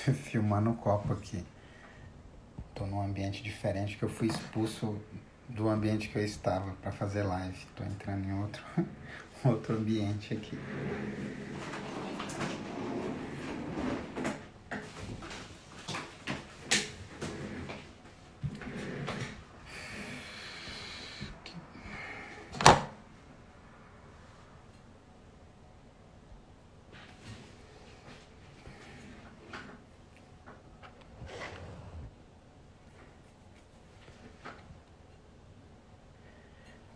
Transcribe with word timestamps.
filmando 0.24 0.70
o 0.70 0.74
copo 0.74 1.12
aqui. 1.12 1.44
Tô 2.74 2.86
num 2.86 3.02
ambiente 3.02 3.42
diferente 3.42 3.96
que 3.96 4.02
eu 4.02 4.08
fui 4.08 4.28
expulso 4.28 4.98
do 5.48 5.68
ambiente 5.68 6.08
que 6.08 6.16
eu 6.16 6.24
estava 6.24 6.72
para 6.80 6.92
fazer 6.92 7.22
live. 7.22 7.66
Tô 7.76 7.84
entrando 7.84 8.24
em 8.26 8.32
outro, 8.40 8.62
outro 9.44 9.76
ambiente 9.76 10.32
aqui. 10.32 10.58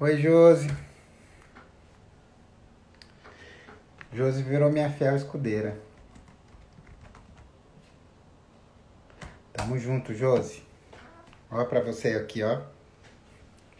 Oi, 0.04 0.20
Josi. 0.20 0.68
Josi 4.12 4.42
virou 4.42 4.70
minha 4.70 4.90
fiel 4.90 5.16
escudeira. 5.16 5.80
Tamo 9.54 9.78
junto, 9.78 10.12
Josi. 10.12 10.62
Olha 11.50 11.64
pra 11.64 11.80
você 11.80 12.08
aqui, 12.16 12.42
ó. 12.42 12.60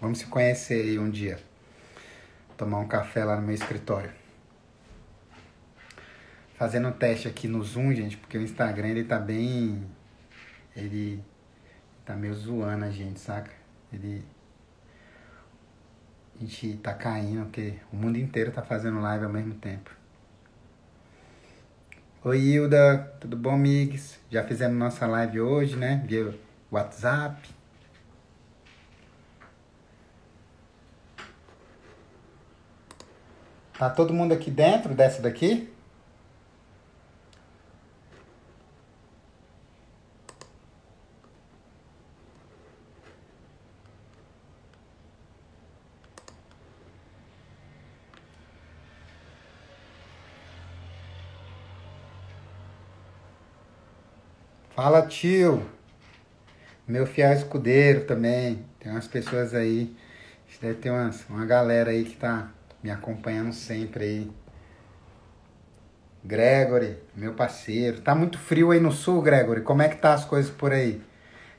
Vamos 0.01 0.21
se 0.21 0.25
conhecer 0.25 0.81
aí 0.81 0.99
um 0.99 1.11
dia. 1.11 1.39
Tomar 2.57 2.79
um 2.79 2.89
café 2.89 3.23
lá 3.23 3.37
no 3.37 3.43
meu 3.43 3.55
escritório. 3.55 4.11
Fazendo 6.55 6.89
um 6.89 6.93
teste 6.93 7.29
aqui 7.29 7.47
no 7.47 7.63
Zoom, 7.63 7.93
gente, 7.95 8.17
porque 8.17 8.39
o 8.39 8.43
Instagram 8.43 8.89
ele 8.89 9.05
tá 9.05 9.19
bem. 9.19 9.87
Ele 10.75 11.23
tá 12.03 12.17
meio 12.17 12.33
zoando 12.33 12.87
a 12.87 12.91
gente, 12.91 13.21
saca? 13.21 13.51
Ele 13.93 14.25
a 16.37 16.41
gente 16.41 16.77
tá 16.79 16.93
caindo, 16.93 17.45
porque 17.45 17.75
o 17.93 17.97
mundo 17.97 18.19
inteiro 18.19 18.51
tá 18.51 18.63
fazendo 18.63 19.01
live 19.01 19.25
ao 19.25 19.31
mesmo 19.31 19.55
tempo. 19.55 19.91
Oi, 22.25 22.39
Hilda, 22.39 23.15
tudo 23.21 23.37
bom, 23.37 23.51
amigos? 23.51 24.19
Já 24.31 24.43
fizemos 24.43 24.79
nossa 24.79 25.07
live 25.07 25.41
hoje, 25.41 25.77
né? 25.77 26.03
Via 26.07 26.35
WhatsApp. 26.71 27.49
Tá 33.79 33.91
todo 33.91 34.15
mundo 34.15 34.33
aqui 34.33 34.51
dentro 34.51 34.95
dessa 34.95 35.21
daqui? 35.21 35.74
Fala, 54.75 55.07
tio. 55.07 55.65
Meu 56.89 57.07
fiel 57.07 57.33
escudeiro 57.33 58.07
também. 58.07 58.65
Tem 58.81 58.91
umas 58.91 59.07
pessoas 59.07 59.55
aí. 59.55 59.95
Deve 60.61 60.75
ter 60.75 60.91
umas, 60.91 61.25
uma 61.31 61.47
galera 61.47 61.93
aí 61.93 62.05
que 62.05 62.17
tá 62.17 62.51
me 62.83 62.91
acompanhando 62.91 63.53
sempre 63.53 64.05
aí. 64.05 64.33
Gregory, 66.25 66.99
meu 67.15 67.35
parceiro. 67.35 68.01
Tá 68.01 68.17
muito 68.17 68.37
frio 68.37 68.73
aí 68.73 68.81
no 68.81 68.91
sul, 68.91 69.23
Gregory. 69.23 69.61
Como 69.61 69.81
é 69.81 69.89
que 69.89 69.97
tá 69.97 70.13
as 70.13 70.25
coisas 70.25 70.51
por 70.51 70.73
aí? 70.73 71.01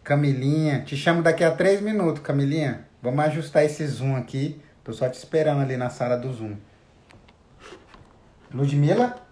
Camilinha, 0.04 0.82
te 0.82 0.98
chamo 0.98 1.24
daqui 1.24 1.46
a 1.46 1.52
três 1.52 1.80
minutos, 1.80 2.22
Camilinha. 2.22 2.86
Vamos 3.02 3.24
ajustar 3.24 3.64
esse 3.64 3.88
zoom 3.88 4.18
aqui. 4.18 4.62
Tô 4.84 4.92
só 4.92 5.08
te 5.08 5.18
esperando 5.18 5.62
ali 5.62 5.78
na 5.78 5.90
sala 5.90 6.18
do 6.18 6.34
zoom. 6.34 6.58
Ludmila? 8.54 9.25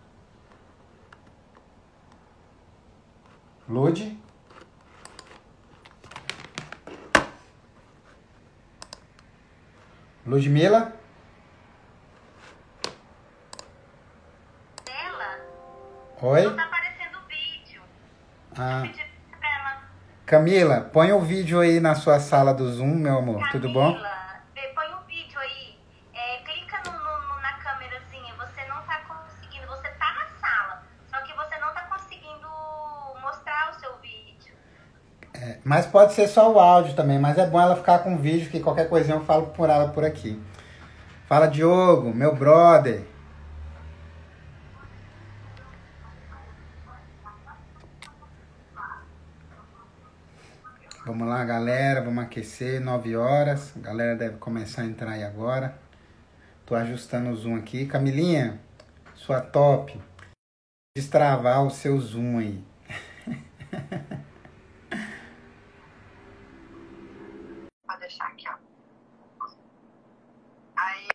Lud. 3.67 4.17
Ludmila. 10.25 10.93
Ela? 14.87 15.39
Oi? 16.21 16.43
Não 16.43 16.55
tá 16.55 16.63
aparecendo 16.63 17.17
o 17.17 17.27
vídeo. 17.27 17.81
Ah. 18.57 18.81
Pedi 18.83 19.03
pra 19.39 19.49
ela. 19.59 19.81
Camila, 20.25 20.81
põe 20.93 21.11
o 21.11 21.19
vídeo 21.19 21.59
aí 21.59 21.79
na 21.79 21.93
sua 21.95 22.19
sala 22.19 22.53
do 22.53 22.69
Zoom, 22.71 22.95
meu 22.95 23.17
amor. 23.17 23.49
Tudo 23.51 23.71
bom? 23.73 23.91
Camila, 23.93 24.41
vê, 24.55 24.61
põe 24.73 24.93
o 24.93 25.01
vídeo 25.01 25.39
aí. 25.39 25.77
É, 26.13 26.37
clica 26.43 26.81
no, 26.85 26.91
no- 26.93 27.27
no- 27.27 27.41
na 27.41 27.53
câmerazinha. 27.57 28.33
Você 28.35 28.65
não 28.67 28.81
tá 28.83 29.01
conseguindo. 29.01 29.67
Você 29.67 29.89
tá 29.89 30.13
na 30.13 30.27
sala. 30.39 30.83
Só 31.09 31.21
que 31.21 31.33
você 31.33 31.57
não 31.57 31.73
tá 31.73 31.81
conseguindo 31.87 32.47
mostrar 33.21 33.71
o 33.75 33.79
seu 33.79 33.97
vídeo. 33.97 34.55
É, 35.33 35.59
mas 35.73 35.87
pode 35.87 36.13
ser 36.13 36.27
só 36.27 36.53
o 36.53 36.59
áudio 36.59 36.95
também, 36.95 37.17
mas 37.17 37.35
é 37.35 37.47
bom 37.47 37.59
ela 37.59 37.75
ficar 37.75 37.97
com 38.03 38.13
o 38.13 38.17
vídeo, 38.19 38.47
que 38.51 38.59
qualquer 38.59 38.87
coisinha 38.87 39.15
eu 39.17 39.25
falo 39.25 39.47
por 39.47 39.71
ela 39.71 39.87
por 39.89 40.05
aqui. 40.05 40.39
Fala, 41.25 41.47
Diogo, 41.47 42.13
meu 42.13 42.35
brother. 42.35 43.03
Vamos 51.03 51.27
lá, 51.27 51.43
galera, 51.43 52.03
vamos 52.03 52.23
aquecer, 52.23 52.79
9 52.79 53.17
horas. 53.17 53.75
A 53.75 53.79
galera 53.79 54.15
deve 54.15 54.37
começar 54.37 54.83
a 54.83 54.85
entrar 54.85 55.13
aí 55.13 55.23
agora. 55.23 55.75
Tô 56.67 56.75
ajustando 56.75 57.31
o 57.31 57.35
zoom 57.35 57.55
aqui. 57.55 57.87
Camilinha, 57.87 58.59
sua 59.15 59.41
top. 59.41 59.99
Destravar 60.95 61.65
o 61.65 61.71
seu 61.71 61.99
zoom 61.99 62.37
aí. 62.37 62.63
deixar 68.03 68.27
aqui, 68.27 68.45
ó. 68.49 68.55
Aí. 70.75 71.07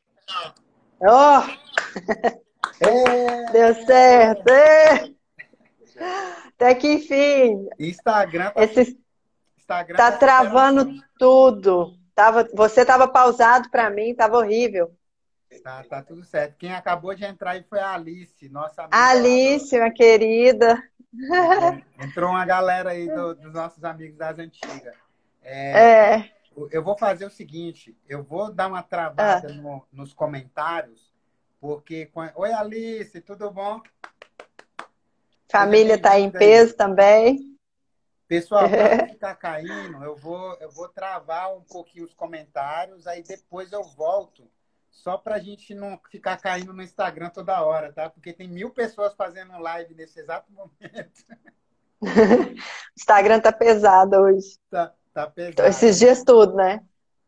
Ó, 1.00 1.42
É, 2.80 3.52
deu 3.52 3.74
certo! 3.86 4.48
ê! 4.48 5.14
Até 6.48 6.74
que 6.74 6.92
enfim, 6.94 7.68
Instagram 7.78 8.50
tá, 8.50 8.62
esse 8.62 8.98
Instagram 9.58 9.96
tá 9.96 10.12
tá 10.12 10.18
travando 10.18 10.92
tudo. 11.18 11.96
Tava, 12.14 12.48
você 12.54 12.84
tava 12.84 13.06
pausado 13.08 13.68
pra 13.70 13.90
mim, 13.90 14.14
tava 14.14 14.38
horrível. 14.38 14.92
Tá, 15.62 15.82
tá 15.84 16.02
tudo 16.02 16.24
certo. 16.24 16.56
Quem 16.56 16.72
acabou 16.72 17.14
de 17.14 17.24
entrar 17.24 17.52
aí 17.52 17.64
foi 17.68 17.80
a 17.80 17.94
Alice, 17.94 18.48
nossa 18.48 18.82
amiga. 18.82 18.96
Alice, 18.96 19.74
minha 19.76 19.92
querida. 19.92 20.82
Entrou 22.00 22.30
uma 22.30 22.44
galera 22.44 22.90
aí 22.90 23.08
do- 23.08 23.34
dos 23.34 23.52
nossos 23.52 23.82
amigos 23.82 24.16
das 24.18 24.38
antigas. 24.38 24.94
É, 25.42 26.14
É, 26.16 26.30
eu 26.70 26.82
vou 26.82 26.96
fazer 26.98 27.26
o 27.26 27.30
seguinte, 27.30 27.96
eu 28.08 28.22
vou 28.22 28.52
dar 28.52 28.66
uma 28.68 28.82
travada 28.82 29.48
no- 29.52 29.86
nos 29.92 30.12
comentários, 30.12 31.12
porque... 31.60 32.10
Oi, 32.34 32.52
Alice, 32.52 33.20
tudo 33.20 33.50
bom? 33.50 33.80
família 35.50 36.00
tá 36.00 36.18
em 36.18 36.30
bem-vinda 36.30 36.38
aí. 36.38 36.46
peso 36.50 36.76
também. 36.76 37.58
Pessoal, 38.26 38.68
para 38.68 39.08
ficar 39.08 39.34
caindo, 39.36 40.02
eu 40.04 40.14
vou, 40.16 40.54
eu 40.60 40.70
vou 40.70 40.88
travar 40.88 41.56
um 41.56 41.62
pouquinho 41.62 42.04
os 42.04 42.12
comentários, 42.12 43.06
aí 43.06 43.22
depois 43.22 43.72
eu 43.72 43.82
volto, 43.82 44.50
só 44.90 45.16
para 45.16 45.36
a 45.36 45.38
gente 45.38 45.74
não 45.74 45.98
ficar 46.10 46.36
caindo 46.36 46.72
no 46.74 46.82
Instagram 46.82 47.30
toda 47.30 47.62
hora, 47.62 47.92
tá? 47.92 48.10
Porque 48.10 48.32
tem 48.32 48.48
mil 48.48 48.70
pessoas 48.70 49.14
fazendo 49.14 49.58
live 49.58 49.94
nesse 49.94 50.20
exato 50.20 50.52
momento. 50.52 51.24
O 52.00 53.00
Instagram 53.00 53.40
tá 53.40 53.50
pesado 53.52 54.16
hoje. 54.16 54.56
Tá, 54.70 54.94
tá 55.18 55.26
pesado. 55.30 55.52
Então, 55.52 55.66
Esses 55.66 55.98
dias 55.98 56.22
tudo, 56.22 56.54
né? 56.54 56.80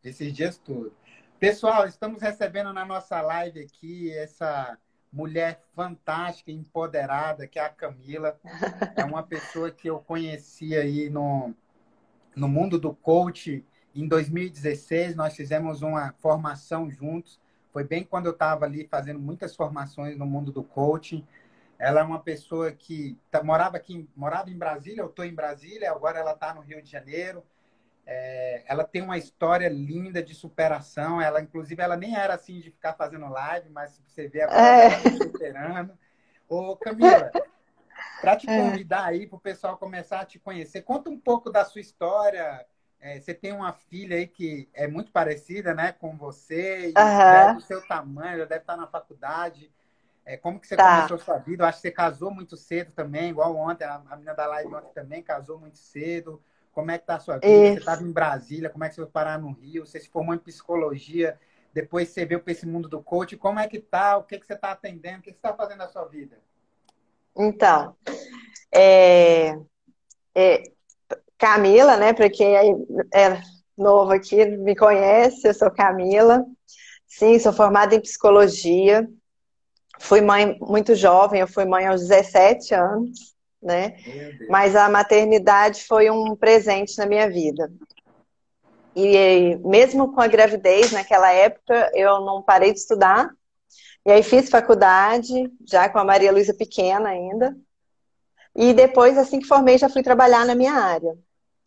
Esses 0.03 0.33
dias 0.33 0.57
tudo. 0.57 0.93
Pessoal, 1.39 1.85
estamos 1.87 2.21
recebendo 2.21 2.71
na 2.71 2.85
nossa 2.85 3.19
live 3.21 3.59
aqui 3.59 4.11
essa 4.11 4.77
mulher 5.11 5.61
fantástica, 5.75 6.51
empoderada, 6.51 7.47
que 7.47 7.59
é 7.59 7.65
a 7.65 7.69
Camila. 7.69 8.39
É 8.95 9.03
uma 9.03 9.23
pessoa 9.23 9.71
que 9.71 9.89
eu 9.89 9.99
conheci 9.99 10.75
aí 10.75 11.09
no, 11.09 11.53
no 12.35 12.47
mundo 12.47 12.79
do 12.79 12.93
coach 12.93 13.65
em 13.95 14.07
2016. 14.07 15.15
Nós 15.15 15.35
fizemos 15.35 15.81
uma 15.81 16.13
formação 16.19 16.89
juntos. 16.89 17.39
Foi 17.73 17.83
bem 17.83 18.03
quando 18.03 18.27
eu 18.27 18.33
estava 18.33 18.65
ali 18.65 18.87
fazendo 18.87 19.19
muitas 19.19 19.55
formações 19.55 20.17
no 20.17 20.25
mundo 20.25 20.51
do 20.51 20.63
coaching. 20.63 21.25
Ela 21.79 22.01
é 22.01 22.03
uma 22.03 22.19
pessoa 22.19 22.71
que 22.71 23.17
tá- 23.31 23.43
morava 23.43 23.77
aqui, 23.77 24.07
morava 24.15 24.49
em 24.49 24.57
Brasília, 24.57 25.01
eu 25.01 25.07
estou 25.07 25.25
em 25.25 25.33
Brasília, 25.33 25.91
agora 25.91 26.19
ela 26.19 26.33
está 26.33 26.53
no 26.53 26.61
Rio 26.61 26.81
de 26.81 26.89
Janeiro. 26.89 27.43
É, 28.05 28.63
ela 28.67 28.83
tem 28.83 29.01
uma 29.01 29.17
história 29.17 29.69
linda 29.69 30.21
de 30.21 30.33
superação. 30.33 31.21
Ela, 31.21 31.41
inclusive, 31.41 31.81
ela 31.81 31.95
nem 31.95 32.15
era 32.15 32.33
assim 32.33 32.59
de 32.59 32.71
ficar 32.71 32.93
fazendo 32.93 33.29
live, 33.29 33.69
mas 33.69 34.01
você 34.05 34.27
vê 34.27 34.41
agora 34.41 34.61
É. 34.61 34.85
ela 34.85 35.03
tá 35.03 35.09
superando. 35.11 35.99
Ô, 36.47 36.75
Camila, 36.75 37.31
para 38.19 38.35
te 38.35 38.49
é. 38.49 38.57
convidar 38.57 39.05
aí 39.05 39.25
para 39.25 39.37
o 39.37 39.39
pessoal 39.39 39.77
começar 39.77 40.21
a 40.21 40.25
te 40.25 40.39
conhecer. 40.39 40.81
Conta 40.81 41.09
um 41.09 41.17
pouco 41.17 41.49
da 41.49 41.63
sua 41.63 41.81
história. 41.81 42.65
É, 42.99 43.19
você 43.19 43.33
tem 43.33 43.51
uma 43.51 43.73
filha 43.73 44.15
aí 44.15 44.27
que 44.27 44.69
é 44.73 44.87
muito 44.87 45.11
parecida, 45.11 45.73
né, 45.73 45.91
com 45.91 46.15
você, 46.15 46.91
e 46.91 46.93
uhum. 46.95 47.55
do 47.55 47.61
seu 47.61 47.81
tamanho, 47.87 48.37
já 48.37 48.45
deve 48.45 48.61
estar 48.61 48.77
na 48.77 48.85
faculdade. 48.85 49.71
É, 50.23 50.37
como 50.37 50.59
que 50.59 50.67
você 50.67 50.75
tá. 50.75 50.97
começou 50.97 51.17
a 51.17 51.19
sua 51.19 51.37
vida? 51.39 51.63
Eu 51.63 51.67
acho 51.67 51.79
que 51.79 51.81
você 51.81 51.91
casou 51.91 52.29
muito 52.29 52.55
cedo 52.55 52.91
também, 52.91 53.31
igual 53.31 53.55
ontem, 53.55 53.85
a, 53.85 53.95
a 54.07 54.15
menina 54.15 54.35
da 54.35 54.45
live 54.45 54.75
ontem 54.75 54.93
também 54.93 55.23
casou 55.23 55.59
muito 55.59 55.79
cedo. 55.79 56.39
Como 56.71 56.91
é 56.91 56.97
que 56.97 57.05
tá 57.05 57.15
a 57.15 57.19
sua 57.19 57.37
vida? 57.37 57.73
Você 57.73 57.79
estava 57.79 58.03
em 58.03 58.11
Brasília, 58.11 58.69
como 58.69 58.83
é 58.83 58.89
que 58.89 58.95
você 58.95 59.01
foi 59.01 59.11
parar 59.11 59.39
no 59.39 59.51
Rio? 59.51 59.85
Você 59.85 59.99
se 59.99 60.09
formou 60.09 60.33
em 60.33 60.39
psicologia, 60.39 61.37
depois 61.73 62.09
você 62.09 62.25
veio 62.25 62.41
para 62.41 62.51
esse 62.51 62.65
mundo 62.65 62.87
do 62.87 63.01
coach. 63.01 63.35
Como 63.37 63.59
é 63.59 63.67
que 63.67 63.79
tá? 63.79 64.17
O 64.17 64.23
que, 64.23 64.39
que 64.39 64.45
você 64.45 64.53
está 64.53 64.71
atendendo? 64.71 65.19
O 65.19 65.21
que, 65.21 65.31
que 65.31 65.39
você 65.39 65.47
está 65.47 65.53
fazendo 65.53 65.79
na 65.79 65.87
sua 65.87 66.05
vida? 66.05 66.37
Então, 67.35 67.95
é, 68.73 69.57
é, 70.35 70.63
Camila, 71.37 71.97
né? 71.97 72.13
Para 72.13 72.29
quem 72.29 72.55
é, 72.55 72.69
é 73.13 73.41
novo 73.77 74.11
aqui, 74.11 74.45
me 74.45 74.75
conhece, 74.75 75.47
eu 75.47 75.53
sou 75.53 75.71
Camila. 75.71 76.45
Sim, 77.07 77.37
sou 77.39 77.51
formada 77.51 77.95
em 77.95 78.01
psicologia. 78.01 79.07
Fui 79.99 80.21
mãe 80.21 80.57
muito 80.59 80.95
jovem, 80.95 81.41
eu 81.41 81.47
fui 81.47 81.65
mãe 81.65 81.85
aos 81.85 82.01
17 82.01 82.73
anos, 82.73 83.35
né? 83.61 83.95
Mas 84.49 84.75
a 84.75 84.89
maternidade 84.89 85.83
foi 85.85 86.09
um 86.09 86.35
presente 86.35 86.97
na 86.97 87.05
minha 87.05 87.29
vida. 87.29 87.71
E 88.95 89.55
mesmo 89.63 90.13
com 90.13 90.21
a 90.21 90.27
gravidez, 90.27 90.91
naquela 90.91 91.31
época, 91.31 91.91
eu 91.93 92.19
não 92.21 92.41
parei 92.41 92.73
de 92.73 92.79
estudar, 92.79 93.29
e 94.05 94.11
aí 94.11 94.23
fiz 94.23 94.49
faculdade, 94.49 95.51
já 95.65 95.87
com 95.87 95.99
a 95.99 96.03
Maria 96.03 96.31
Luísa 96.31 96.53
pequena 96.53 97.09
ainda. 97.09 97.55
E 98.55 98.73
depois, 98.73 99.17
assim 99.17 99.39
que 99.39 99.47
formei, 99.47 99.77
já 99.77 99.89
fui 99.89 100.03
trabalhar 100.03 100.45
na 100.45 100.55
minha 100.55 100.73
área. 100.73 101.17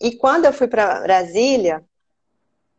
E 0.01 0.17
quando 0.17 0.45
eu 0.45 0.53
fui 0.53 0.67
para 0.67 1.01
Brasília, 1.01 1.83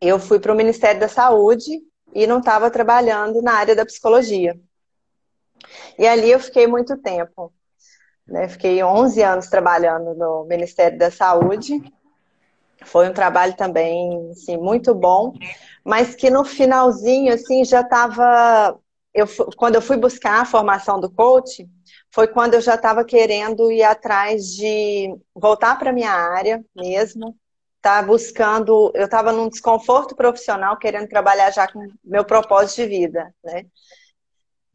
eu 0.01 0.19
fui 0.19 0.39
para 0.39 0.51
o 0.51 0.55
Ministério 0.55 0.99
da 0.99 1.07
Saúde 1.07 1.81
e 2.13 2.27
não 2.27 2.39
estava 2.39 2.69
trabalhando 2.69 3.41
na 3.41 3.53
área 3.53 3.75
da 3.75 3.85
psicologia. 3.85 4.59
E 5.97 6.05
ali 6.05 6.29
eu 6.29 6.39
fiquei 6.39 6.67
muito 6.67 6.97
tempo. 6.97 7.51
Né? 8.27 8.47
Fiquei 8.47 8.83
11 8.83 9.21
anos 9.21 9.47
trabalhando 9.47 10.13
no 10.15 10.45
Ministério 10.45 10.97
da 10.97 11.11
Saúde. 11.11 11.81
Foi 12.83 13.09
um 13.09 13.13
trabalho 13.13 13.55
também 13.55 14.29
assim, 14.31 14.57
muito 14.57 14.93
bom, 14.93 15.33
mas 15.83 16.13
que 16.15 16.29
no 16.29 16.43
finalzinho 16.43 17.33
assim 17.33 17.63
já 17.63 17.81
estava 17.81 18.77
eu, 19.15 19.25
quando 19.55 19.75
eu 19.75 19.81
fui 19.81 19.95
buscar 19.95 20.41
a 20.41 20.45
formação 20.45 20.99
do 20.99 21.09
coach, 21.09 21.65
foi 22.11 22.27
quando 22.27 22.55
eu 22.55 22.61
já 22.61 22.75
estava 22.75 23.05
querendo 23.05 23.71
ir 23.71 23.81
atrás 23.81 24.47
de 24.47 25.15
voltar 25.33 25.79
para 25.79 25.93
minha 25.93 26.11
área 26.11 26.63
mesmo, 26.75 27.33
tá 27.81 28.01
buscando, 28.01 28.91
eu 28.93 29.05
estava 29.05 29.31
num 29.31 29.47
desconforto 29.47 30.15
profissional, 30.15 30.77
querendo 30.77 31.07
trabalhar 31.07 31.49
já 31.51 31.71
com 31.71 31.87
meu 32.03 32.25
propósito 32.25 32.81
de 32.81 32.87
vida, 32.87 33.33
né? 33.43 33.65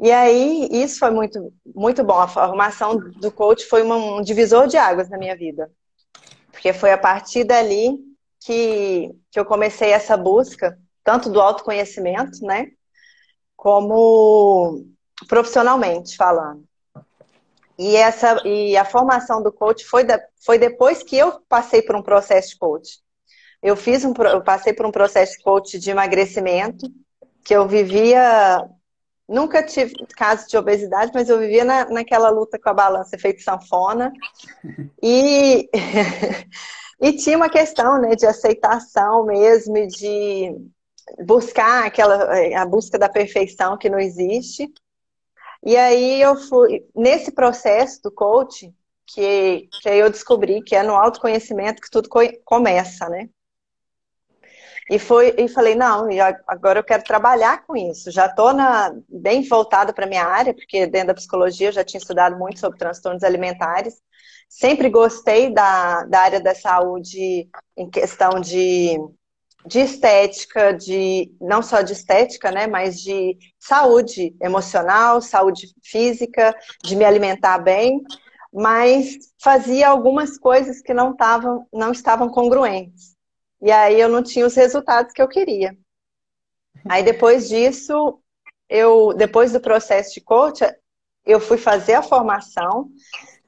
E 0.01 0.11
aí, 0.11 0.69
isso 0.71 0.99
foi 0.99 1.11
muito, 1.11 1.53
muito 1.67 2.03
bom. 2.03 2.19
A 2.19 2.29
formação 2.29 2.99
do 2.99 3.31
coach 3.31 3.67
foi 3.67 3.83
um 3.83 4.23
divisor 4.23 4.67
de 4.67 4.77
águas 4.77 5.11
na 5.11 5.19
minha 5.19 5.37
vida. 5.37 5.71
Porque 6.51 6.73
foi 6.73 6.93
a 6.93 6.99
partir 6.99 7.45
dali 7.45 7.99
que, 8.41 9.11
que 9.31 9.39
eu 9.39 9.45
comecei 9.45 9.91
essa 9.91 10.17
busca, 10.17 10.79
tanto 11.05 11.29
do 11.29 11.41
autoconhecimento, 11.41 12.45
né? 12.45 12.69
como 13.61 14.87
profissionalmente 15.29 16.17
falando. 16.17 16.65
E, 17.79 17.95
essa, 17.95 18.41
e 18.47 18.75
a 18.75 18.87
formação 18.87 19.43
do 19.43 19.53
coach 19.53 19.85
foi, 19.85 20.03
da, 20.03 20.19
foi 20.43 20.59
depois 20.59 21.03
que 21.03 21.15
eu 21.15 21.43
passei 21.47 21.83
por 21.83 21.95
um 21.95 22.03
processo 22.03 22.51
de 22.51 22.59
coach. 22.59 23.01
Eu 23.63 23.77
fiz 23.77 24.03
um, 24.03 24.15
eu 24.33 24.43
passei 24.43 24.73
por 24.73 24.87
um 24.87 24.91
processo 24.91 25.37
de 25.37 25.43
coach 25.43 25.79
de 25.79 25.91
emagrecimento, 25.91 26.87
que 27.45 27.55
eu 27.55 27.69
vivia. 27.69 28.67
Nunca 29.31 29.63
tive 29.63 29.95
caso 30.17 30.49
de 30.49 30.59
obesidade, 30.59 31.13
mas 31.15 31.29
eu 31.29 31.39
vivia 31.39 31.65
na, 31.65 31.89
naquela 31.89 32.31
luta 32.31 32.59
com 32.59 32.69
a 32.69 32.75
balança 32.75 33.17
feito 33.17 33.43
sanfona. 33.43 34.13
E, 35.03 35.71
e 37.01 37.13
tinha 37.15 37.37
uma 37.39 37.49
questão 37.49 37.99
né, 37.99 38.15
de 38.15 38.27
aceitação 38.27 39.25
mesmo, 39.25 39.87
de 39.87 40.55
buscar 41.25 41.87
aquela 41.87 42.29
a 42.55 42.67
busca 42.67 42.99
da 42.99 43.09
perfeição 43.09 43.79
que 43.79 43.89
não 43.89 43.99
existe. 43.99 44.71
E 45.65 45.75
aí 45.75 46.21
eu 46.21 46.37
fui 46.37 46.87
nesse 46.95 47.33
processo 47.33 48.03
do 48.03 48.13
coach 48.13 48.71
que, 49.07 49.69
que 49.81 49.89
aí 49.89 50.01
eu 50.01 50.11
descobri 50.11 50.63
que 50.63 50.77
é 50.77 50.83
no 50.83 50.95
autoconhecimento 50.95 51.81
que 51.81 51.91
tudo 51.91 52.11
começa, 52.45 53.09
né? 53.09 53.31
E 54.91 54.99
foi 54.99 55.33
e 55.39 55.47
falei 55.47 55.77
não, 55.77 56.09
agora 56.49 56.81
eu 56.81 56.85
quero 56.85 57.05
trabalhar 57.05 57.65
com 57.65 57.77
isso. 57.77 58.11
Já 58.11 58.27
estou 58.27 58.51
bem 59.09 59.41
voltada 59.49 59.93
para 59.93 60.05
minha 60.05 60.25
área, 60.25 60.53
porque 60.53 60.85
dentro 60.85 61.09
da 61.09 61.15
psicologia 61.15 61.69
eu 61.69 61.73
já 61.73 61.85
tinha 61.85 62.01
estudado 62.01 62.37
muito 62.37 62.59
sobre 62.59 62.77
transtornos 62.77 63.23
alimentares. 63.23 64.03
Sempre 64.49 64.91
gostei 64.91 65.55
da, 65.55 66.03
da 66.07 66.21
área 66.23 66.41
da 66.41 66.57
saúde 66.57 67.49
em 67.77 67.89
questão 67.89 68.41
de 68.41 68.99
de 69.67 69.81
estética, 69.81 70.73
de 70.73 71.31
não 71.39 71.63
só 71.63 71.83
de 71.83 71.93
estética, 71.93 72.51
né, 72.51 72.67
mas 72.67 72.99
de 72.99 73.37
saúde 73.59 74.35
emocional, 74.41 75.21
saúde 75.21 75.69
física, 75.85 76.57
de 76.83 76.97
me 76.97 77.05
alimentar 77.05 77.59
bem, 77.59 78.01
mas 78.51 79.19
fazia 79.39 79.89
algumas 79.89 80.39
coisas 80.39 80.81
que 80.81 80.95
não 80.95 81.13
estavam 81.13 81.67
não 81.73 81.93
estavam 81.93 82.29
congruentes. 82.31 83.20
E 83.61 83.71
aí 83.71 84.01
eu 84.01 84.09
não 84.09 84.23
tinha 84.23 84.47
os 84.47 84.55
resultados 84.55 85.13
que 85.13 85.21
eu 85.21 85.29
queria. 85.29 85.77
Aí 86.89 87.03
depois 87.03 87.49
disso, 87.49 88.21
eu 88.69 89.13
depois 89.15 89.53
do 89.53 89.61
processo 89.61 90.15
de 90.15 90.21
coach, 90.21 90.65
eu 91.25 91.41
fui 91.41 91.59
fazer 91.59 91.95
a 91.95 92.03
formação 92.03 92.91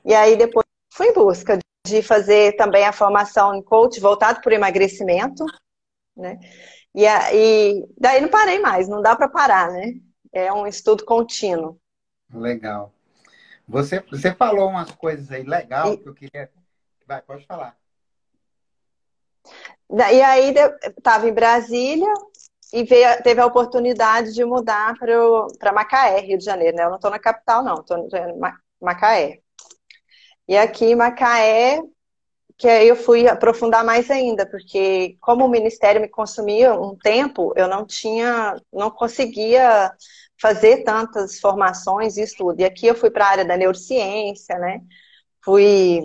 e 0.05 0.15
aí 0.15 0.37
depois 0.37 0.67
fui 0.93 1.09
em 1.09 1.15
busca 1.15 1.59
de 1.87 2.03
fazer 2.03 2.57
também 2.57 2.85
a 2.85 2.93
formação 2.93 3.55
em 3.55 3.63
coach 3.63 3.99
voltado 4.01 4.41
para 4.41 4.55
emagrecimento, 4.55 5.45
né? 6.17 6.39
E, 6.95 7.07
e 7.07 7.87
daí 7.99 8.21
não 8.21 8.29
parei 8.29 8.59
mais, 8.59 8.89
não 8.89 9.01
dá 9.01 9.17
para 9.17 9.29
parar, 9.29 9.73
né? 9.73 9.95
É 10.33 10.53
um 10.53 10.67
estudo 10.67 11.05
contínuo. 11.05 11.79
Legal. 12.33 12.93
Você, 13.67 14.01
você 14.01 14.35
falou 14.35 14.69
umas 14.69 14.91
coisas 14.93 15.31
aí 15.31 15.43
legal 15.43 15.93
e... 15.93 15.97
que 15.99 16.09
eu 16.09 16.15
queria. 16.15 16.51
Vai, 17.07 17.23
pode 17.23 17.47
falar. 17.47 17.77
E 19.93 20.23
aí 20.23 20.55
estava 20.97 21.29
em 21.29 21.33
Brasília 21.33 22.13
e 22.73 22.85
veio, 22.85 23.23
teve 23.23 23.41
a 23.41 23.47
oportunidade 23.47 24.33
de 24.33 24.45
mudar 24.45 24.95
para 25.59 25.73
Macaé, 25.73 26.21
Rio 26.21 26.39
de 26.39 26.45
Janeiro. 26.45 26.77
Né? 26.77 26.85
Eu 26.85 26.89
não 26.91 26.97
estou 26.97 27.11
na 27.11 27.19
capital, 27.19 27.63
não, 27.63 27.75
estou 27.75 27.99
em 27.99 28.39
Macaé. 28.81 29.41
E 30.49 30.57
aqui 30.57 30.87
em 30.87 30.97
Macaé 30.97 31.81
que 32.63 32.69
aí 32.69 32.87
eu 32.87 32.95
fui 32.95 33.27
aprofundar 33.27 33.85
mais 33.85 34.09
ainda, 34.09 34.47
porque 34.49 35.17
como 35.21 35.45
o 35.45 35.49
ministério 35.49 36.01
me 36.01 36.09
consumia 36.09 36.73
um 36.73 36.97
tempo, 36.97 37.53
eu 37.57 37.67
não 37.67 37.85
tinha, 37.85 38.55
não 38.73 38.89
conseguia 38.89 39.93
fazer 40.41 40.85
tantas 40.85 41.41
formações 41.41 42.17
e 42.17 42.23
estudo. 42.23 42.61
E 42.61 42.65
aqui 42.65 42.87
eu 42.87 42.95
fui 42.95 43.11
para 43.11 43.27
a 43.27 43.31
área 43.31 43.45
da 43.45 43.57
neurociência, 43.57 44.57
né? 44.59 44.81
Fui 45.45 46.03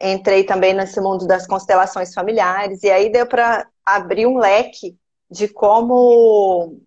entrei 0.00 0.44
também 0.44 0.74
nesse 0.74 1.00
mundo 1.00 1.26
das 1.26 1.46
constelações 1.46 2.12
familiares 2.12 2.82
e 2.82 2.90
aí 2.90 3.10
deu 3.10 3.26
para 3.26 3.68
abrir 3.84 4.26
um 4.26 4.38
leque 4.38 4.98
de 5.30 5.48
como 5.48 6.80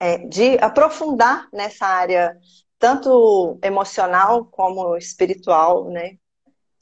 é, 0.00 0.18
de 0.26 0.58
aprofundar 0.58 1.48
nessa 1.52 1.86
área 1.86 2.36
tanto 2.78 3.58
emocional 3.62 4.44
como 4.46 4.96
espiritual, 4.96 5.90
né? 5.90 6.18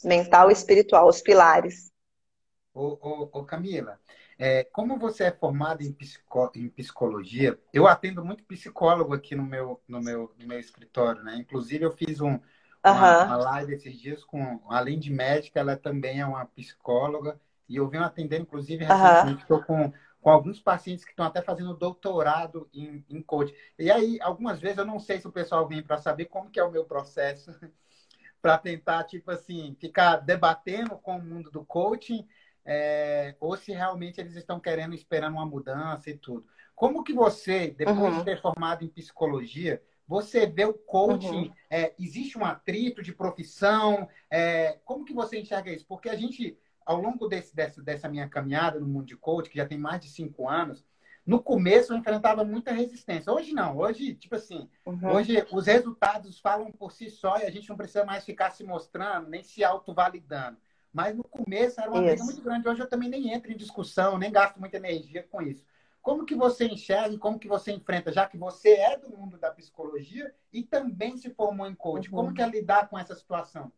mental 0.04 0.50
e 0.50 0.52
espiritual, 0.52 1.08
os 1.08 1.20
pilares. 1.20 1.90
Ô, 2.72 2.98
ô, 3.00 3.30
ô 3.32 3.44
Camila, 3.44 3.98
é, 4.38 4.64
como 4.64 4.98
você 4.98 5.24
é 5.24 5.32
formada 5.32 5.82
em, 5.82 5.96
em, 6.56 6.68
psicologia, 6.68 7.58
eu 7.72 7.86
atendo 7.86 8.24
muito 8.24 8.44
psicólogo 8.44 9.14
aqui 9.14 9.34
no 9.34 9.44
meu, 9.44 9.80
no 9.88 10.00
meu, 10.00 10.34
no 10.38 10.46
meu 10.46 10.58
escritório, 10.58 11.22
né? 11.22 11.36
Inclusive, 11.36 11.84
eu 11.84 11.92
fiz 11.92 12.20
um, 12.20 12.38
uma, 12.92 13.24
uma, 13.24 13.36
live 13.36 13.74
esses 13.74 13.98
dias 13.98 14.24
com, 14.24 14.60
além 14.68 14.98
de 14.98 15.10
médica, 15.10 15.60
ela 15.60 15.76
também 15.76 16.20
é 16.20 16.26
uma 16.26 16.44
psicóloga, 16.44 17.40
e 17.68 17.76
eu 17.76 17.88
venho 17.88 18.04
atendendo, 18.04 18.42
inclusive, 18.42 18.84
recentemente, 18.84 19.42
estou 19.42 19.62
com, 19.62 19.92
com 20.20 20.30
alguns 20.30 20.60
pacientes 20.60 21.04
que 21.04 21.10
estão 21.10 21.24
até 21.24 21.40
fazendo 21.40 21.74
doutorado 21.74 22.68
em, 22.74 23.04
em 23.08 23.22
coaching. 23.22 23.54
E 23.78 23.90
aí, 23.90 24.18
algumas 24.20 24.60
vezes, 24.60 24.78
eu 24.78 24.84
não 24.84 25.00
sei 25.00 25.18
se 25.18 25.26
o 25.26 25.32
pessoal 25.32 25.66
vem 25.66 25.82
para 25.82 25.98
saber 25.98 26.26
como 26.26 26.50
que 26.50 26.60
é 26.60 26.64
o 26.64 26.70
meu 26.70 26.84
processo 26.84 27.54
para 28.42 28.58
tentar, 28.58 29.04
tipo 29.04 29.30
assim, 29.30 29.74
ficar 29.80 30.16
debatendo 30.16 30.98
com 30.98 31.16
o 31.16 31.22
mundo 31.22 31.50
do 31.50 31.64
coaching, 31.64 32.26
é, 32.66 33.34
ou 33.40 33.56
se 33.56 33.72
realmente 33.72 34.20
eles 34.20 34.36
estão 34.36 34.60
querendo, 34.60 34.94
esperando 34.94 35.34
uma 35.34 35.46
mudança 35.46 36.10
e 36.10 36.16
tudo. 36.16 36.46
Como 36.74 37.04
que 37.04 37.12
você, 37.12 37.68
depois 37.68 37.98
uhum. 37.98 38.18
de 38.18 38.24
ter 38.24 38.40
formado 38.40 38.84
em 38.84 38.88
psicologia, 38.88 39.82
você 40.06 40.46
vê 40.46 40.64
o 40.64 40.74
coaching, 40.74 41.48
uhum. 41.48 41.52
é, 41.70 41.94
existe 41.98 42.38
um 42.38 42.44
atrito 42.44 43.02
de 43.02 43.12
profissão? 43.12 44.08
É, 44.30 44.78
como 44.84 45.04
que 45.04 45.14
você 45.14 45.38
enxerga 45.38 45.72
isso? 45.72 45.86
Porque 45.86 46.08
a 46.08 46.16
gente, 46.16 46.58
ao 46.84 47.00
longo 47.00 47.26
desse, 47.26 47.54
dessa, 47.54 47.82
dessa 47.82 48.08
minha 48.08 48.28
caminhada 48.28 48.78
no 48.78 48.86
mundo 48.86 49.06
de 49.06 49.16
coaching, 49.16 49.50
que 49.50 49.56
já 49.56 49.66
tem 49.66 49.78
mais 49.78 50.00
de 50.00 50.08
cinco 50.08 50.48
anos, 50.48 50.84
no 51.26 51.42
começo 51.42 51.92
eu 51.92 51.96
enfrentava 51.96 52.44
muita 52.44 52.70
resistência. 52.72 53.32
Hoje 53.32 53.52
não. 53.52 53.78
Hoje, 53.78 54.14
tipo 54.14 54.34
assim, 54.34 54.68
uhum. 54.84 55.12
hoje 55.12 55.46
os 55.50 55.66
resultados 55.66 56.38
falam 56.38 56.70
por 56.70 56.92
si 56.92 57.08
só 57.08 57.38
e 57.38 57.44
a 57.44 57.50
gente 57.50 57.68
não 57.68 57.76
precisa 57.76 58.04
mais 58.04 58.24
ficar 58.24 58.50
se 58.50 58.62
mostrando, 58.62 59.30
nem 59.30 59.42
se 59.42 59.64
autovalidando. 59.64 60.58
Mas 60.92 61.16
no 61.16 61.24
começo 61.24 61.80
era 61.80 61.90
uma 61.90 61.98
isso. 61.98 62.08
briga 62.08 62.24
muito 62.24 62.42
grande. 62.42 62.68
Hoje 62.68 62.80
eu 62.82 62.88
também 62.88 63.08
nem 63.08 63.32
entro 63.32 63.50
em 63.50 63.56
discussão, 63.56 64.18
nem 64.18 64.30
gasto 64.30 64.60
muita 64.60 64.76
energia 64.76 65.26
com 65.28 65.40
isso. 65.40 65.64
Como 66.04 66.26
que 66.26 66.34
você 66.34 66.66
enxerga 66.66 67.14
e 67.14 67.18
como 67.18 67.38
que 67.38 67.48
você 67.48 67.72
enfrenta, 67.72 68.12
já 68.12 68.26
que 68.26 68.36
você 68.36 68.74
é 68.74 68.94
do 68.94 69.08
mundo 69.08 69.38
da 69.38 69.50
psicologia 69.50 70.34
e 70.52 70.62
também 70.62 71.16
se 71.16 71.30
formou 71.30 71.66
em 71.66 71.74
coach? 71.74 72.10
Uhum. 72.10 72.16
Como 72.16 72.34
que 72.34 72.42
é 72.42 72.46
lidar 72.46 72.90
com 72.90 72.98
essa 72.98 73.14
situação? 73.14 73.72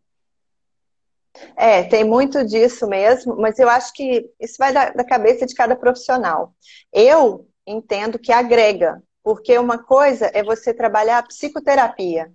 É, 1.54 1.84
tem 1.84 2.02
muito 2.02 2.44
disso 2.44 2.88
mesmo, 2.88 3.36
mas 3.36 3.60
eu 3.60 3.68
acho 3.68 3.92
que 3.92 4.28
isso 4.40 4.56
vai 4.58 4.72
da, 4.72 4.90
da 4.90 5.04
cabeça 5.04 5.46
de 5.46 5.54
cada 5.54 5.76
profissional. 5.76 6.52
Eu 6.92 7.48
entendo 7.64 8.18
que 8.18 8.32
agrega, 8.32 9.00
porque 9.22 9.56
uma 9.56 9.78
coisa 9.78 10.28
é 10.34 10.42
você 10.42 10.74
trabalhar 10.74 11.18
a 11.18 11.22
psicoterapia, 11.22 12.32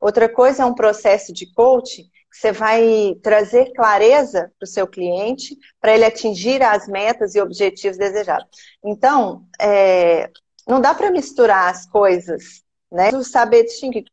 outra 0.00 0.26
coisa 0.26 0.62
é 0.62 0.66
um 0.66 0.74
processo 0.74 1.34
de 1.34 1.52
coaching 1.52 2.10
você 2.34 2.50
vai 2.50 3.14
trazer 3.22 3.72
clareza 3.72 4.52
para 4.58 4.64
o 4.64 4.68
seu 4.68 4.88
cliente 4.88 5.56
para 5.80 5.94
ele 5.94 6.04
atingir 6.04 6.60
as 6.64 6.88
metas 6.88 7.36
e 7.36 7.40
objetivos 7.40 7.96
desejados. 7.96 8.48
Então, 8.84 9.46
é, 9.60 10.28
não 10.66 10.80
dá 10.80 10.92
para 10.92 11.12
misturar 11.12 11.70
as 11.70 11.86
coisas, 11.86 12.64
né? 12.90 13.12
Saber 13.22 13.62
distinguir. 13.62 14.04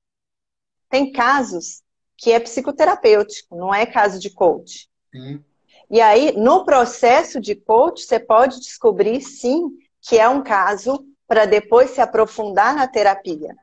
Tem 0.88 1.12
casos 1.12 1.82
que 2.16 2.32
é 2.32 2.40
psicoterapêutico, 2.40 3.56
não 3.56 3.74
é 3.74 3.88
caso 3.88 4.20
de 4.20 4.30
coach. 4.30 4.88
Sim. 5.12 5.44
E 5.90 6.00
aí, 6.00 6.34
no 6.38 6.64
processo 6.64 7.42
de 7.42 7.56
coach, 7.56 8.04
você 8.04 8.20
pode 8.20 8.60
descobrir, 8.60 9.20
sim, 9.22 9.64
que 10.00 10.20
é 10.20 10.30
um 10.30 10.44
caso 10.44 11.08
para 11.28 11.46
depois 11.46 11.90
se 11.90 12.02
aprofundar 12.02 12.76
na 12.76 12.88
terapia. 12.88 13.56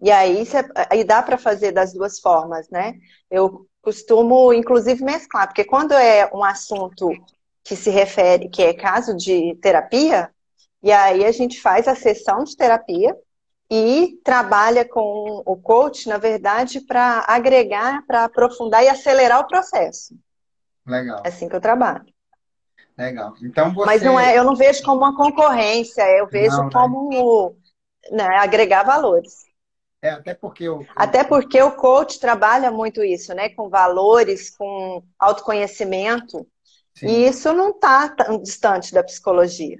E 0.00 0.10
aí, 0.10 0.42
aí 0.90 1.04
dá 1.04 1.22
para 1.22 1.38
fazer 1.38 1.70
das 1.70 1.92
duas 1.92 2.18
formas, 2.18 2.68
né? 2.70 2.94
Eu 3.30 3.69
costumo, 3.82 4.52
inclusive, 4.52 5.02
mesclar, 5.02 5.46
porque 5.46 5.64
quando 5.64 5.92
é 5.92 6.30
um 6.34 6.44
assunto 6.44 7.10
que 7.64 7.76
se 7.76 7.90
refere, 7.90 8.48
que 8.48 8.62
é 8.62 8.74
caso 8.74 9.16
de 9.16 9.56
terapia, 9.62 10.30
e 10.82 10.90
aí 10.90 11.24
a 11.24 11.32
gente 11.32 11.60
faz 11.60 11.86
a 11.86 11.94
sessão 11.94 12.44
de 12.44 12.56
terapia, 12.56 13.16
e 13.70 14.18
trabalha 14.24 14.84
com 14.84 15.42
o 15.46 15.56
coach, 15.56 16.08
na 16.08 16.18
verdade, 16.18 16.80
para 16.80 17.24
agregar, 17.28 18.04
para 18.04 18.24
aprofundar 18.24 18.82
e 18.82 18.88
acelerar 18.88 19.40
o 19.40 19.46
processo. 19.46 20.14
Legal. 20.84 21.22
É 21.24 21.28
assim 21.28 21.48
que 21.48 21.54
eu 21.54 21.60
trabalho. 21.60 22.04
Legal. 22.98 23.34
Então 23.40 23.72
você... 23.72 23.86
Mas 23.86 24.02
não 24.02 24.18
é, 24.18 24.36
eu 24.36 24.42
não 24.42 24.56
vejo 24.56 24.82
como 24.82 24.98
uma 24.98 25.16
concorrência, 25.16 26.02
eu 26.18 26.26
vejo 26.26 26.56
não, 26.56 26.64
né? 26.64 26.70
como 26.72 27.56
né? 28.10 28.28
Né, 28.28 28.36
agregar 28.38 28.82
valores. 28.82 29.44
É, 30.02 30.10
até 30.10 30.34
porque 30.34 30.64
eu... 30.64 30.86
Até 30.96 31.22
porque 31.24 31.60
o 31.60 31.76
coach 31.76 32.18
trabalha 32.18 32.70
muito 32.70 33.02
isso, 33.02 33.34
né? 33.34 33.50
Com 33.50 33.68
valores, 33.68 34.50
com 34.56 35.02
autoconhecimento. 35.18 36.46
Sim. 36.94 37.06
E 37.06 37.28
isso 37.28 37.52
não 37.52 37.70
está 37.70 38.08
tão 38.08 38.40
distante 38.40 38.92
da 38.92 39.02
psicologia. 39.02 39.78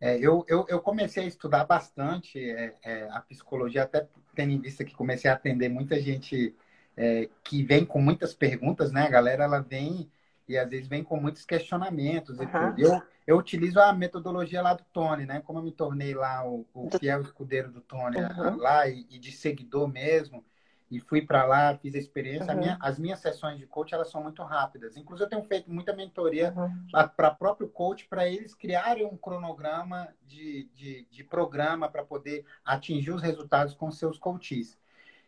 É, 0.00 0.18
eu, 0.18 0.44
eu, 0.48 0.66
eu, 0.68 0.80
comecei 0.80 1.24
a 1.24 1.26
estudar 1.26 1.64
bastante 1.64 2.38
é, 2.38 2.74
é, 2.84 3.08
a 3.10 3.20
psicologia, 3.20 3.84
até 3.84 4.06
tendo 4.34 4.52
em 4.52 4.60
vista 4.60 4.84
que 4.84 4.94
comecei 4.94 5.30
a 5.30 5.34
atender 5.34 5.68
muita 5.68 5.98
gente 6.00 6.54
é, 6.96 7.28
que 7.42 7.62
vem 7.62 7.84
com 7.84 8.00
muitas 8.00 8.34
perguntas, 8.34 8.92
né? 8.92 9.06
A 9.06 9.10
galera, 9.10 9.44
ela 9.44 9.60
vem 9.60 10.10
e 10.46 10.58
às 10.58 10.68
vezes 10.68 10.88
vem 10.88 11.02
com 11.02 11.16
muitos 11.16 11.44
questionamentos 11.44 12.38
uhum. 12.38 12.44
e 12.44 12.46
tudo. 12.46 12.80
Eu, 12.80 13.02
eu 13.26 13.38
utilizo 13.38 13.80
a 13.80 13.92
metodologia 13.92 14.60
lá 14.60 14.74
do 14.74 14.84
Tony, 14.92 15.24
né? 15.24 15.40
Como 15.40 15.58
eu 15.58 15.62
me 15.62 15.72
tornei 15.72 16.14
lá 16.14 16.46
o, 16.46 16.66
o 16.74 16.90
fiel 16.98 17.20
escudeiro 17.22 17.70
do 17.70 17.80
Tony 17.80 18.18
uhum. 18.18 18.56
lá 18.56 18.86
e, 18.88 19.06
e 19.10 19.18
de 19.18 19.32
seguidor 19.32 19.88
mesmo, 19.88 20.44
e 20.90 21.00
fui 21.00 21.22
para 21.22 21.44
lá, 21.44 21.76
fiz 21.78 21.94
a 21.94 21.98
experiência. 21.98 22.44
Uhum. 22.46 22.50
A 22.52 22.54
minha, 22.54 22.78
as 22.80 22.98
minhas 22.98 23.18
sessões 23.18 23.58
de 23.58 23.66
coach 23.66 23.94
elas 23.94 24.10
são 24.10 24.22
muito 24.22 24.42
rápidas. 24.42 24.96
Inclusive, 24.96 25.24
eu 25.24 25.30
tenho 25.30 25.44
feito 25.44 25.70
muita 25.70 25.94
mentoria 25.94 26.52
uhum. 26.54 27.08
para 27.16 27.30
próprio 27.30 27.68
coach, 27.68 28.06
para 28.06 28.28
eles 28.28 28.54
criarem 28.54 29.06
um 29.06 29.16
cronograma 29.16 30.08
de, 30.26 30.68
de, 30.74 31.06
de 31.10 31.24
programa 31.24 31.88
para 31.88 32.04
poder 32.04 32.44
atingir 32.64 33.10
os 33.10 33.22
resultados 33.22 33.74
com 33.74 33.90
seus 33.90 34.18
coaches. 34.18 34.78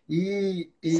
E, 0.09 0.71
e 0.83 0.99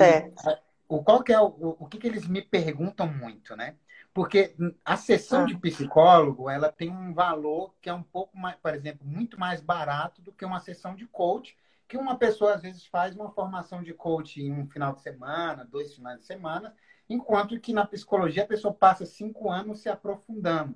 o 0.89 1.03
qual 1.03 1.23
que 1.23 1.33
é 1.33 1.41
o, 1.41 1.77
o 1.79 1.87
que, 1.87 1.99
que 1.99 2.07
eles 2.07 2.27
me 2.27 2.43
perguntam 2.43 3.07
muito, 3.07 3.55
né? 3.55 3.77
Porque 4.17 4.57
a 4.83 4.97
sessão 4.97 5.43
ah. 5.43 5.45
de 5.45 5.55
psicólogo, 5.59 6.49
ela 6.49 6.73
tem 6.73 6.91
um 6.91 7.13
valor 7.13 7.75
que 7.83 7.91
é 7.91 7.93
um 7.93 8.03
pouco 8.03 8.35
mais, 8.35 8.57
por 8.57 8.75
exemplo, 8.75 9.07
muito 9.07 9.39
mais 9.39 9.61
barato 9.61 10.23
do 10.23 10.33
que 10.33 10.43
uma 10.43 10.59
sessão 10.59 10.95
de 10.95 11.07
coach, 11.07 11.55
que 11.87 11.99
uma 11.99 12.17
pessoa 12.17 12.55
às 12.55 12.63
vezes 12.63 12.87
faz 12.87 13.15
uma 13.15 13.31
formação 13.31 13.83
de 13.83 13.93
coach 13.93 14.41
em 14.41 14.51
um 14.51 14.67
final 14.71 14.95
de 14.95 15.03
semana, 15.03 15.67
dois 15.71 15.95
finais 15.95 16.21
de 16.21 16.25
semana, 16.25 16.75
enquanto 17.11 17.61
que 17.61 17.75
na 17.75 17.85
psicologia 17.85 18.45
a 18.45 18.47
pessoa 18.47 18.73
passa 18.73 19.05
cinco 19.05 19.51
anos 19.51 19.81
se 19.81 19.91
aprofundando. 19.91 20.75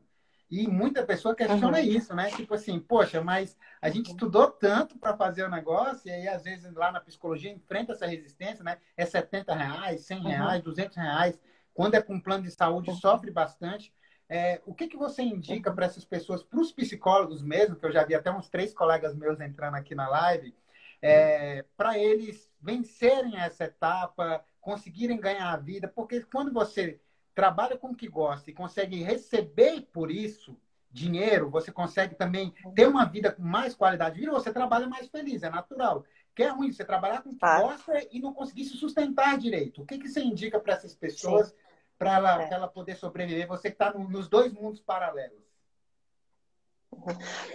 E 0.50 0.68
muita 0.68 1.02
pessoa 1.02 1.34
questiona 1.34 1.78
uhum. 1.78 1.84
isso, 1.84 2.14
né? 2.14 2.30
Tipo 2.32 2.52
assim, 2.52 2.78
poxa, 2.78 3.22
mas 3.22 3.56
a 3.80 3.88
gente 3.88 4.08
uhum. 4.08 4.16
estudou 4.16 4.50
tanto 4.50 4.98
para 4.98 5.16
fazer 5.16 5.44
o 5.44 5.50
negócio, 5.50 6.06
e 6.06 6.10
aí 6.10 6.28
às 6.28 6.44
vezes 6.44 6.70
lá 6.74 6.92
na 6.92 7.00
psicologia 7.00 7.50
enfrenta 7.50 7.92
essa 7.92 8.04
resistência, 8.04 8.62
né? 8.62 8.76
É 8.98 9.06
70 9.06 9.54
reais, 9.54 10.02
100 10.02 10.22
reais, 10.24 10.58
uhum. 10.58 10.70
200 10.70 10.96
reais. 10.98 11.40
Quando 11.74 11.94
é 11.94 12.02
com 12.02 12.20
plano 12.20 12.44
de 12.44 12.50
saúde, 12.50 12.94
sofre 12.96 13.30
bastante. 13.30 13.92
É, 14.28 14.60
o 14.64 14.74
que, 14.74 14.86
que 14.86 14.96
você 14.96 15.22
indica 15.22 15.72
para 15.72 15.86
essas 15.86 16.04
pessoas, 16.04 16.42
para 16.42 16.60
os 16.60 16.72
psicólogos 16.72 17.42
mesmo, 17.42 17.76
que 17.76 17.84
eu 17.84 17.92
já 17.92 18.04
vi 18.04 18.14
até 18.14 18.30
uns 18.30 18.48
três 18.48 18.72
colegas 18.72 19.14
meus 19.14 19.40
entrando 19.40 19.74
aqui 19.74 19.94
na 19.94 20.08
live, 20.08 20.54
é, 21.02 21.64
para 21.76 21.98
eles 21.98 22.48
vencerem 22.60 23.36
essa 23.38 23.64
etapa, 23.64 24.44
conseguirem 24.60 25.18
ganhar 25.18 25.52
a 25.52 25.56
vida, 25.56 25.88
porque 25.88 26.20
quando 26.20 26.52
você 26.52 27.00
trabalha 27.34 27.76
com 27.76 27.88
o 27.88 27.96
que 27.96 28.06
gosta 28.08 28.50
e 28.50 28.54
consegue 28.54 29.02
receber 29.02 29.80
por 29.92 30.10
isso 30.10 30.56
dinheiro, 30.92 31.48
você 31.48 31.70
consegue 31.70 32.14
também 32.14 32.52
ter 32.74 32.86
uma 32.86 33.04
vida 33.04 33.32
com 33.32 33.42
mais 33.42 33.74
qualidade 33.74 34.16
de 34.16 34.20
vida, 34.22 34.32
você 34.32 34.52
trabalha 34.52 34.88
mais 34.88 35.08
feliz, 35.08 35.42
é 35.42 35.50
natural. 35.50 36.04
Que 36.34 36.44
é 36.44 36.48
ruim 36.48 36.72
você 36.72 36.84
trabalhar 36.84 37.22
com 37.22 37.30
o 37.30 37.32
que 37.32 37.44
ah. 37.44 37.60
gosta 37.60 38.06
e 38.10 38.20
não 38.20 38.32
conseguir 38.32 38.64
se 38.64 38.76
sustentar 38.76 39.36
direito. 39.38 39.82
O 39.82 39.86
que, 39.86 39.98
que 39.98 40.08
você 40.08 40.20
indica 40.20 40.58
para 40.58 40.74
essas 40.74 40.94
pessoas 40.94 41.54
para 41.98 42.14
ela, 42.14 42.42
é. 42.42 42.52
ela 42.52 42.68
poder 42.68 42.96
sobreviver? 42.96 43.46
Você 43.48 43.68
que 43.68 43.74
está 43.74 43.92
no, 43.92 44.08
nos 44.08 44.28
dois 44.28 44.52
mundos 44.52 44.80
paralelos. 44.80 45.38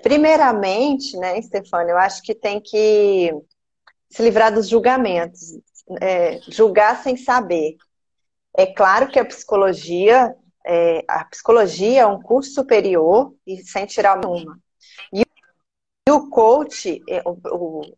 Primeiramente, 0.02 1.18
né, 1.18 1.42
Stefano, 1.42 1.90
eu 1.90 1.98
acho 1.98 2.22
que 2.22 2.34
tem 2.34 2.62
que 2.62 3.34
se 4.10 4.24
livrar 4.24 4.54
dos 4.54 4.70
julgamentos, 4.70 5.60
é, 6.02 6.40
julgar 6.48 7.02
sem 7.04 7.18
saber. 7.18 7.76
É 8.58 8.66
claro 8.66 9.10
que 9.10 9.20
a 9.20 9.26
psicologia, 9.26 10.36
é, 10.66 11.04
a 11.08 11.26
psicologia 11.26 12.02
é 12.02 12.06
um 12.06 12.22
curso 12.22 12.52
superior 12.52 13.36
e 13.46 13.58
sem 13.64 13.86
tirar 13.86 14.26
uma. 14.26 14.58
E, 15.14 15.24
e 16.08 16.12
o 16.12 16.30
coach, 16.30 17.04
é, 17.10 17.24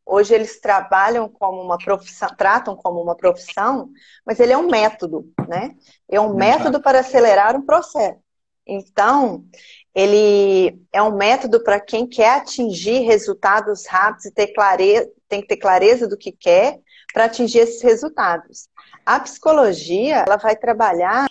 hoje 0.06 0.34
eles 0.34 0.62
trabalham 0.62 1.28
como 1.28 1.62
uma 1.62 1.78
profissão, 1.78 2.30
tratam 2.38 2.74
como 2.74 3.02
uma 3.02 3.16
profissão, 3.16 3.90
mas 4.26 4.40
ele 4.40 4.54
é 4.54 4.58
um 4.58 4.70
método, 4.70 5.30
né? 5.46 5.76
É 6.10 6.20
um 6.20 6.34
método 6.34 6.82
para 6.82 7.02
acelerar 7.02 7.56
um 7.58 7.66
processo. 7.66 8.18
Então, 8.66 9.46
ele 9.94 10.82
é 10.94 11.02
um 11.02 11.18
método 11.18 11.62
para 11.62 11.82
quem 11.82 12.08
quer 12.08 12.38
atingir 12.38 13.00
resultados 13.00 13.86
rápidos 13.86 14.26
e 14.26 14.32
ter 14.32 14.48
clareza, 14.54 15.10
tem 15.28 15.42
que 15.42 15.48
ter 15.48 15.58
clareza 15.58 16.08
do 16.08 16.18
que 16.18 16.32
quer 16.32 16.80
para 17.14 17.26
atingir 17.26 17.60
esses 17.60 17.82
resultados. 17.82 18.70
A 19.06 19.20
psicologia, 19.20 20.24
ela 20.26 20.38
vai 20.38 20.56
trabalhar 20.56 21.28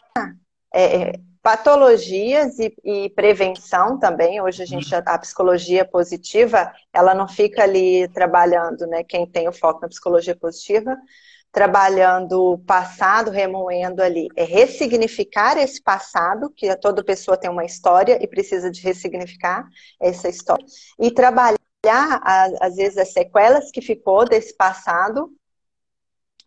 é, 0.75 1.11
é 1.11 1.13
patologias 1.47 2.59
e, 2.59 2.75
e, 2.85 3.11
prevenção 3.11 4.01
também. 4.01 4.43
Hoje 4.43 4.65
a 4.65 4.67
gente 4.67 4.93
a 4.93 5.17
psicologia 5.17 5.85
positiva, 5.85 6.73
ela 6.93 7.15
não 7.15 7.29
fica 7.29 7.63
ali 7.63 8.09
trabalhando, 8.09 8.85
né? 8.89 9.05
Quem 9.05 9.25
tem 9.25 9.47
o 9.47 9.53
foco 9.53 9.81
na 9.81 9.87
psicologia 9.87 10.35
positiva, 10.35 10.97
trabalhando 11.53 12.55
o 12.55 12.59
passado, 12.59 13.31
remoendo 13.31 14.03
ali, 14.03 14.27
é 14.35 14.43
ressignificar 14.43 15.57
esse 15.57 15.81
passado, 15.81 16.51
que 16.51 16.75
toda 16.79 17.05
pessoa 17.05 17.37
tem 17.37 17.49
uma 17.49 17.65
história 17.65 18.19
e 18.21 18.27
precisa 18.27 18.69
de 18.69 18.83
ressignificar 18.83 19.69
essa 20.01 20.29
história, 20.29 20.67
e 20.99 21.13
trabalhar, 21.13 21.61
às 22.61 22.75
vezes, 22.75 22.99
as 22.99 23.13
sequelas 23.13 23.71
que 23.71 23.81
ficou 23.81 24.25
desse 24.25 24.53
passado 24.57 25.31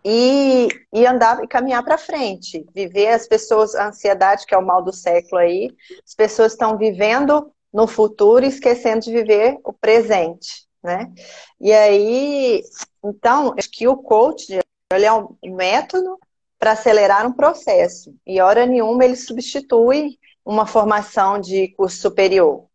e, 0.04 0.68
e 0.94 1.06
andar 1.06 1.44
e 1.44 1.48
caminhar 1.48 1.84
para 1.84 1.98
frente, 1.98 2.66
viver 2.74 3.10
as 3.10 3.28
pessoas, 3.28 3.76
a 3.76 3.88
ansiedade, 3.88 4.46
que 4.46 4.56
é 4.56 4.58
o 4.58 4.66
mal 4.66 4.84
do 4.84 4.94
século 4.94 5.42
aí, 5.42 5.70
as 6.06 6.16
pessoas 6.16 6.54
estão 6.54 6.78
vivendo 6.78 7.52
no 7.74 7.86
futuro 7.88 8.46
esquecendo 8.46 9.02
de 9.02 9.12
viver 9.12 9.58
o 9.64 9.74
presente. 9.74 10.68
né? 10.82 11.12
E 11.60 11.72
aí, 11.74 12.64
então, 13.04 13.54
acho 13.58 13.70
que 13.70 13.88
o 13.88 13.98
coach 13.98 14.60
ele 14.92 15.06
é 15.06 15.14
um 15.14 15.36
método 15.44 16.18
para 16.58 16.72
acelerar 16.72 17.26
um 17.28 17.34
processo. 17.34 18.14
E 18.26 18.42
hora 18.42 18.66
nenhuma 18.66 19.06
ele 19.06 19.16
substitui 19.16 20.18
uma 20.44 20.66
formação 20.66 21.40
de 21.40 21.70
curso 21.70 21.98
superior. 21.98 22.66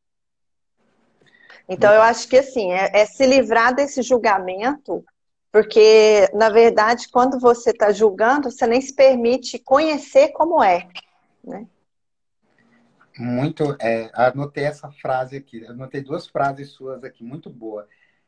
Então, 1.69 1.93
eu 1.93 2.03
acho 2.03 2.29
que 2.29 2.39
assim, 2.39 2.73
é, 2.73 2.91
é 2.93 3.07
se 3.07 3.27
livrar 3.27 3.75
desse 3.75 4.03
julgamento, 4.03 5.05
porque, 5.55 6.29
na 6.35 6.49
verdade, 6.49 7.09
quando 7.09 7.39
você 7.39 7.71
está 7.71 7.93
julgando, 7.93 8.51
você 8.51 8.67
nem 8.67 8.81
se 8.81 8.93
permite 8.93 9.57
conhecer 9.57 10.31
como 10.33 10.61
é. 10.61 10.89
Né? 11.45 11.69
Muito, 13.17 13.77
é, 13.81 14.11
anotei 14.15 14.65
essa 14.65 14.91
frase 14.91 15.37
aqui, 15.37 15.65
anotei 15.65 16.01
duas 16.01 16.27
frases 16.27 16.71
suas 16.71 17.05
aqui, 17.05 17.23
muito 17.23 17.49
boa. 17.49 17.87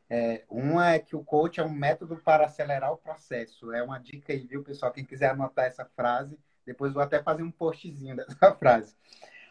É, 0.09 0.45
uma 0.49 0.93
é 0.93 0.99
que 0.99 1.17
o 1.17 1.23
coach 1.23 1.59
é 1.59 1.65
um 1.65 1.69
método 1.69 2.15
para 2.15 2.45
acelerar 2.45 2.93
o 2.93 2.97
processo. 2.97 3.73
É 3.73 3.83
uma 3.83 3.99
dica 3.99 4.31
aí, 4.31 4.47
viu, 4.47 4.63
pessoal? 4.63 4.93
Quem 4.93 5.03
quiser 5.03 5.31
anotar 5.31 5.65
essa 5.65 5.83
frase, 5.83 6.39
depois 6.65 6.93
vou 6.93 7.03
até 7.03 7.21
fazer 7.21 7.43
um 7.43 7.51
postzinho 7.51 8.15
dessa 8.25 8.55
frase. 8.55 8.95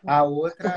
A 0.06 0.23
outra, 0.23 0.73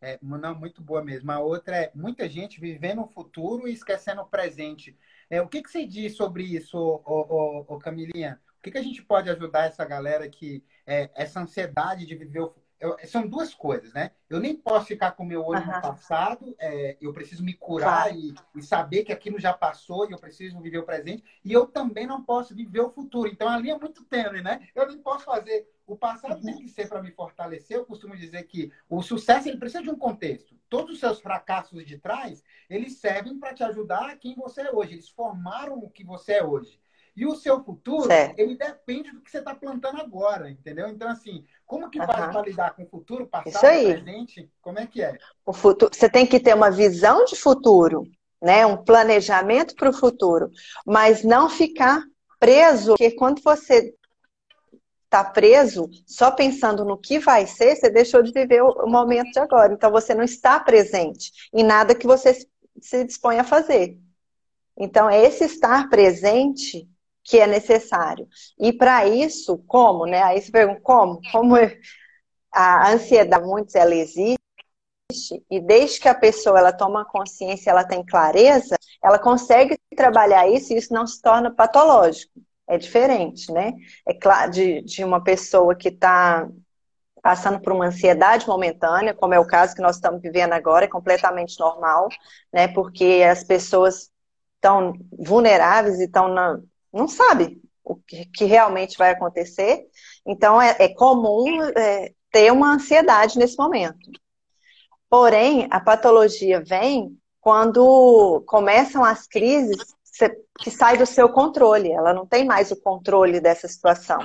é, 0.00 0.12
é, 0.12 0.18
não, 0.22 0.54
muito 0.54 0.80
boa 0.80 1.02
mesmo. 1.02 1.32
A 1.32 1.40
outra 1.40 1.76
é 1.76 1.90
muita 1.92 2.28
gente 2.28 2.60
vivendo 2.60 3.02
o 3.02 3.08
futuro 3.08 3.66
e 3.66 3.72
esquecendo 3.72 4.22
o 4.22 4.26
presente. 4.26 4.96
É, 5.32 5.40
o 5.40 5.48
que, 5.48 5.62
que 5.62 5.70
você 5.70 5.86
diz 5.86 6.14
sobre 6.14 6.44
isso, 6.44 6.76
ô, 6.76 7.00
ô, 7.06 7.64
ô, 7.66 7.78
Camilinha? 7.78 8.38
O 8.58 8.62
que, 8.62 8.70
que 8.70 8.76
a 8.76 8.82
gente 8.82 9.02
pode 9.02 9.30
ajudar 9.30 9.64
essa 9.64 9.82
galera 9.82 10.28
que 10.28 10.62
é, 10.86 11.08
essa 11.14 11.40
ansiedade 11.40 12.04
de 12.04 12.14
viver 12.14 12.40
o, 12.40 12.54
eu, 12.78 12.98
são 13.06 13.26
duas 13.26 13.54
coisas, 13.54 13.94
né? 13.94 14.10
Eu 14.28 14.40
nem 14.40 14.56
posso 14.56 14.86
ficar 14.86 15.12
com 15.12 15.22
o 15.22 15.26
meu 15.26 15.42
olho 15.42 15.60
uhum. 15.60 15.72
no 15.72 15.80
passado, 15.80 16.54
é, 16.58 16.98
eu 17.00 17.12
preciso 17.12 17.42
me 17.44 17.54
curar 17.54 18.08
claro. 18.08 18.16
e, 18.16 18.34
e, 18.56 18.62
saber 18.62 19.04
que 19.04 19.12
aquilo 19.12 19.38
já 19.38 19.54
passou 19.54 20.06
e 20.06 20.12
eu 20.12 20.18
preciso 20.18 20.60
viver 20.60 20.78
o 20.78 20.84
presente. 20.84 21.24
E 21.44 21.52
eu 21.52 21.64
também 21.64 22.06
não 22.06 22.22
posso 22.22 22.54
viver 22.54 22.80
o 22.80 22.90
futuro. 22.90 23.30
Então 23.30 23.48
a 23.48 23.56
linha 23.56 23.74
é 23.74 23.78
muito 23.78 24.04
tênue, 24.04 24.42
né? 24.42 24.68
Eu 24.74 24.86
nem 24.86 24.98
posso 24.98 25.24
fazer. 25.24 25.66
O 25.86 25.96
passado 25.96 26.36
uhum. 26.36 26.42
tem 26.42 26.58
que 26.58 26.68
ser 26.68 26.88
para 26.88 27.02
me 27.02 27.10
fortalecer. 27.10 27.76
Eu 27.76 27.84
costumo 27.84 28.16
dizer 28.16 28.44
que 28.44 28.72
o 28.88 29.02
sucesso 29.02 29.48
ele 29.48 29.58
precisa 29.58 29.82
de 29.82 29.90
um 29.90 29.98
contexto. 29.98 30.56
Todos 30.68 30.94
os 30.94 31.00
seus 31.00 31.20
fracassos 31.20 31.84
de 31.84 31.98
trás, 31.98 32.42
eles 32.70 32.98
servem 32.98 33.38
para 33.38 33.52
te 33.52 33.62
ajudar 33.64 34.10
a 34.10 34.16
quem 34.16 34.34
você 34.34 34.62
é 34.62 34.72
hoje. 34.72 34.94
Eles 34.94 35.08
formaram 35.08 35.78
o 35.78 35.90
que 35.90 36.04
você 36.04 36.34
é 36.34 36.44
hoje. 36.44 36.80
E 37.14 37.26
o 37.26 37.34
seu 37.34 37.62
futuro, 37.62 38.06
certo. 38.06 38.38
ele 38.38 38.56
depende 38.56 39.10
do 39.10 39.20
que 39.20 39.30
você 39.30 39.38
está 39.38 39.54
plantando 39.54 40.00
agora, 40.00 40.50
entendeu? 40.50 40.88
Então, 40.88 41.10
assim, 41.10 41.44
como 41.66 41.90
que 41.90 42.00
uhum. 42.00 42.06
faz 42.06 42.32
para 42.32 42.42
lidar 42.42 42.74
com 42.74 42.84
o 42.84 42.88
futuro, 42.88 43.26
passado, 43.26 43.60
presente? 43.60 44.50
Como 44.62 44.78
é 44.78 44.86
que 44.86 45.02
é? 45.02 45.18
O 45.44 45.52
futuro, 45.52 45.94
você 45.94 46.08
tem 46.08 46.26
que 46.26 46.40
ter 46.40 46.54
uma 46.54 46.70
visão 46.70 47.24
de 47.26 47.36
futuro, 47.36 48.04
né? 48.40 48.64
Um 48.64 48.82
planejamento 48.82 49.74
para 49.74 49.90
o 49.90 49.92
futuro, 49.92 50.50
mas 50.86 51.22
não 51.22 51.50
ficar 51.50 52.02
preso, 52.40 52.92
porque 52.92 53.10
quando 53.10 53.42
você 53.42 53.94
está 55.12 55.22
preso 55.22 55.90
só 56.06 56.30
pensando 56.30 56.86
no 56.86 56.96
que 56.96 57.18
vai 57.18 57.46
ser, 57.46 57.76
você 57.76 57.90
deixou 57.90 58.22
de 58.22 58.32
viver 58.32 58.62
o 58.62 58.86
momento 58.86 59.30
de 59.30 59.38
agora. 59.38 59.74
Então, 59.74 59.90
você 59.90 60.14
não 60.14 60.24
está 60.24 60.58
presente 60.58 61.30
em 61.52 61.62
nada 61.62 61.94
que 61.94 62.06
você 62.06 62.34
se 62.80 63.04
dispõe 63.04 63.38
a 63.38 63.44
fazer. 63.44 63.98
Então, 64.76 65.10
esse 65.10 65.44
estar 65.44 65.90
presente 65.90 66.88
que 67.22 67.38
é 67.38 67.46
necessário. 67.46 68.26
E 68.58 68.72
para 68.72 69.06
isso, 69.06 69.58
como, 69.66 70.06
né? 70.06 70.22
Aí 70.22 70.40
você 70.40 70.50
pergunta, 70.50 70.80
como? 70.82 71.20
Como 71.30 71.54
a 72.50 72.90
ansiedade, 72.92 73.46
muitos, 73.46 73.74
ela 73.74 73.94
existe, 73.94 74.38
e 75.50 75.60
desde 75.60 76.00
que 76.00 76.08
a 76.08 76.14
pessoa 76.14 76.58
ela 76.58 76.72
toma 76.72 77.04
consciência, 77.04 77.70
ela 77.70 77.84
tem 77.84 78.04
clareza, 78.04 78.76
ela 79.02 79.18
consegue 79.18 79.78
trabalhar 79.94 80.48
isso 80.48 80.72
e 80.72 80.78
isso 80.78 80.92
não 80.92 81.06
se 81.06 81.20
torna 81.20 81.54
patológico. 81.54 82.32
É 82.68 82.78
diferente, 82.78 83.50
né? 83.52 83.72
É 84.06 84.14
claro, 84.14 84.50
de, 84.50 84.82
de 84.82 85.04
uma 85.04 85.22
pessoa 85.22 85.74
que 85.74 85.88
está 85.88 86.48
passando 87.22 87.60
por 87.60 87.72
uma 87.72 87.86
ansiedade 87.86 88.46
momentânea, 88.48 89.14
como 89.14 89.34
é 89.34 89.38
o 89.38 89.46
caso 89.46 89.74
que 89.74 89.82
nós 89.82 89.96
estamos 89.96 90.20
vivendo 90.20 90.52
agora, 90.52 90.86
é 90.86 90.88
completamente 90.88 91.58
normal, 91.58 92.08
né? 92.52 92.68
Porque 92.68 93.24
as 93.28 93.44
pessoas 93.44 94.10
estão 94.56 94.94
vulneráveis 95.18 96.00
e 96.00 96.04
estão 96.04 96.28
na, 96.28 96.58
não 96.92 97.08
sabe 97.08 97.60
o 97.84 97.96
que, 97.96 98.26
que 98.26 98.44
realmente 98.44 98.96
vai 98.96 99.10
acontecer. 99.10 99.86
Então, 100.26 100.60
é, 100.60 100.76
é 100.78 100.88
comum 100.88 101.62
é, 101.76 102.12
ter 102.30 102.52
uma 102.52 102.74
ansiedade 102.74 103.38
nesse 103.38 103.56
momento. 103.56 104.10
Porém, 105.08 105.68
a 105.70 105.80
patologia 105.80 106.62
vem 106.64 107.18
quando 107.40 108.42
começam 108.46 109.04
as 109.04 109.26
crises 109.26 109.94
que 110.58 110.70
sai 110.70 110.96
do 110.96 111.06
seu 111.06 111.28
controle. 111.28 111.90
Ela 111.90 112.12
não 112.12 112.26
tem 112.26 112.44
mais 112.44 112.70
o 112.70 112.80
controle 112.80 113.40
dessa 113.40 113.66
situação. 113.66 114.20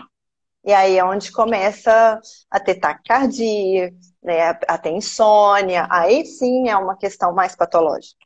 E 0.66 0.74
aí 0.74 0.98
é 0.98 1.04
onde 1.04 1.32
começa 1.32 2.20
a 2.52 2.60
ter 2.60 2.76
taquicardia, 2.76 3.94
né, 4.22 4.50
a 4.68 4.78
ter 4.78 4.92
insônia. 4.92 5.88
Aí 5.90 6.26
sim 6.26 6.68
é 6.68 6.76
uma 6.76 6.98
questão 6.98 7.34
mais 7.34 7.56
patológica. 7.56 8.20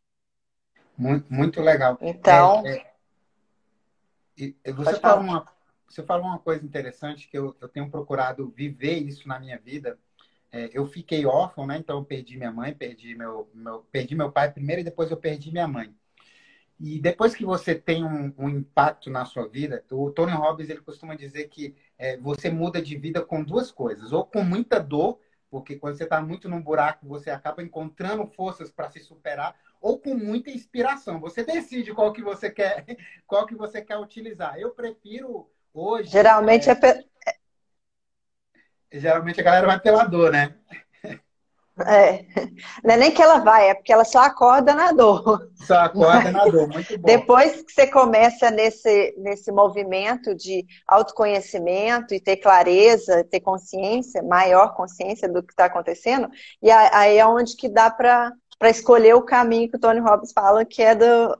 Muito, 0.97 1.31
muito 1.31 1.61
legal. 1.61 1.97
Então, 2.01 2.63
é, 2.65 2.85
é 4.63 4.71
você 4.73 4.99
fala, 4.99 5.21
uma, 5.21 5.45
você 5.87 6.03
fala 6.03 6.23
uma 6.23 6.39
coisa 6.39 6.65
interessante 6.65 7.27
que 7.27 7.37
eu, 7.37 7.55
eu 7.61 7.67
tenho 7.67 7.89
procurado 7.89 8.49
viver 8.49 8.97
isso 8.97 9.27
na 9.27 9.39
minha 9.39 9.59
vida. 9.59 9.99
É, 10.51 10.69
eu 10.73 10.85
fiquei 10.85 11.25
órfão, 11.25 11.65
né? 11.65 11.77
Então 11.77 11.99
eu 11.99 12.05
perdi 12.05 12.37
minha 12.37 12.51
mãe, 12.51 12.73
perdi 12.73 13.15
meu, 13.15 13.49
meu, 13.53 13.79
perdi 13.91 14.15
meu 14.15 14.31
pai 14.31 14.51
primeiro 14.51 14.81
e 14.81 14.83
depois 14.83 15.11
eu 15.11 15.17
perdi 15.17 15.51
minha 15.51 15.67
mãe. 15.67 15.95
E 16.83 16.99
depois 16.99 17.35
que 17.35 17.45
você 17.45 17.75
tem 17.75 18.03
um, 18.03 18.33
um 18.35 18.49
impacto 18.49 19.11
na 19.11 19.23
sua 19.23 19.47
vida, 19.47 19.85
o 19.91 20.09
Tony 20.09 20.31
Robbins 20.31 20.67
ele 20.67 20.81
costuma 20.81 21.13
dizer 21.13 21.47
que 21.47 21.75
é, 21.95 22.17
você 22.17 22.49
muda 22.49 22.81
de 22.81 22.97
vida 22.97 23.21
com 23.21 23.43
duas 23.43 23.71
coisas, 23.71 24.11
ou 24.11 24.25
com 24.25 24.43
muita 24.43 24.79
dor, 24.79 25.19
porque 25.47 25.75
quando 25.75 25.95
você 25.95 26.05
está 26.05 26.19
muito 26.19 26.49
num 26.49 26.59
buraco 26.59 27.05
você 27.05 27.29
acaba 27.29 27.61
encontrando 27.61 28.25
forças 28.25 28.71
para 28.71 28.89
se 28.89 28.99
superar, 28.99 29.55
ou 29.79 29.99
com 29.99 30.15
muita 30.15 30.49
inspiração. 30.49 31.19
Você 31.19 31.43
decide 31.43 31.93
qual 31.93 32.11
que 32.11 32.23
você 32.23 32.49
quer, 32.49 32.83
qual 33.27 33.45
que 33.45 33.53
você 33.53 33.79
quer 33.79 33.97
utilizar. 33.99 34.57
Eu 34.57 34.71
prefiro 34.71 35.47
hoje. 35.71 36.09
Geralmente 36.09 36.67
é, 36.67 36.71
é 36.71 36.75
pe... 36.75 37.05
geralmente 38.93 39.39
a 39.39 39.43
galera 39.43 39.67
vai 39.67 39.79
pela 39.79 40.03
dor, 40.03 40.31
né? 40.31 40.55
É. 41.85 42.25
Não 42.83 42.93
é 42.93 42.97
nem 42.97 43.11
que 43.11 43.21
ela 43.21 43.39
vai, 43.39 43.69
é 43.69 43.73
porque 43.73 43.93
ela 43.93 44.03
só 44.03 44.19
acorda 44.19 44.73
na 44.73 44.91
dor. 44.91 45.49
Só 45.61 45.75
acorda 45.75 46.31
na 46.31 46.45
dor, 46.45 46.67
muito 46.67 46.97
bom. 46.97 47.05
Depois 47.05 47.61
que 47.61 47.71
você 47.71 47.87
começa 47.87 48.49
nesse, 48.49 49.13
nesse 49.17 49.51
movimento 49.51 50.33
de 50.35 50.65
autoconhecimento 50.87 52.13
e 52.13 52.19
ter 52.19 52.37
clareza, 52.37 53.23
ter 53.23 53.39
consciência, 53.39 54.23
maior 54.23 54.73
consciência 54.75 55.29
do 55.29 55.43
que 55.43 55.53
está 55.53 55.65
acontecendo, 55.65 56.27
e 56.61 56.71
aí 56.71 57.17
é 57.17 57.25
onde 57.25 57.55
que 57.55 57.69
dá 57.69 57.89
para 57.89 58.33
para 58.61 58.69
escolher 58.69 59.15
o 59.15 59.23
caminho 59.23 59.67
que 59.67 59.75
o 59.75 59.79
Tony 59.79 59.99
Robbins 59.99 60.31
fala, 60.31 60.63
que 60.63 60.83
é 60.83 60.93
do, 60.93 61.35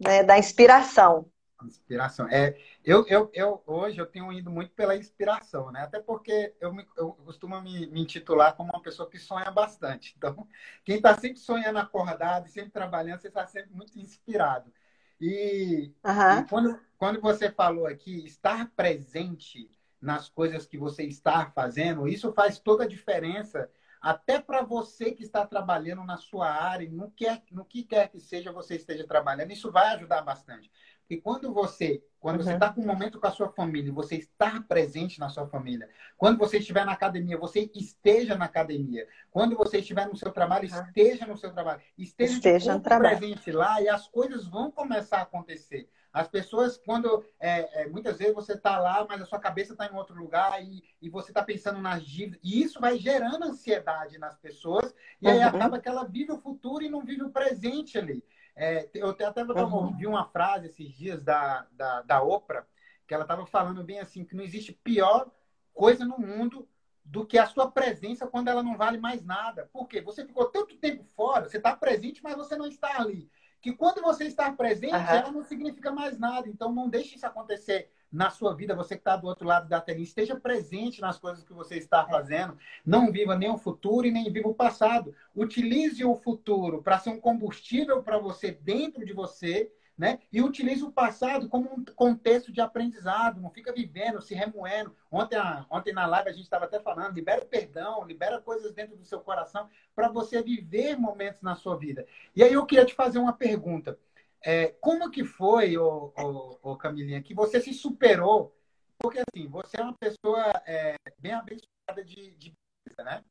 né, 0.00 0.22
da 0.22 0.38
inspiração. 0.38 1.26
Inspiração. 1.62 2.26
É, 2.30 2.56
eu, 2.84 3.06
eu, 3.06 3.30
eu, 3.32 3.62
hoje 3.66 3.98
eu 4.00 4.06
tenho 4.06 4.32
ido 4.32 4.50
muito 4.50 4.72
pela 4.74 4.96
inspiração, 4.96 5.70
né? 5.70 5.82
Até 5.82 6.00
porque 6.00 6.54
eu, 6.60 6.72
me, 6.74 6.86
eu 6.96 7.12
costumo 7.24 7.60
me, 7.60 7.86
me 7.86 8.00
intitular 8.00 8.56
como 8.56 8.70
uma 8.72 8.82
pessoa 8.82 9.08
que 9.08 9.18
sonha 9.18 9.50
bastante. 9.50 10.14
Então, 10.22 10.46
quem 10.84 10.96
está 10.96 11.18
sempre 11.18 11.38
sonhando 11.38 11.78
acordado, 11.78 12.48
sempre 12.48 12.70
trabalhando, 12.70 13.20
você 13.20 13.28
está 13.28 13.46
sempre 13.46 13.72
muito 13.72 13.98
inspirado. 13.98 14.72
E, 15.20 15.92
uhum. 16.04 16.40
e, 16.40 16.48
quando, 16.48 16.80
quando 16.98 17.20
você 17.20 17.50
falou 17.50 17.86
aqui, 17.86 18.24
estar 18.24 18.70
presente 18.74 19.70
nas 20.00 20.28
coisas 20.28 20.66
que 20.66 20.76
você 20.76 21.04
está 21.04 21.50
fazendo, 21.50 22.08
isso 22.08 22.32
faz 22.32 22.58
toda 22.58 22.84
a 22.84 22.88
diferença 22.88 23.70
até 24.02 24.40
para 24.40 24.62
você 24.62 25.12
que 25.12 25.22
está 25.22 25.46
trabalhando 25.46 26.02
na 26.02 26.16
sua 26.16 26.50
área, 26.50 26.90
no 26.90 27.08
que, 27.12 27.24
no 27.52 27.64
que 27.64 27.84
quer 27.84 28.08
que 28.08 28.18
seja 28.18 28.50
você 28.50 28.74
esteja 28.74 29.06
trabalhando, 29.06 29.52
isso 29.52 29.70
vai 29.70 29.94
ajudar 29.94 30.22
bastante. 30.22 30.68
Porque 31.02 31.20
quando 31.20 31.52
você, 31.52 32.02
quando 32.18 32.38
uhum. 32.38 32.44
você 32.44 32.54
está 32.54 32.72
com 32.72 32.80
um 32.80 32.86
momento 32.86 33.20
com 33.20 33.26
a 33.26 33.30
sua 33.30 33.48
família, 33.48 33.92
você 33.92 34.16
está 34.16 34.60
presente 34.62 35.18
na 35.20 35.28
sua 35.28 35.46
família. 35.46 35.88
Quando 36.16 36.38
você 36.38 36.58
estiver 36.58 36.86
na 36.86 36.92
academia, 36.92 37.36
você 37.36 37.70
esteja 37.74 38.36
na 38.36 38.46
academia. 38.46 39.06
Quando 39.30 39.56
você 39.56 39.78
estiver 39.78 40.06
no 40.06 40.16
seu 40.16 40.30
trabalho, 40.32 40.68
uhum. 40.72 40.82
esteja 40.86 41.26
no 41.26 41.36
seu 41.36 41.52
trabalho. 41.52 41.80
Esteja, 41.98 42.34
esteja 42.34 42.80
presente 42.80 43.50
lá 43.50 43.80
e 43.82 43.88
as 43.88 44.08
coisas 44.08 44.46
vão 44.46 44.70
começar 44.70 45.18
a 45.18 45.22
acontecer. 45.22 45.88
As 46.12 46.28
pessoas, 46.28 46.76
quando 46.76 47.24
é, 47.40 47.82
é, 47.82 47.88
muitas 47.88 48.18
vezes 48.18 48.34
você 48.34 48.52
está 48.52 48.78
lá, 48.78 49.06
mas 49.08 49.22
a 49.22 49.26
sua 49.26 49.38
cabeça 49.38 49.72
está 49.72 49.86
em 49.86 49.96
outro 49.96 50.14
lugar 50.14 50.62
e, 50.62 50.82
e 51.00 51.08
você 51.08 51.30
está 51.30 51.42
pensando 51.42 51.80
nas 51.80 52.04
dívidas, 52.04 52.38
e 52.42 52.62
isso 52.62 52.78
vai 52.78 52.98
gerando 52.98 53.44
ansiedade 53.44 54.18
nas 54.18 54.36
pessoas, 54.36 54.94
e 55.22 55.28
aí 55.28 55.38
uhum. 55.38 55.46
acaba 55.46 55.80
que 55.80 55.88
ela 55.88 56.04
vive 56.04 56.30
o 56.30 56.38
futuro 56.38 56.84
e 56.84 56.90
não 56.90 57.02
vive 57.02 57.22
o 57.22 57.30
presente 57.30 57.96
ali. 57.96 58.22
É, 58.54 58.88
eu 58.94 59.10
até 59.10 59.42
uhum. 59.42 59.96
vi 59.96 60.06
uma 60.06 60.26
frase 60.26 60.66
esses 60.66 60.90
dias 60.90 61.22
da, 61.22 61.66
da, 61.72 62.02
da 62.02 62.22
Oprah, 62.22 62.66
que 63.06 63.14
ela 63.14 63.24
estava 63.24 63.46
falando 63.46 63.82
bem 63.82 63.98
assim, 63.98 64.24
que 64.24 64.36
não 64.36 64.44
existe 64.44 64.72
pior 64.72 65.30
coisa 65.72 66.04
no 66.04 66.18
mundo 66.18 66.68
do 67.04 67.26
que 67.26 67.38
a 67.38 67.46
sua 67.46 67.70
presença 67.70 68.26
quando 68.26 68.48
ela 68.48 68.62
não 68.62 68.76
vale 68.76 68.98
mais 68.98 69.24
nada. 69.24 69.68
Por 69.72 69.88
quê? 69.88 70.00
Você 70.00 70.24
ficou 70.24 70.46
tanto 70.46 70.76
tempo 70.76 71.04
fora, 71.04 71.48
você 71.48 71.56
está 71.56 71.74
presente, 71.74 72.22
mas 72.22 72.36
você 72.36 72.56
não 72.56 72.66
está 72.66 73.00
ali. 73.00 73.30
que 73.60 73.72
quando 73.72 74.02
você 74.02 74.24
está 74.24 74.50
presente, 74.52 74.94
uhum. 74.94 75.00
ela 75.00 75.30
não 75.30 75.42
significa 75.42 75.90
mais 75.90 76.18
nada. 76.18 76.48
Então, 76.48 76.72
não 76.72 76.88
deixe 76.88 77.16
isso 77.16 77.26
acontecer 77.26 77.90
na 78.12 78.28
sua 78.28 78.54
vida, 78.54 78.76
você 78.76 78.94
que 78.94 79.00
está 79.00 79.16
do 79.16 79.26
outro 79.26 79.46
lado 79.46 79.68
da 79.68 79.80
telinha, 79.80 80.04
esteja 80.04 80.38
presente 80.38 81.00
nas 81.00 81.18
coisas 81.18 81.42
que 81.42 81.52
você 81.52 81.76
está 81.76 82.06
fazendo. 82.06 82.58
Não 82.84 83.10
viva 83.10 83.34
nem 83.34 83.50
o 83.50 83.56
futuro 83.56 84.06
e 84.06 84.10
nem 84.10 84.30
viva 84.30 84.48
o 84.48 84.54
passado. 84.54 85.14
Utilize 85.34 86.04
o 86.04 86.14
futuro 86.14 86.82
para 86.82 86.98
ser 86.98 87.10
um 87.10 87.20
combustível 87.20 88.02
para 88.02 88.18
você 88.18 88.52
dentro 88.52 89.06
de 89.06 89.14
você, 89.14 89.72
né? 89.96 90.18
E 90.30 90.42
utilize 90.42 90.82
o 90.82 90.92
passado 90.92 91.48
como 91.48 91.72
um 91.72 91.84
contexto 91.96 92.52
de 92.52 92.60
aprendizado. 92.60 93.40
Não 93.40 93.50
fica 93.50 93.72
vivendo, 93.72 94.20
se 94.20 94.34
remoendo. 94.34 94.94
Ontem, 95.10 95.38
ontem 95.70 95.94
na 95.94 96.06
live 96.06 96.28
a 96.28 96.32
gente 96.32 96.44
estava 96.44 96.66
até 96.66 96.80
falando, 96.80 97.14
libera 97.14 97.42
o 97.42 97.46
perdão, 97.46 98.04
libera 98.04 98.40
coisas 98.40 98.74
dentro 98.74 98.96
do 98.96 99.04
seu 99.04 99.20
coração 99.20 99.68
para 99.94 100.08
você 100.08 100.42
viver 100.42 100.98
momentos 100.98 101.40
na 101.40 101.54
sua 101.54 101.76
vida. 101.76 102.06
E 102.36 102.42
aí 102.42 102.52
eu 102.52 102.66
queria 102.66 102.84
te 102.84 102.94
fazer 102.94 103.18
uma 103.18 103.32
pergunta. 103.32 103.98
É, 104.44 104.68
como 104.80 105.10
que 105.10 105.24
foi, 105.24 105.76
ô, 105.76 106.12
ô, 106.16 106.58
ô, 106.62 106.76
Camilinha, 106.76 107.22
que 107.22 107.34
você 107.34 107.60
se 107.60 107.72
superou? 107.72 108.56
Porque, 108.98 109.20
assim, 109.20 109.48
você 109.48 109.80
é 109.80 109.82
uma 109.82 109.96
pessoa 109.96 110.52
é, 110.66 110.96
bem 111.18 111.32
abençoada 111.32 112.04
de, 112.04 112.32
de 112.36 112.54
né? 112.98 113.24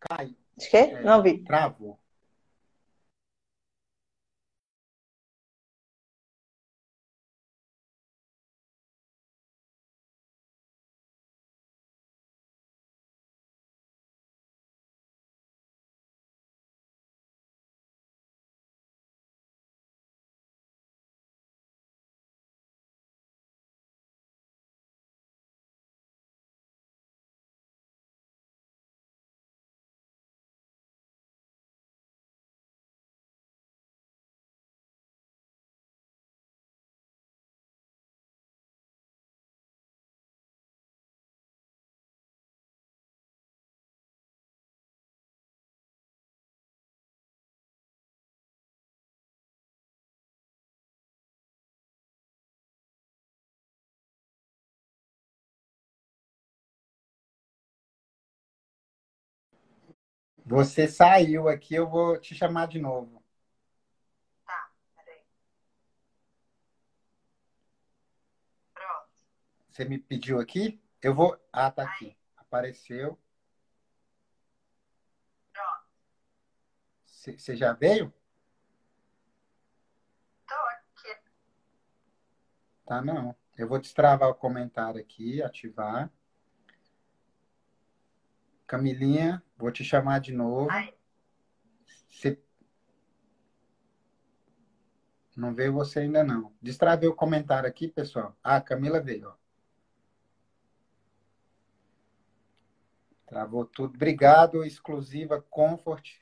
Cai. 0.00 0.36
De 0.56 0.68
quê? 0.68 0.76
É, 0.76 1.02
Não 1.02 1.22
vi. 1.22 1.42
Travou. 1.44 1.98
Você 60.46 60.86
saiu 60.86 61.48
aqui, 61.48 61.74
eu 61.74 61.88
vou 61.88 62.18
te 62.20 62.34
chamar 62.34 62.68
de 62.68 62.78
novo. 62.78 63.24
Tá, 64.46 64.70
peraí. 64.94 65.22
Pronto. 68.74 69.08
Você 69.70 69.84
me 69.86 69.98
pediu 69.98 70.38
aqui? 70.38 70.78
Eu 71.00 71.14
vou. 71.14 71.38
Ah, 71.50 71.70
tá 71.70 71.84
aqui. 71.84 72.14
Apareceu. 72.36 73.18
Pronto. 75.52 75.84
Você 77.04 77.56
já 77.56 77.72
veio? 77.72 78.12
Tô 80.46 80.54
aqui. 80.54 81.20
Tá, 82.84 83.00
não. 83.00 83.34
Eu 83.56 83.66
vou 83.66 83.80
destravar 83.80 84.28
o 84.28 84.34
comentário 84.34 85.00
aqui, 85.00 85.42
ativar. 85.42 86.10
Camilinha, 88.66 89.42
vou 89.56 89.70
te 89.70 89.84
chamar 89.84 90.20
de 90.20 90.32
novo. 90.32 90.68
Você... 92.08 92.40
Não 95.36 95.54
veio 95.54 95.72
você 95.72 96.00
ainda 96.00 96.22
não. 96.22 96.52
Destravei 96.62 97.08
o 97.08 97.14
comentário 97.14 97.68
aqui, 97.68 97.88
pessoal. 97.88 98.36
Ah, 98.42 98.60
Camila 98.60 99.00
veio. 99.00 99.28
Ó. 99.28 99.34
Travou 103.26 103.64
tudo. 103.64 103.94
Obrigado, 103.94 104.64
exclusiva 104.64 105.42
Comfort. 105.42 106.18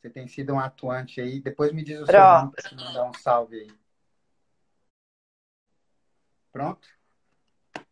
Você 0.00 0.10
tem 0.10 0.28
sido 0.28 0.54
um 0.54 0.60
atuante 0.60 1.20
aí. 1.20 1.40
Depois 1.40 1.72
me 1.72 1.82
diz 1.82 2.00
o 2.00 2.06
Pronto. 2.06 2.12
seu 2.12 2.20
nome 2.20 2.52
para 2.52 2.68
te 2.68 2.76
mandar 2.76 3.04
um 3.08 3.14
salve 3.14 3.60
aí. 3.60 3.70
Pronto? 6.52 6.88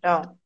Pronto. 0.01 0.40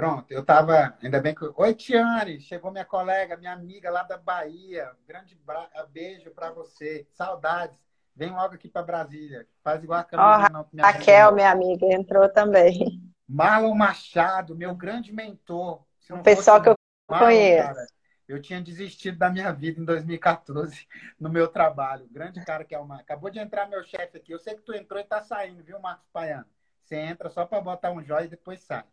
Pronto, 0.00 0.32
eu 0.32 0.40
estava, 0.40 0.96
ainda 1.02 1.20
bem 1.20 1.34
que. 1.34 1.44
Oi, 1.54 1.74
Tiane, 1.74 2.40
chegou 2.40 2.70
minha 2.70 2.86
colega, 2.86 3.36
minha 3.36 3.52
amiga 3.52 3.90
lá 3.90 4.02
da 4.02 4.16
Bahia. 4.16 4.90
grande 5.06 5.34
bra... 5.44 5.68
beijo 5.92 6.30
para 6.30 6.50
você. 6.50 7.06
Saudades. 7.12 7.78
Vem 8.16 8.30
logo 8.30 8.54
aqui 8.54 8.66
para 8.66 8.82
Brasília. 8.82 9.46
Faz 9.62 9.84
igual 9.84 10.00
a 10.00 10.04
Camila. 10.04 10.46
Oh, 10.48 10.52
não, 10.54 10.66
minha 10.72 10.86
Raquel, 10.86 11.28
amiga. 11.28 11.34
minha 11.34 11.50
amiga, 11.50 11.86
entrou 11.92 12.26
também. 12.30 13.12
Marlon 13.28 13.74
Machado, 13.74 14.56
meu 14.56 14.74
grande 14.74 15.12
mentor. 15.12 15.84
O 16.08 16.22
pessoal 16.22 16.62
que 16.62 16.70
eu 16.70 16.74
Marlon, 17.06 17.26
conheço. 17.26 17.68
Cara, 17.68 17.86
eu 18.26 18.40
tinha 18.40 18.62
desistido 18.62 19.18
da 19.18 19.28
minha 19.28 19.52
vida 19.52 19.82
em 19.82 19.84
2014 19.84 20.88
no 21.20 21.28
meu 21.28 21.46
trabalho. 21.46 22.08
grande 22.10 22.42
cara 22.42 22.64
que 22.64 22.74
é 22.74 22.78
uma. 22.78 23.00
Acabou 23.00 23.28
de 23.28 23.38
entrar 23.38 23.68
meu 23.68 23.84
chefe 23.84 24.16
aqui. 24.16 24.32
Eu 24.32 24.38
sei 24.38 24.54
que 24.54 24.62
tu 24.62 24.72
entrou 24.72 24.98
e 24.98 25.04
tá 25.04 25.20
saindo, 25.20 25.62
viu, 25.62 25.78
Marcos 25.78 26.08
Paiano? 26.10 26.46
Você 26.86 26.96
entra 26.96 27.28
só 27.28 27.44
para 27.44 27.60
botar 27.60 27.90
um 27.90 28.02
jóia 28.02 28.24
e 28.24 28.28
depois 28.28 28.62
sai. 28.62 28.84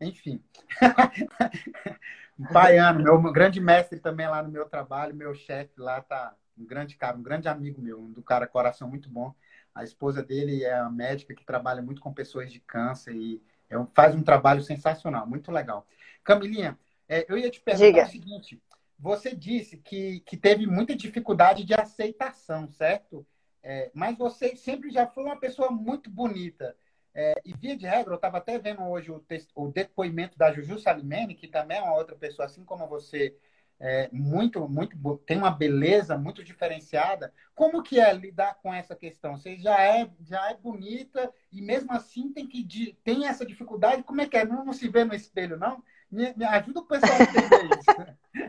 Enfim. 0.00 0.42
Baiano, 2.38 3.02
meu 3.02 3.32
grande 3.32 3.60
mestre 3.60 3.98
também 3.98 4.28
lá 4.28 4.42
no 4.42 4.50
meu 4.50 4.68
trabalho, 4.68 5.14
meu 5.14 5.34
chefe 5.34 5.80
lá 5.80 6.02
tá 6.02 6.34
um 6.56 6.64
grande 6.64 6.96
cara, 6.96 7.16
um 7.16 7.22
grande 7.22 7.48
amigo 7.48 7.80
meu, 7.80 8.00
um 8.00 8.12
do 8.12 8.22
cara 8.22 8.46
coração 8.46 8.88
muito 8.88 9.08
bom. 9.08 9.34
A 9.74 9.84
esposa 9.84 10.22
dele 10.22 10.64
é 10.64 10.74
a 10.74 10.90
médica 10.90 11.34
que 11.34 11.44
trabalha 11.44 11.82
muito 11.82 12.00
com 12.00 12.12
pessoas 12.12 12.52
de 12.52 12.60
câncer 12.60 13.14
e 13.14 13.42
é 13.68 13.76
faz 13.94 14.14
um 14.14 14.22
trabalho 14.22 14.62
sensacional, 14.62 15.26
muito 15.26 15.50
legal. 15.50 15.86
Camilinha, 16.22 16.78
é, 17.08 17.26
eu 17.28 17.36
ia 17.36 17.50
te 17.50 17.60
perguntar 17.60 17.86
Diga. 17.86 18.04
o 18.04 18.10
seguinte: 18.10 18.62
você 18.98 19.34
disse 19.34 19.76
que, 19.78 20.20
que 20.20 20.36
teve 20.36 20.66
muita 20.66 20.94
dificuldade 20.94 21.64
de 21.64 21.74
aceitação, 21.74 22.70
certo? 22.70 23.26
É, 23.62 23.90
mas 23.92 24.16
você 24.16 24.54
sempre 24.56 24.90
já 24.90 25.06
foi 25.06 25.24
uma 25.24 25.38
pessoa 25.38 25.70
muito 25.70 26.08
bonita. 26.08 26.76
É, 27.18 27.40
e 27.46 27.54
via 27.54 27.74
de 27.74 27.86
regra, 27.86 28.12
eu 28.12 28.16
estava 28.16 28.36
até 28.36 28.58
vendo 28.58 28.82
hoje 28.82 29.10
o, 29.10 29.24
o, 29.54 29.68
depoimento 29.68 30.36
da 30.36 30.52
Juju 30.52 30.78
Salimene, 30.78 31.34
que 31.34 31.48
também 31.48 31.78
é 31.78 31.82
uma 31.82 31.94
outra 31.94 32.14
pessoa, 32.14 32.44
assim 32.44 32.62
como 32.62 32.86
você, 32.86 33.34
é, 33.80 34.10
muito, 34.12 34.68
muito 34.68 35.16
tem 35.24 35.38
uma 35.38 35.50
beleza 35.50 36.18
muito 36.18 36.44
diferenciada. 36.44 37.32
Como 37.54 37.82
que 37.82 37.98
é 37.98 38.12
lidar 38.12 38.56
com 38.56 38.70
essa 38.72 38.94
questão? 38.94 39.38
Você 39.38 39.56
já 39.56 39.80
é, 39.80 40.10
já 40.20 40.50
é 40.50 40.58
bonita 40.58 41.32
e 41.50 41.62
mesmo 41.62 41.90
assim 41.90 42.30
tem 42.34 42.46
que 42.46 42.62
tem 43.02 43.26
essa 43.26 43.46
dificuldade. 43.46 44.02
Como 44.02 44.20
é 44.20 44.26
que 44.26 44.36
é? 44.36 44.44
Não, 44.44 44.62
não 44.62 44.74
se 44.74 44.86
vê 44.86 45.02
no 45.02 45.14
espelho, 45.14 45.56
não? 45.56 45.82
Me, 46.10 46.34
me 46.36 46.44
ajuda 46.44 46.80
o 46.80 46.86
pessoal 46.86 47.18
a 47.18 47.22
entender 47.22 47.70
isso. 47.78 47.96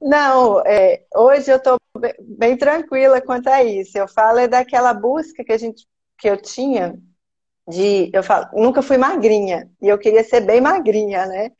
Não, 0.00 0.60
é, 0.60 1.04
hoje 1.14 1.50
eu 1.50 1.56
estou 1.56 1.81
bem 2.20 2.56
tranquila 2.56 3.20
quanto 3.20 3.48
a 3.48 3.62
isso. 3.62 3.96
Eu 3.96 4.08
falo 4.08 4.38
é 4.38 4.48
daquela 4.48 4.92
busca 4.94 5.44
que 5.44 5.52
a 5.52 5.58
gente 5.58 5.86
que 6.18 6.28
eu 6.28 6.36
tinha 6.36 6.98
de 7.68 8.10
eu 8.12 8.22
falo, 8.22 8.48
nunca 8.54 8.82
fui 8.82 8.96
magrinha 8.96 9.70
e 9.80 9.88
eu 9.88 9.98
queria 9.98 10.24
ser 10.24 10.40
bem 10.40 10.60
magrinha, 10.60 11.26
né? 11.26 11.50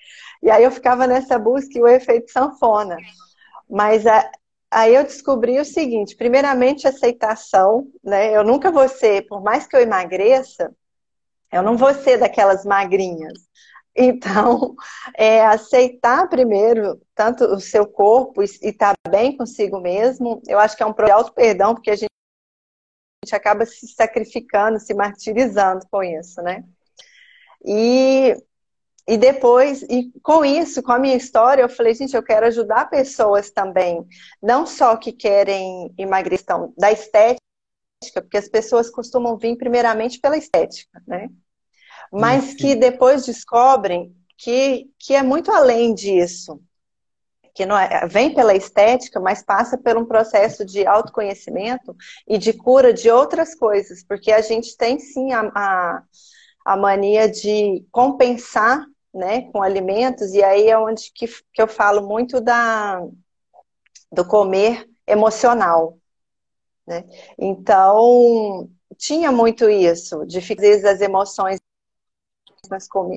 E 0.43 0.51
aí 0.51 0.65
eu 0.65 0.71
ficava 0.71 1.07
nessa 1.07 1.39
busca 1.39 1.79
e 1.79 1.83
o 1.83 1.89
efeito 1.89 2.31
sanfona. 2.31 2.97
Mas 3.71 4.07
a, 4.07 4.31
aí 4.71 4.95
eu 4.95 5.05
descobri 5.05 5.61
o 5.61 5.65
seguinte, 5.65 6.17
primeiramente 6.17 6.89
aceitação, 6.89 7.87
né? 8.03 8.37
Eu 8.37 8.45
nunca 8.45 8.71
vou 8.71 8.89
ser, 8.89 9.27
por 9.29 9.43
mais 9.43 9.67
que 9.67 9.77
eu 9.77 9.81
emagreça, 9.81 10.75
eu 11.53 11.63
não 11.63 11.77
vou 11.77 11.95
ser 11.95 12.19
daquelas 12.19 12.65
magrinhas. 12.65 13.39
Então, 13.95 14.75
é 15.17 15.45
aceitar 15.45 16.29
primeiro 16.29 17.01
tanto 17.15 17.45
o 17.45 17.61
seu 17.61 17.87
corpo 17.87 18.43
e 18.43 18.47
estar 18.47 18.95
tá 19.03 19.11
bem 19.11 19.37
consigo 19.37 19.81
mesmo. 19.81 20.41
Eu 20.47 20.59
acho 20.59 20.77
que 20.77 20.83
é 20.83 20.87
um 20.87 20.93
processo 20.93 21.19
de 21.19 21.25
auto-perdão, 21.25 21.75
porque 21.75 21.91
a 21.91 21.97
gente, 21.97 22.09
a 23.23 23.27
gente 23.27 23.37
acaba 23.37 23.67
se 23.67 23.87
sacrificando, 23.89 24.81
se 24.81 24.95
martirizando 24.95 25.87
com 25.91 26.03
isso, 26.03 26.41
né? 26.43 26.65
E, 27.65 28.35
e 29.07 29.17
depois, 29.17 29.83
e 29.83 30.11
com 30.23 30.45
isso, 30.45 30.83
com 30.83 30.93
a 30.93 30.99
minha 30.99 31.17
história, 31.17 31.63
eu 31.63 31.69
falei, 31.69 31.95
gente, 31.95 32.17
eu 32.17 32.23
quero 32.23 32.47
ajudar 32.47 32.91
pessoas 32.91 33.51
também, 33.51 34.05
não 34.43 34.67
só 34.67 34.97
que 34.97 35.13
querem 35.13 35.93
emagrecer, 35.99 36.47
da 36.77 36.91
estética, 36.91 37.41
porque 38.15 38.39
as 38.39 38.49
pessoas 38.49 38.91
costumam 38.91 39.37
vir 39.37 39.57
primeiramente 39.57 40.19
pela 40.19 40.37
estética, 40.37 41.01
né? 41.07 41.29
Mas 42.13 42.55
que 42.55 42.75
depois 42.75 43.25
descobrem 43.25 44.15
que, 44.37 44.91
que 44.99 45.15
é 45.15 45.23
muito 45.23 45.51
além 45.51 45.95
disso. 45.95 46.61
que 47.55 47.67
não 47.67 47.79
é, 47.79 48.07
vem 48.07 48.35
pela 48.35 48.55
estética, 48.55 49.21
mas 49.21 49.43
passa 49.43 49.79
por 49.79 49.97
um 49.97 50.05
processo 50.05 50.65
de 50.65 50.87
autoconhecimento 50.87 51.95
e 52.27 52.39
de 52.39 52.53
cura 52.53 52.93
de 52.93 53.11
outras 53.11 53.55
coisas, 53.55 54.03
porque 54.05 54.33
a 54.33 54.41
gente 54.41 54.77
tem 54.77 54.99
sim 54.99 55.33
a, 55.33 55.51
a, 55.55 56.03
a 56.65 56.77
mania 56.77 57.29
de 57.29 57.85
compensar 57.91 58.87
né, 59.15 59.43
com 59.53 59.63
alimentos, 59.63 60.33
e 60.33 60.43
aí 60.43 60.69
é 60.69 60.79
onde 60.79 61.13
que, 61.15 61.27
que 61.27 61.61
eu 61.61 61.69
falo 61.69 62.09
muito 62.09 62.41
da, 62.41 63.07
do 64.11 64.25
comer 64.27 64.89
emocional. 65.07 65.99
Né? 66.87 67.05
Então, 67.39 68.71
tinha 68.97 69.31
muito 69.31 69.69
isso, 69.69 70.25
de 70.27 70.41
fazer 70.41 70.87
as 70.87 71.01
emoções 71.01 71.61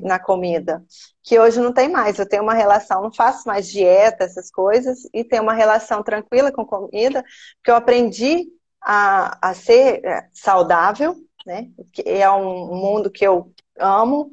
na 0.02 0.18
comida, 0.18 0.84
que 1.22 1.38
hoje 1.38 1.60
não 1.60 1.72
tem 1.72 1.88
mais. 1.88 2.18
Eu 2.18 2.28
tenho 2.28 2.42
uma 2.42 2.54
relação, 2.54 3.02
não 3.02 3.12
faço 3.12 3.46
mais 3.46 3.68
dieta, 3.68 4.24
essas 4.24 4.50
coisas, 4.50 5.08
e 5.12 5.24
tenho 5.24 5.42
uma 5.42 5.54
relação 5.54 6.02
tranquila 6.02 6.52
com 6.52 6.64
comida, 6.64 7.24
porque 7.56 7.70
eu 7.70 7.76
aprendi 7.76 8.46
a, 8.82 9.50
a 9.50 9.54
ser 9.54 10.04
é, 10.04 10.28
saudável, 10.32 11.16
né? 11.44 11.68
Que 11.92 12.02
é 12.06 12.30
um 12.30 12.74
mundo 12.74 13.10
que 13.10 13.26
eu 13.26 13.52
amo. 13.78 14.30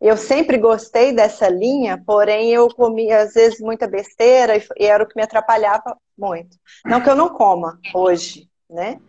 Eu 0.00 0.16
sempre 0.16 0.58
gostei 0.58 1.12
dessa 1.12 1.48
linha, 1.48 2.02
porém 2.06 2.52
eu 2.52 2.68
comia 2.68 3.22
às 3.22 3.34
vezes 3.34 3.60
muita 3.60 3.86
besteira 3.86 4.56
e 4.56 4.84
era 4.84 5.02
o 5.02 5.06
que 5.06 5.16
me 5.16 5.22
atrapalhava 5.22 5.96
muito. 6.16 6.56
Não 6.84 7.00
que 7.00 7.08
eu 7.08 7.16
não 7.16 7.30
coma 7.30 7.78
hoje, 7.94 8.48
né? 8.68 9.00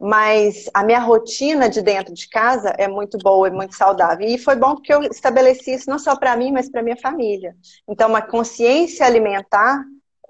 Mas 0.00 0.70
a 0.72 0.82
minha 0.82 0.98
rotina 0.98 1.68
de 1.68 1.82
dentro 1.82 2.14
de 2.14 2.26
casa 2.26 2.70
é 2.78 2.88
muito 2.88 3.18
boa 3.18 3.48
e 3.48 3.50
muito 3.50 3.76
saudável. 3.76 4.26
E 4.26 4.38
foi 4.38 4.56
bom 4.56 4.74
porque 4.74 4.94
eu 4.94 5.02
estabeleci 5.02 5.74
isso 5.74 5.90
não 5.90 5.98
só 5.98 6.16
para 6.16 6.34
mim, 6.36 6.50
mas 6.52 6.70
para 6.70 6.82
minha 6.82 6.96
família. 6.96 7.54
Então, 7.86 8.08
uma 8.08 8.22
consciência 8.22 9.04
alimentar 9.04 9.84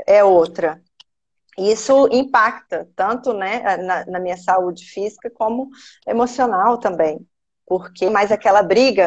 é 0.07 0.25
outra. 0.25 0.83
Isso 1.57 2.09
impacta 2.11 2.89
tanto 2.97 3.33
né, 3.33 3.77
na, 3.77 4.07
na 4.07 4.19
minha 4.19 4.37
saúde 4.37 4.85
física 4.85 5.31
como 5.31 5.71
emocional 6.07 6.79
também. 6.79 7.25
Porque 7.67 8.11
mais 8.11 8.33
aquela 8.33 8.63
briga 8.63 9.07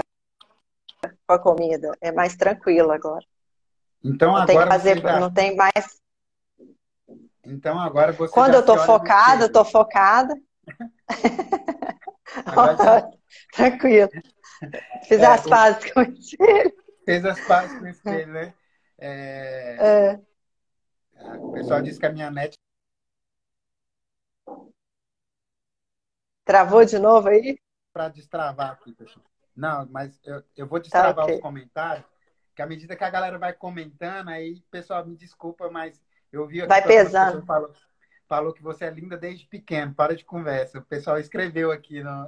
com 1.28 1.34
a 1.34 1.40
comida 1.40 1.92
é 2.00 2.12
mais 2.12 2.36
tranquila 2.36 2.96
agora. 2.96 3.26
Então 4.04 4.30
não 4.30 4.38
agora 4.38 4.48
tem 4.48 4.96
que 4.96 5.02
fazer, 5.02 5.20
não 5.20 5.34
tem 5.34 5.56
mais. 5.56 6.00
Então 7.44 7.80
agora 7.80 8.12
você. 8.12 8.34
Quando 8.34 8.54
eu 8.54 8.66
tô 8.66 8.78
focada, 8.78 9.46
eu 9.46 9.52
tô 9.52 9.66
focada. 9.66 10.36
Agora... 12.46 13.12
Tranquilo. 13.54 14.10
Fiz 15.04 15.20
é, 15.20 15.26
as 15.26 15.46
pazes 15.48 15.92
com 15.92 16.00
o 16.00 16.04
espelho. 16.04 16.74
Fez 17.06 17.26
as 17.26 17.40
pazes 17.48 17.78
com 17.78 17.86
o 17.86 17.90
espelho, 17.90 18.34
né? 18.34 18.54
É... 18.98 19.78
É. 19.80 21.38
O 21.38 21.52
pessoal 21.52 21.82
disse 21.82 22.00
que 22.00 22.06
a 22.06 22.12
minha 22.12 22.32
net. 22.32 22.58
Travou 26.46 26.84
de 26.86 27.00
novo 27.00 27.30
aí? 27.30 27.58
Para 27.94 28.10
destravar 28.10 28.72
aqui, 28.72 28.94
pessoal. 28.94 29.26
Não, 29.56 29.88
mas 29.90 30.20
eu, 30.24 30.44
eu 30.58 30.68
vou 30.68 30.80
tá, 30.80 30.84
destravar 30.84 31.16
tá, 31.16 31.24
okay. 31.24 31.36
os 31.36 31.42
comentários, 31.42 32.06
que 32.56 32.62
à 32.62 32.66
medida 32.66 32.96
que 32.96 33.04
a 33.04 33.10
galera 33.10 33.38
vai 33.38 33.54
comentando, 33.54 34.30
aí, 34.30 34.62
pessoal, 34.72 35.06
me 35.06 35.16
desculpa, 35.16 35.70
mas 35.70 36.02
eu 36.32 36.48
vi. 36.48 36.66
Vai 36.66 36.84
pesando. 36.86 37.46
Falou, 37.46 37.72
falou 38.34 38.52
que 38.52 38.64
você 38.64 38.86
é 38.86 38.90
linda 38.90 39.16
desde 39.16 39.46
pequeno, 39.46 39.94
para 39.94 40.16
de 40.16 40.26
conversa. 40.26 40.80
O 40.80 40.82
pessoal 40.82 41.20
escreveu 41.20 41.72
aqui 41.72 42.02
no, 42.02 42.28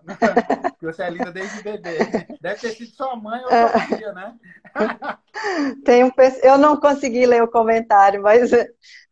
que 0.77 0.85
você 0.85 1.01
é 1.01 1.09
linda 1.09 1.31
desde 1.31 1.63
bebê. 1.63 1.97
Deve 2.39 2.61
ter 2.61 2.69
sido 2.73 2.91
sua 2.91 3.15
mãe 3.15 3.41
ou 3.43 3.49
sua 3.49 4.13
né? 4.13 4.37
tem 5.83 6.03
um, 6.03 6.11
eu 6.43 6.59
não 6.59 6.79
consegui 6.79 7.25
ler 7.25 7.41
o 7.41 7.47
comentário, 7.47 8.21
mas 8.21 8.51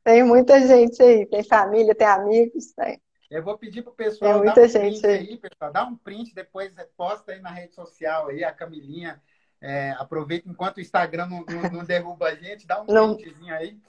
tem 0.03 0.23
muita 0.23 0.59
gente 0.67 1.01
aí. 1.01 1.25
Tem 1.25 1.43
família, 1.43 1.95
tem 1.95 2.05
amigos, 2.05 2.71
tem. 2.73 3.01
Eu 3.27 3.41
vou 3.41 3.57
pedir 3.57 3.81
pro 3.81 3.91
pessoal 3.91 4.33
tem 4.33 4.43
muita 4.43 4.61
dar 4.61 4.67
um 4.67 4.69
gente 4.69 5.01
print 5.01 5.07
aí, 5.07 5.37
pessoal. 5.37 5.71
Dá 5.73 5.83
um 5.85 5.97
print, 5.97 6.35
depois 6.35 6.75
posta 6.95 7.31
aí 7.31 7.41
na 7.41 7.49
rede 7.49 7.73
social 7.73 8.27
aí, 8.27 8.43
a 8.43 8.51
Camilinha. 8.51 9.19
É, 9.59 9.95
aproveita 9.97 10.47
enquanto 10.47 10.77
o 10.77 10.81
Instagram 10.81 11.25
não, 11.25 11.43
não, 11.43 11.71
não 11.71 11.83
derruba 11.83 12.27
a 12.27 12.35
gente, 12.35 12.67
dá 12.67 12.83
um 12.83 12.85
não. 12.85 13.15
printzinho 13.15 13.55
aí. 13.55 13.79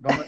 Vamos 0.00 0.26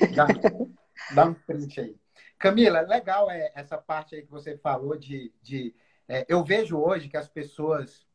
dá 1.10 1.24
um 1.24 1.34
print 1.34 1.80
aí. 1.80 1.96
Camila, 2.38 2.80
legal 2.80 3.30
é, 3.30 3.52
essa 3.54 3.78
parte 3.78 4.14
aí 4.14 4.22
que 4.22 4.30
você 4.30 4.56
falou 4.56 4.96
de. 4.96 5.32
de 5.42 5.74
é, 6.08 6.26
eu 6.28 6.44
vejo 6.44 6.78
hoje 6.78 7.08
que 7.08 7.16
as 7.16 7.28
pessoas. 7.28 8.06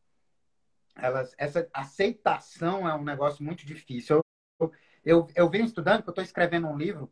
Elas, 0.96 1.36
essa 1.38 1.68
aceitação 1.74 2.90
é 2.90 2.94
um 2.96 3.04
negócio 3.04 3.44
muito 3.44 3.66
difícil. 3.66 4.20
Eu, 4.60 4.72
eu, 5.06 5.28
eu 5.36 5.50
venho 5.50 5.66
estudando, 5.66 5.98
porque 5.98 6.10
eu 6.10 6.14
estou 6.14 6.24
escrevendo 6.24 6.68
um 6.68 6.76
livro 6.76 7.12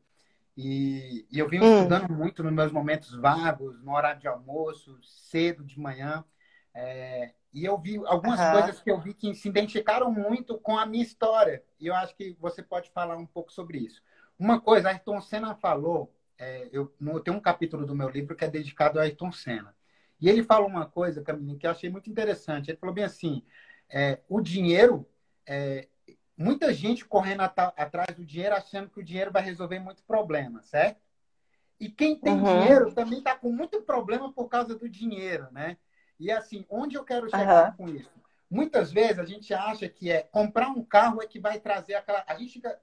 e, 0.57 1.27
e 1.29 1.37
eu 1.37 1.47
venho 1.47 1.63
hum. 1.63 1.77
estudando 1.77 2.11
muito 2.11 2.41
nos 2.41 2.53
meus 2.53 2.71
momentos 2.71 3.13
vagos, 3.15 3.81
no 3.83 3.93
horário 3.93 4.21
de 4.21 4.27
almoço, 4.27 4.97
cedo 5.03 5.63
de 5.63 5.79
manhã. 5.79 6.23
É, 6.73 7.33
e 7.53 7.65
eu 7.65 7.77
vi 7.77 7.97
algumas 8.05 8.39
uhum. 8.39 8.51
coisas 8.51 8.81
que 8.81 8.91
eu 8.91 8.99
vi 8.99 9.13
que 9.13 9.33
se 9.33 9.47
identificaram 9.47 10.11
muito 10.11 10.57
com 10.57 10.77
a 10.77 10.85
minha 10.85 11.03
história. 11.03 11.63
E 11.79 11.87
eu 11.87 11.95
acho 11.95 12.15
que 12.15 12.35
você 12.39 12.63
pode 12.63 12.89
falar 12.89 13.17
um 13.17 13.25
pouco 13.25 13.51
sobre 13.51 13.79
isso. 13.79 14.01
Uma 14.37 14.59
coisa, 14.59 14.89
Ayrton 14.89 15.21
Senna 15.21 15.55
falou, 15.55 16.13
é, 16.37 16.67
eu, 16.71 16.93
no, 16.99 17.19
tem 17.19 17.33
um 17.33 17.39
capítulo 17.39 17.85
do 17.85 17.95
meu 17.95 18.09
livro 18.09 18.35
que 18.35 18.43
é 18.43 18.49
dedicado 18.49 18.99
a 18.99 19.03
Ayrton 19.03 19.31
Senna. 19.31 19.75
E 20.19 20.29
ele 20.29 20.43
falou 20.43 20.67
uma 20.67 20.85
coisa, 20.85 21.21
Camille, 21.21 21.57
que 21.57 21.67
eu 21.67 21.71
achei 21.71 21.89
muito 21.89 22.09
interessante. 22.09 22.69
Ele 22.69 22.77
falou 22.77 22.95
bem 22.95 23.03
assim: 23.03 23.43
é, 23.89 24.19
o 24.29 24.41
dinheiro, 24.41 25.07
é, 25.45 25.87
muita 26.37 26.73
gente 26.73 27.05
correndo 27.05 27.41
atrás 27.41 28.15
do 28.15 28.25
dinheiro 28.25 28.55
achando 28.55 28.89
que 28.89 28.99
o 28.99 29.03
dinheiro 29.03 29.31
vai 29.31 29.43
resolver 29.43 29.79
muito 29.79 30.03
problema, 30.03 30.61
certo? 30.61 30.99
E 31.79 31.89
quem 31.89 32.15
tem 32.17 32.33
uhum. 32.33 32.43
dinheiro 32.43 32.93
também 32.93 33.19
está 33.19 33.35
com 33.35 33.51
muito 33.51 33.81
problema 33.81 34.31
por 34.31 34.47
causa 34.47 34.75
do 34.75 34.87
dinheiro, 34.87 35.47
né? 35.51 35.77
E 36.17 36.31
assim, 36.31 36.65
onde 36.69 36.95
eu 36.95 37.03
quero 37.03 37.29
chegar 37.29 37.71
uhum. 37.71 37.77
com 37.77 37.89
isso? 37.93 38.09
Muitas 38.49 38.91
vezes 38.91 39.19
a 39.19 39.25
gente 39.25 39.53
acha 39.53 39.89
que 39.89 40.09
é 40.09 40.21
comprar 40.21 40.69
um 40.69 40.83
carro 40.83 41.21
é 41.21 41.27
que 41.27 41.39
vai 41.39 41.59
trazer 41.59 41.95
aquela. 41.95 42.23
A 42.27 42.35
gente 42.35 42.53
fica 42.53 42.79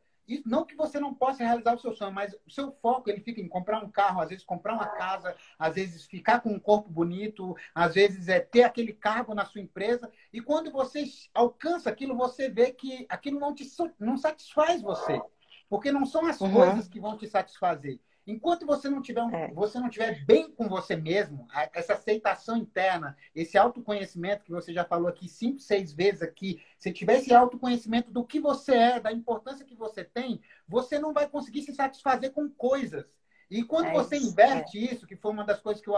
não 0.47 0.65
que 0.65 0.75
você 0.75 1.01
não 1.01 1.13
possa 1.13 1.45
realizar 1.45 1.75
o 1.75 1.79
seu 1.79 1.93
sonho, 1.93 2.13
mas 2.13 2.35
o 2.47 2.51
seu 2.51 2.73
foco 2.73 3.11
ele 3.11 3.21
fica 3.21 3.41
em 3.41 3.49
comprar 3.49 3.83
um 3.83 3.91
carro, 3.91 4.21
às 4.21 4.29
vezes 4.29 4.45
comprar 4.45 4.75
uma 4.75 4.87
casa, 4.87 5.37
às 5.59 5.75
vezes 5.75 6.05
ficar 6.07 6.41
com 6.41 6.51
um 6.51 6.59
corpo 6.59 6.89
bonito, 6.89 7.57
às 7.75 7.95
vezes 7.95 8.29
é 8.29 8.41
ter 8.41 8.63
aquele 8.63 8.93
cargo 8.93 9.35
na 9.35 9.45
sua 9.45 9.61
empresa. 9.61 10.11
E 10.33 10.41
quando 10.41 10.71
você 10.71 11.05
alcança 11.35 11.91
aquilo, 11.91 12.17
você 12.17 12.49
vê 12.49 12.73
que 12.73 13.07
aquilo 13.09 13.41
não 13.41 13.55
te 13.55 13.69
não 13.99 14.17
satisfaz 14.17 14.81
você, 14.81 15.21
porque 15.69 15.91
não 15.91 16.07
são 16.07 16.27
as 16.27 16.41
uhum. 16.41 16.53
coisas 16.53 16.89
que 16.89 17.01
vão 17.01 17.17
te 17.17 17.27
satisfazer. 17.27 17.99
Enquanto 18.27 18.65
você 18.65 18.89
não 18.89 19.03
tiver, 19.03 19.23
um, 19.23 19.35
é. 19.35 19.53
você 19.53 19.81
não 19.81 19.91
tiver 19.91 20.25
bem 20.25 20.51
com 20.51 20.69
você 20.69 20.95
mesmo, 20.95 21.47
essa 21.73 21.95
aceitação 21.95 22.57
interna, 22.57 23.17
esse 23.35 23.59
autoconhecimento 23.59 24.45
que 24.45 24.53
você 24.53 24.73
já 24.73 24.85
falou 24.85 25.09
aqui 25.09 25.29
cinco, 25.29 25.59
seis 25.59 25.93
vezes 25.93 26.23
aqui, 26.23 26.63
se 26.79 26.93
tiver 26.93 27.19
esse 27.19 27.35
autoconhecimento 27.35 28.11
do 28.11 28.25
que 28.25 28.39
você 28.39 28.75
é, 28.75 29.01
da 29.01 29.13
importância 29.13 29.65
que 29.65 29.75
você 29.75 30.05
tem, 30.05 30.41
você 30.69 30.99
não 30.99 31.13
vai 31.13 31.29
conseguir 31.29 31.63
se 31.63 31.75
satisfazer 31.75 32.33
com 32.33 32.49
coisas. 32.49 33.05
E 33.51 33.65
quando 33.65 33.87
é 33.87 33.93
você 33.93 34.17
isso, 34.17 34.29
inverte 34.29 34.79
é. 34.79 34.93
isso, 34.93 35.07
que 35.07 35.17
foi 35.17 35.33
uma 35.33 35.45
das 35.45 35.61
coisas 35.61 35.83
que 35.83 35.91
eu 35.91 35.97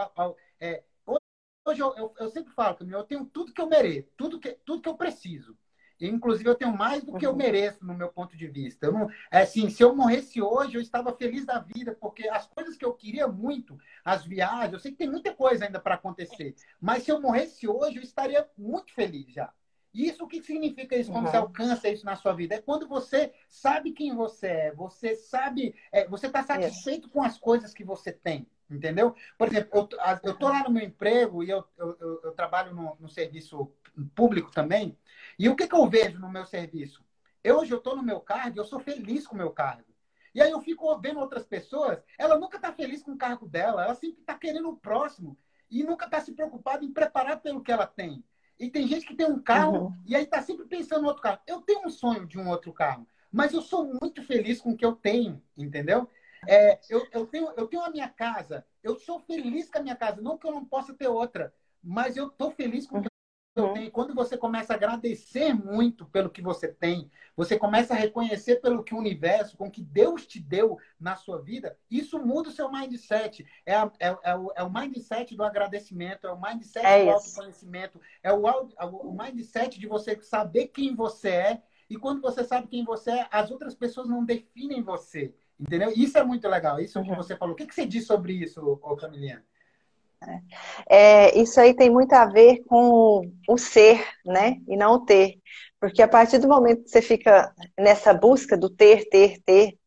é, 0.58 0.82
hoje 1.64 1.80
eu, 1.80 1.94
eu, 1.96 2.14
eu, 2.18 2.28
sempre 2.28 2.52
falo, 2.52 2.76
eu 2.90 3.04
tenho 3.04 3.24
tudo 3.24 3.52
que 3.52 3.60
eu 3.60 3.68
mereço, 3.68 4.08
tudo 4.16 4.38
que, 4.38 4.52
tudo 4.64 4.82
que 4.82 4.88
eu 4.88 4.96
preciso. 4.96 5.56
Inclusive, 6.00 6.48
eu 6.48 6.54
tenho 6.54 6.76
mais 6.76 7.04
do 7.04 7.16
que 7.16 7.24
eu 7.24 7.30
uhum. 7.30 7.36
mereço, 7.36 7.84
no 7.84 7.94
meu 7.94 8.08
ponto 8.08 8.36
de 8.36 8.46
vista. 8.46 8.86
Eu 8.86 8.92
não, 8.92 9.08
é 9.30 9.42
assim, 9.42 9.70
se 9.70 9.82
eu 9.82 9.94
morresse 9.94 10.42
hoje, 10.42 10.76
eu 10.76 10.80
estava 10.80 11.14
feliz 11.14 11.44
da 11.46 11.58
vida, 11.60 11.96
porque 12.00 12.28
as 12.28 12.46
coisas 12.46 12.76
que 12.76 12.84
eu 12.84 12.92
queria 12.92 13.28
muito, 13.28 13.78
as 14.04 14.24
viagens, 14.24 14.72
eu 14.72 14.78
sei 14.80 14.90
que 14.90 14.98
tem 14.98 15.10
muita 15.10 15.32
coisa 15.32 15.64
ainda 15.64 15.78
para 15.78 15.94
acontecer, 15.94 16.54
mas 16.80 17.04
se 17.04 17.10
eu 17.10 17.20
morresse 17.20 17.68
hoje, 17.68 17.98
eu 17.98 18.02
estaria 18.02 18.48
muito 18.58 18.92
feliz 18.92 19.32
já. 19.32 19.52
E 19.94 20.08
isso 20.08 20.24
o 20.24 20.28
que 20.28 20.42
significa 20.42 20.96
isso 20.96 21.12
quando 21.12 21.26
uhum. 21.26 21.30
você 21.30 21.36
alcança 21.36 21.88
isso 21.88 22.04
na 22.04 22.16
sua 22.16 22.32
vida? 22.32 22.56
É 22.56 22.60
quando 22.60 22.88
você 22.88 23.32
sabe 23.48 23.92
quem 23.92 24.12
você 24.12 24.48
é, 24.48 24.74
você 24.74 25.14
sabe, 25.14 25.72
é, 25.92 26.08
você 26.08 26.26
está 26.26 26.42
satisfeito 26.42 27.06
é. 27.06 27.10
com 27.10 27.22
as 27.22 27.38
coisas 27.38 27.72
que 27.72 27.84
você 27.84 28.12
tem. 28.12 28.46
Entendeu? 28.68 29.14
Por 29.38 29.48
exemplo, 29.48 29.70
eu, 29.78 29.88
eu 30.24 30.34
tô 30.34 30.48
lá 30.48 30.64
no 30.64 30.70
meu 30.70 30.82
emprego 30.82 31.44
e 31.44 31.50
eu, 31.50 31.62
eu, 31.76 31.96
eu, 32.00 32.20
eu 32.24 32.32
trabalho 32.32 32.74
no, 32.74 32.96
no 32.98 33.08
serviço 33.08 33.70
público 34.14 34.50
também. 34.50 34.96
E 35.38 35.48
o 35.48 35.56
que, 35.56 35.66
que 35.66 35.74
eu 35.74 35.88
vejo 35.88 36.18
no 36.18 36.30
meu 36.30 36.46
serviço? 36.46 37.04
Eu, 37.42 37.58
hoje 37.58 37.72
eu 37.72 37.78
estou 37.78 37.96
no 37.96 38.02
meu 38.02 38.20
cargo, 38.20 38.58
eu 38.58 38.64
sou 38.64 38.80
feliz 38.80 39.26
com 39.26 39.34
o 39.34 39.38
meu 39.38 39.50
cargo. 39.50 39.94
E 40.34 40.42
aí 40.42 40.50
eu 40.50 40.60
fico 40.60 40.98
vendo 40.98 41.20
outras 41.20 41.46
pessoas, 41.46 42.02
ela 42.18 42.38
nunca 42.38 42.56
está 42.56 42.72
feliz 42.72 43.02
com 43.02 43.12
o 43.12 43.18
cargo 43.18 43.46
dela, 43.46 43.84
ela 43.84 43.94
sempre 43.94 44.20
está 44.20 44.34
querendo 44.34 44.68
o 44.68 44.76
próximo 44.76 45.38
e 45.70 45.84
nunca 45.84 46.06
está 46.06 46.20
se 46.20 46.32
preocupada 46.32 46.84
em 46.84 46.92
preparar 46.92 47.40
pelo 47.40 47.62
que 47.62 47.70
ela 47.70 47.86
tem. 47.86 48.24
E 48.58 48.70
tem 48.70 48.86
gente 48.86 49.06
que 49.06 49.14
tem 49.14 49.26
um 49.26 49.40
carro 49.40 49.86
uhum. 49.86 49.94
e 50.06 50.16
aí 50.16 50.24
está 50.24 50.42
sempre 50.42 50.66
pensando 50.66 51.02
no 51.02 51.08
outro 51.08 51.22
carro. 51.22 51.40
Eu 51.46 51.60
tenho 51.60 51.86
um 51.86 51.90
sonho 51.90 52.26
de 52.26 52.38
um 52.38 52.48
outro 52.48 52.72
carro, 52.72 53.06
mas 53.30 53.52
eu 53.52 53.62
sou 53.62 53.84
muito 54.00 54.22
feliz 54.22 54.60
com 54.60 54.70
o 54.70 54.76
que 54.76 54.84
eu 54.84 54.92
tenho, 54.92 55.42
entendeu? 55.56 56.08
É, 56.46 56.80
eu, 56.88 57.06
eu, 57.12 57.26
tenho, 57.26 57.52
eu 57.56 57.66
tenho 57.66 57.82
a 57.82 57.90
minha 57.90 58.08
casa, 58.08 58.66
eu 58.82 58.96
sou 58.96 59.20
feliz 59.20 59.70
com 59.70 59.78
a 59.78 59.82
minha 59.82 59.96
casa, 59.96 60.20
não 60.20 60.36
que 60.36 60.46
eu 60.46 60.52
não 60.52 60.64
possa 60.64 60.92
ter 60.94 61.08
outra, 61.08 61.54
mas 61.82 62.16
eu 62.16 62.28
estou 62.28 62.50
feliz 62.50 62.86
com 62.86 62.98
o 62.98 63.02
que 63.02 63.08
eu 63.56 63.72
tenho, 63.72 63.90
quando 63.90 64.14
você 64.14 64.36
começa 64.36 64.72
a 64.72 64.76
agradecer 64.76 65.54
muito 65.54 66.04
pelo 66.06 66.28
que 66.30 66.42
você 66.42 66.68
tem, 66.68 67.10
você 67.36 67.56
começa 67.58 67.94
a 67.94 67.96
reconhecer 67.96 68.56
pelo 68.56 68.82
que 68.82 68.94
o 68.94 68.98
universo, 68.98 69.56
com 69.56 69.70
que 69.70 69.80
Deus 69.82 70.26
te 70.26 70.40
deu 70.40 70.76
na 70.98 71.14
sua 71.16 71.40
vida, 71.40 71.76
isso 71.90 72.18
muda 72.18 72.48
o 72.48 72.52
seu 72.52 72.70
mindset. 72.70 73.46
É, 73.64 73.74
a, 73.76 73.90
é, 74.00 74.16
é, 74.24 74.34
o, 74.36 74.52
é 74.56 74.62
o 74.62 74.72
mindset 74.72 75.36
do 75.36 75.44
agradecimento, 75.44 76.26
é 76.26 76.32
o 76.32 76.40
mindset 76.40 76.84
É 76.84 77.04
do 77.04 77.10
autoconhecimento, 77.10 78.00
é 78.22 78.32
o, 78.32 78.46
au- 78.46 78.68
o 78.80 79.12
mindset 79.16 79.78
de 79.78 79.86
você 79.86 80.20
saber 80.22 80.68
quem 80.68 80.94
você 80.94 81.28
é. 81.28 81.62
E 81.88 81.96
quando 81.96 82.20
você 82.20 82.42
sabe 82.42 82.66
quem 82.66 82.84
você 82.84 83.10
é, 83.10 83.28
as 83.30 83.50
outras 83.50 83.74
pessoas 83.74 84.08
não 84.08 84.24
definem 84.24 84.82
você. 84.82 85.34
Entendeu? 85.60 85.92
Isso 85.94 86.18
é 86.18 86.24
muito 86.24 86.48
legal. 86.48 86.80
Isso 86.80 86.98
é 86.98 87.00
o 87.00 87.04
que 87.04 87.10
Uhum. 87.10 87.16
você 87.16 87.36
falou. 87.36 87.52
O 87.54 87.56
que, 87.56 87.66
que 87.66 87.74
você 87.74 87.86
diz 87.86 88.06
sobre 88.06 88.32
isso, 88.32 88.76
Camilinha? 88.98 89.44
É, 90.88 91.38
isso 91.38 91.60
aí 91.60 91.74
tem 91.74 91.90
muito 91.90 92.12
a 92.12 92.26
ver 92.26 92.62
com 92.66 93.22
o 93.48 93.58
ser, 93.58 94.06
né? 94.24 94.56
E 94.68 94.76
não 94.76 94.94
o 94.94 95.04
ter. 95.04 95.34
Porque 95.80 96.02
a 96.02 96.08
partir 96.08 96.38
do 96.38 96.48
momento 96.48 96.84
que 96.84 96.90
você 96.90 97.02
fica 97.02 97.52
nessa 97.78 98.14
busca 98.14 98.56
do 98.56 98.70
ter, 98.70 99.08
ter, 99.08 99.40
ter, 99.44 99.78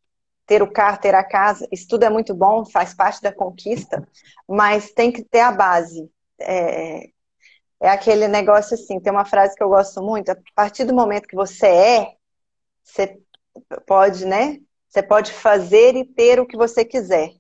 ter 0.45 0.62
o 0.62 0.71
carro, 0.71 1.00
ter 1.00 1.15
a 1.15 1.23
casa, 1.23 1.67
isso 1.71 1.88
tudo 1.88 2.04
é 2.04 2.10
muito 2.10 2.36
bom, 2.36 2.65
faz 2.65 2.93
parte 2.93 3.21
da 3.21 3.34
conquista, 3.34 4.08
mas 4.47 4.91
tem 4.91 5.12
que 5.12 5.23
ter 5.23 5.41
a 5.41 5.52
base. 5.52 6.10
É, 6.39 7.10
é 7.82 7.89
aquele 7.89 8.28
negócio 8.28 8.76
assim, 8.76 9.00
tem 9.00 9.12
uma 9.12 9.26
frase 9.26 9.56
que 9.56 9.63
eu 9.63 9.69
gosto 9.69 10.02
muito, 10.02 10.30
a 10.32 10.38
partir 10.56 10.86
do 10.86 10.93
momento 10.93 11.28
que 11.28 11.36
você 11.36 11.67
é, 11.67 12.12
você 12.84 13.19
pode, 13.86 14.26
né? 14.26 14.60
Você 14.88 15.04
pode 15.04 15.34
fazer 15.34 15.95
e 15.95 16.06
ter 16.06 16.39
o 16.39 16.45
que 16.45 16.58
você 16.58 16.86
quiser. 16.86 17.32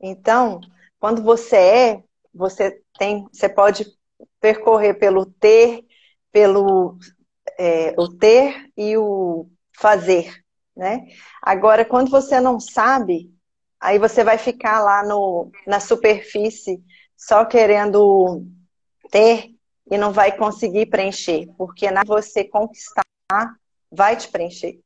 Então, 0.00 0.60
quando 0.98 1.22
você 1.22 1.56
é, 1.56 2.02
você 2.32 2.80
tem, 2.98 3.26
você 3.32 3.48
pode 3.48 3.86
percorrer 4.40 4.94
pelo 4.94 5.26
ter, 5.26 5.84
pelo 6.32 6.98
é, 7.58 7.94
o 7.98 8.08
ter 8.08 8.70
e 8.76 8.96
o 8.96 9.48
fazer, 9.76 10.32
né? 10.76 11.06
Agora, 11.42 11.84
quando 11.84 12.10
você 12.10 12.40
não 12.40 12.58
sabe, 12.58 13.32
aí 13.80 13.98
você 13.98 14.24
vai 14.24 14.38
ficar 14.38 14.80
lá 14.80 15.04
no, 15.04 15.50
na 15.66 15.80
superfície 15.80 16.82
só 17.16 17.44
querendo 17.44 18.44
ter 19.10 19.50
e 19.90 19.98
não 19.98 20.12
vai 20.12 20.36
conseguir 20.36 20.86
preencher, 20.86 21.46
porque 21.56 21.90
na 21.90 22.02
você 22.04 22.44
conquistar 22.44 23.04
vai 23.90 24.16
te 24.16 24.28
preencher. 24.28 24.80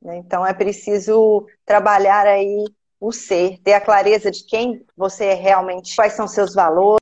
né? 0.00 0.16
Então 0.16 0.46
é 0.46 0.54
preciso 0.54 1.46
trabalhar 1.64 2.26
aí 2.26 2.64
o 3.04 3.10
ser, 3.10 3.58
ter 3.64 3.72
a 3.72 3.80
clareza 3.80 4.30
de 4.30 4.44
quem 4.46 4.86
você 4.96 5.24
é 5.24 5.34
realmente, 5.34 5.96
quais 5.96 6.12
são 6.12 6.28
seus 6.28 6.54
valores, 6.54 7.00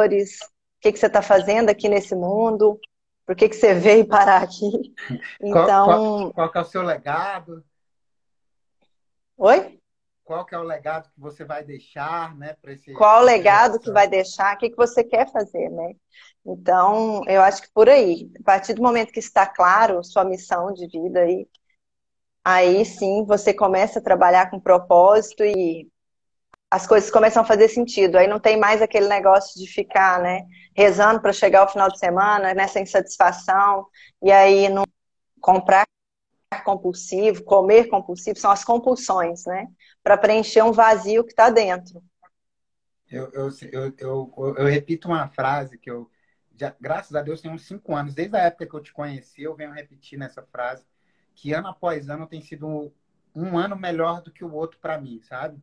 o 0.00 0.80
que, 0.80 0.90
que 0.90 0.98
você 0.98 1.06
está 1.06 1.22
fazendo 1.22 1.70
aqui 1.70 1.88
nesse 1.88 2.16
mundo, 2.16 2.80
por 3.24 3.36
que, 3.36 3.48
que 3.48 3.54
você 3.54 3.74
veio 3.74 4.08
parar 4.08 4.42
aqui. 4.42 4.66
Qual- 5.52 5.62
Então, 5.64 6.32
Qual 6.32 6.50
que 6.50 6.58
é 6.58 6.60
o 6.60 6.64
seu 6.64 6.82
legado? 6.82 7.64
oi? 9.36 9.78
Qual 10.24 10.44
que 10.44 10.56
é 10.56 10.58
o 10.58 10.64
legado 10.64 11.08
que 11.14 11.20
você 11.20 11.44
vai 11.44 11.62
deixar, 11.62 12.36
né, 12.36 12.56
esse 12.66 12.92
Qual 12.92 13.22
o 13.22 13.24
legado 13.24 13.78
que 13.78 13.92
vai 13.92 14.08
deixar, 14.08 14.56
o 14.56 14.58
que, 14.58 14.68
que 14.70 14.76
você 14.76 15.04
quer 15.04 15.30
fazer, 15.30 15.70
né? 15.70 15.94
Então, 16.44 17.22
eu 17.28 17.40
acho 17.40 17.62
que 17.62 17.70
por 17.72 17.88
aí, 17.88 18.30
a 18.40 18.42
partir 18.42 18.74
do 18.74 18.82
momento 18.82 19.12
que 19.12 19.20
está 19.20 19.46
claro 19.46 20.02
sua 20.02 20.24
missão 20.24 20.72
de 20.72 20.88
vida 20.88 21.20
aí, 21.20 21.46
aí 22.48 22.82
sim 22.86 23.26
você 23.26 23.52
começa 23.52 23.98
a 23.98 24.02
trabalhar 24.02 24.50
com 24.50 24.58
propósito 24.58 25.44
e 25.44 25.86
as 26.70 26.86
coisas 26.86 27.10
começam 27.10 27.42
a 27.42 27.46
fazer 27.46 27.68
sentido. 27.68 28.16
Aí 28.16 28.26
não 28.26 28.40
tem 28.40 28.58
mais 28.58 28.80
aquele 28.80 29.06
negócio 29.06 29.60
de 29.60 29.70
ficar, 29.70 30.22
né, 30.22 30.46
rezando 30.74 31.20
para 31.20 31.30
chegar 31.30 31.60
ao 31.60 31.70
final 31.70 31.90
de 31.90 31.98
semana, 31.98 32.54
nessa 32.54 32.80
insatisfação, 32.80 33.86
e 34.22 34.32
aí 34.32 34.66
não 34.70 34.84
comprar 35.42 35.84
compulsivo, 36.64 37.44
comer 37.44 37.88
compulsivo, 37.88 38.38
são 38.38 38.50
as 38.50 38.64
compulsões, 38.64 39.44
né? 39.44 39.66
Para 40.02 40.16
preencher 40.16 40.62
um 40.62 40.72
vazio 40.72 41.24
que 41.24 41.32
está 41.32 41.50
dentro. 41.50 42.02
Eu, 43.10 43.30
eu, 43.32 43.48
eu, 43.70 43.94
eu, 43.98 44.54
eu 44.56 44.66
repito 44.66 45.06
uma 45.06 45.28
frase 45.28 45.76
que 45.76 45.90
eu, 45.90 46.10
já, 46.56 46.74
graças 46.80 47.14
a 47.14 47.20
Deus, 47.20 47.42
tem 47.42 47.50
uns 47.50 47.66
cinco 47.66 47.94
anos, 47.94 48.14
desde 48.14 48.36
a 48.36 48.40
época 48.40 48.66
que 48.66 48.74
eu 48.74 48.82
te 48.82 48.92
conheci, 48.92 49.42
eu 49.42 49.54
venho 49.54 49.72
repetindo 49.72 50.22
essa 50.22 50.42
frase, 50.42 50.86
que 51.40 51.52
ano 51.52 51.68
após 51.68 52.08
ano 52.08 52.26
tem 52.26 52.40
sido 52.40 52.92
um 53.34 53.56
ano 53.56 53.76
melhor 53.76 54.20
do 54.22 54.32
que 54.32 54.44
o 54.44 54.52
outro 54.52 54.78
para 54.80 55.00
mim, 55.00 55.20
sabe? 55.22 55.62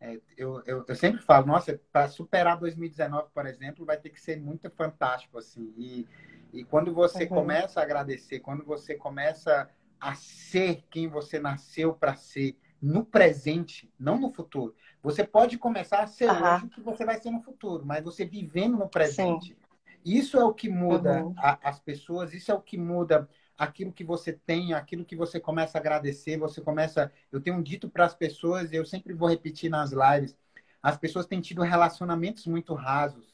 É, 0.00 0.20
eu, 0.36 0.60
eu, 0.66 0.84
eu 0.88 0.96
sempre 0.96 1.22
falo, 1.22 1.46
nossa, 1.46 1.80
para 1.92 2.08
superar 2.08 2.58
2019, 2.58 3.28
por 3.32 3.46
exemplo, 3.46 3.86
vai 3.86 3.96
ter 3.96 4.10
que 4.10 4.20
ser 4.20 4.36
muito 4.40 4.68
fantástico, 4.70 5.38
assim. 5.38 5.72
E, 5.76 6.08
e 6.52 6.64
quando 6.64 6.92
você 6.92 7.24
Uhum. 7.24 7.28
começa 7.34 7.78
a 7.78 7.84
agradecer, 7.84 8.40
quando 8.40 8.64
você 8.64 8.96
começa 8.96 9.70
a 10.00 10.14
ser 10.16 10.84
quem 10.90 11.06
você 11.08 11.38
nasceu 11.38 11.94
para 11.94 12.16
ser, 12.16 12.58
no 12.80 13.04
presente, 13.04 13.92
não 13.96 14.18
no 14.18 14.32
futuro. 14.32 14.74
Você 15.04 15.22
pode 15.24 15.56
começar 15.56 16.00
a 16.02 16.06
ser 16.08 16.30
Aham. 16.30 16.42
hoje 16.42 16.66
o 16.66 16.68
que 16.68 16.80
você 16.80 17.04
vai 17.04 17.16
ser 17.20 17.30
no 17.30 17.40
futuro, 17.40 17.86
mas 17.86 18.02
você 18.02 18.24
vivendo 18.24 18.76
no 18.76 18.88
presente. 18.88 19.56
Isso 20.04 20.36
é 20.36 20.44
o 20.44 20.52
que 20.52 20.68
muda 20.68 21.28
Uhum. 21.28 21.36
a- 21.36 21.60
as 21.62 21.78
pessoas, 21.78 22.34
isso 22.34 22.50
é 22.50 22.54
o 22.54 22.60
que 22.60 22.76
muda 22.76 23.28
aquilo 23.56 23.92
que 23.92 24.04
você 24.04 24.32
tem, 24.32 24.74
aquilo 24.74 25.04
que 25.04 25.16
você 25.16 25.38
começa 25.40 25.78
a 25.78 25.80
agradecer, 25.80 26.36
você 26.38 26.60
começa. 26.60 27.12
Eu 27.30 27.40
tenho 27.40 27.62
dito 27.62 27.88
para 27.88 28.04
as 28.04 28.14
pessoas, 28.14 28.72
eu 28.72 28.84
sempre 28.84 29.12
vou 29.14 29.28
repetir 29.28 29.70
nas 29.70 29.92
lives, 29.92 30.36
as 30.82 30.96
pessoas 30.96 31.26
têm 31.26 31.40
tido 31.40 31.62
relacionamentos 31.62 32.46
muito 32.46 32.74
rasos, 32.74 33.31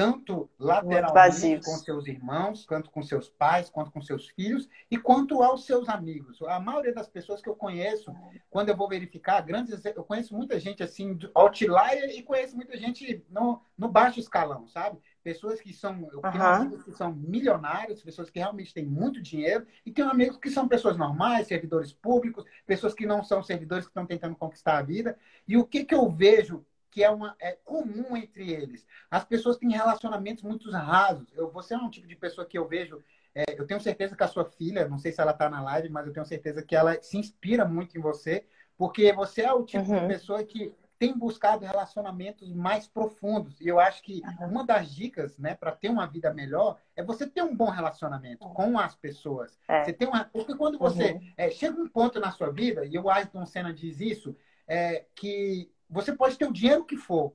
tanto 0.00 0.48
lateralmente 0.58 1.60
com 1.62 1.76
seus 1.76 2.06
irmãos, 2.06 2.64
quanto 2.64 2.90
com 2.90 3.02
seus 3.02 3.28
pais, 3.28 3.68
quanto 3.68 3.90
com 3.90 4.00
seus 4.00 4.28
filhos, 4.28 4.66
e 4.90 4.96
quanto 4.96 5.42
aos 5.42 5.66
seus 5.66 5.90
amigos. 5.90 6.40
A 6.40 6.58
maioria 6.58 6.94
das 6.94 7.06
pessoas 7.06 7.42
que 7.42 7.48
eu 7.50 7.54
conheço, 7.54 8.10
quando 8.48 8.70
eu 8.70 8.76
vou 8.76 8.88
verificar, 8.88 9.42
grandes, 9.42 9.84
eu 9.84 10.02
conheço 10.02 10.34
muita 10.34 10.58
gente 10.58 10.82
assim, 10.82 11.18
outlier, 11.34 12.16
e 12.16 12.22
conheço 12.22 12.56
muita 12.56 12.78
gente 12.78 13.22
no, 13.28 13.60
no 13.76 13.90
baixo 13.90 14.18
escalão, 14.18 14.66
sabe? 14.66 14.98
Pessoas 15.22 15.60
que 15.60 15.74
são, 15.74 16.08
eu 16.14 16.22
tenho 16.22 16.42
Aham. 16.42 16.62
amigos 16.62 16.82
que 16.82 16.92
são 16.92 17.12
milionários, 17.12 18.02
pessoas 18.02 18.30
que 18.30 18.38
realmente 18.38 18.72
têm 18.72 18.86
muito 18.86 19.20
dinheiro, 19.20 19.66
e 19.84 19.92
tenho 19.92 20.08
amigos 20.08 20.38
que 20.38 20.48
são 20.48 20.66
pessoas 20.66 20.96
normais, 20.96 21.46
servidores 21.46 21.92
públicos, 21.92 22.46
pessoas 22.66 22.94
que 22.94 23.04
não 23.04 23.22
são 23.22 23.42
servidores 23.42 23.84
que 23.84 23.90
estão 23.90 24.06
tentando 24.06 24.34
conquistar 24.34 24.78
a 24.78 24.82
vida. 24.82 25.18
E 25.46 25.58
o 25.58 25.66
que, 25.66 25.84
que 25.84 25.94
eu 25.94 26.10
vejo 26.10 26.64
que 26.90 27.02
é, 27.04 27.10
uma, 27.10 27.36
é 27.40 27.52
comum 27.52 28.16
entre 28.16 28.50
eles? 28.52 28.86
As 29.10 29.24
pessoas 29.24 29.56
têm 29.56 29.70
relacionamentos 29.72 30.42
muito 30.42 30.70
rasos. 30.70 31.28
Eu, 31.34 31.50
você 31.50 31.74
é 31.74 31.78
um 31.78 31.90
tipo 31.90 32.06
de 32.06 32.16
pessoa 32.16 32.46
que 32.46 32.58
eu 32.58 32.66
vejo. 32.68 33.02
é, 33.34 33.44
eu 33.56 33.66
tenho 33.66 33.80
certeza 33.80 34.16
que 34.16 34.24
a 34.24 34.28
sua 34.28 34.44
filha, 34.44 34.88
não 34.88 34.98
sei 34.98 35.12
se 35.12 35.20
ela 35.20 35.30
está 35.32 35.48
na 35.48 35.62
live, 35.62 35.88
mas 35.88 36.06
eu 36.06 36.12
tenho 36.12 36.26
certeza 36.26 36.62
que 36.62 36.74
ela 36.74 37.00
se 37.02 37.16
inspira 37.16 37.64
muito 37.64 37.96
em 37.96 38.00
você, 38.00 38.44
porque 38.76 39.12
você 39.12 39.42
é 39.42 39.52
o 39.52 39.64
tipo 39.64 39.84
de 39.84 39.92
Uhum. 39.92 40.08
pessoa 40.08 40.42
que 40.42 40.74
tem 40.98 41.16
buscado 41.16 41.64
relacionamentos 41.64 42.52
mais 42.52 42.86
profundos. 42.86 43.58
E 43.60 43.66
eu 43.68 43.80
acho 43.80 44.02
que 44.02 44.20
uma 44.40 44.66
das 44.66 44.90
dicas, 44.94 45.38
né, 45.38 45.54
para 45.54 45.72
ter 45.72 45.88
uma 45.88 46.06
vida 46.06 46.32
melhor 46.34 46.78
é 46.94 47.02
você 47.02 47.26
ter 47.26 47.42
um 47.42 47.56
bom 47.56 47.70
relacionamento 47.70 48.46
com 48.50 48.78
as 48.78 48.94
pessoas. 48.96 49.58
É. 49.68 49.84
Você 49.84 49.92
tem 49.94 50.06
uma, 50.08 50.24
porque 50.26 50.54
quando 50.54 50.78
você 50.78 51.12
Uhum. 51.12 51.32
é, 51.38 51.50
chega 51.50 51.80
um 51.80 51.88
ponto 51.88 52.20
na 52.20 52.30
sua 52.32 52.50
vida 52.50 52.84
e 52.84 52.98
o 52.98 53.08
Ayrton 53.08 53.46
Senna 53.46 53.72
diz 53.72 53.98
isso, 54.00 54.36
é, 54.66 55.06
que 55.14 55.72
você 55.90 56.12
pode 56.12 56.38
ter 56.38 56.46
o 56.46 56.52
dinheiro 56.52 56.84
que 56.84 56.96
for. 56.96 57.34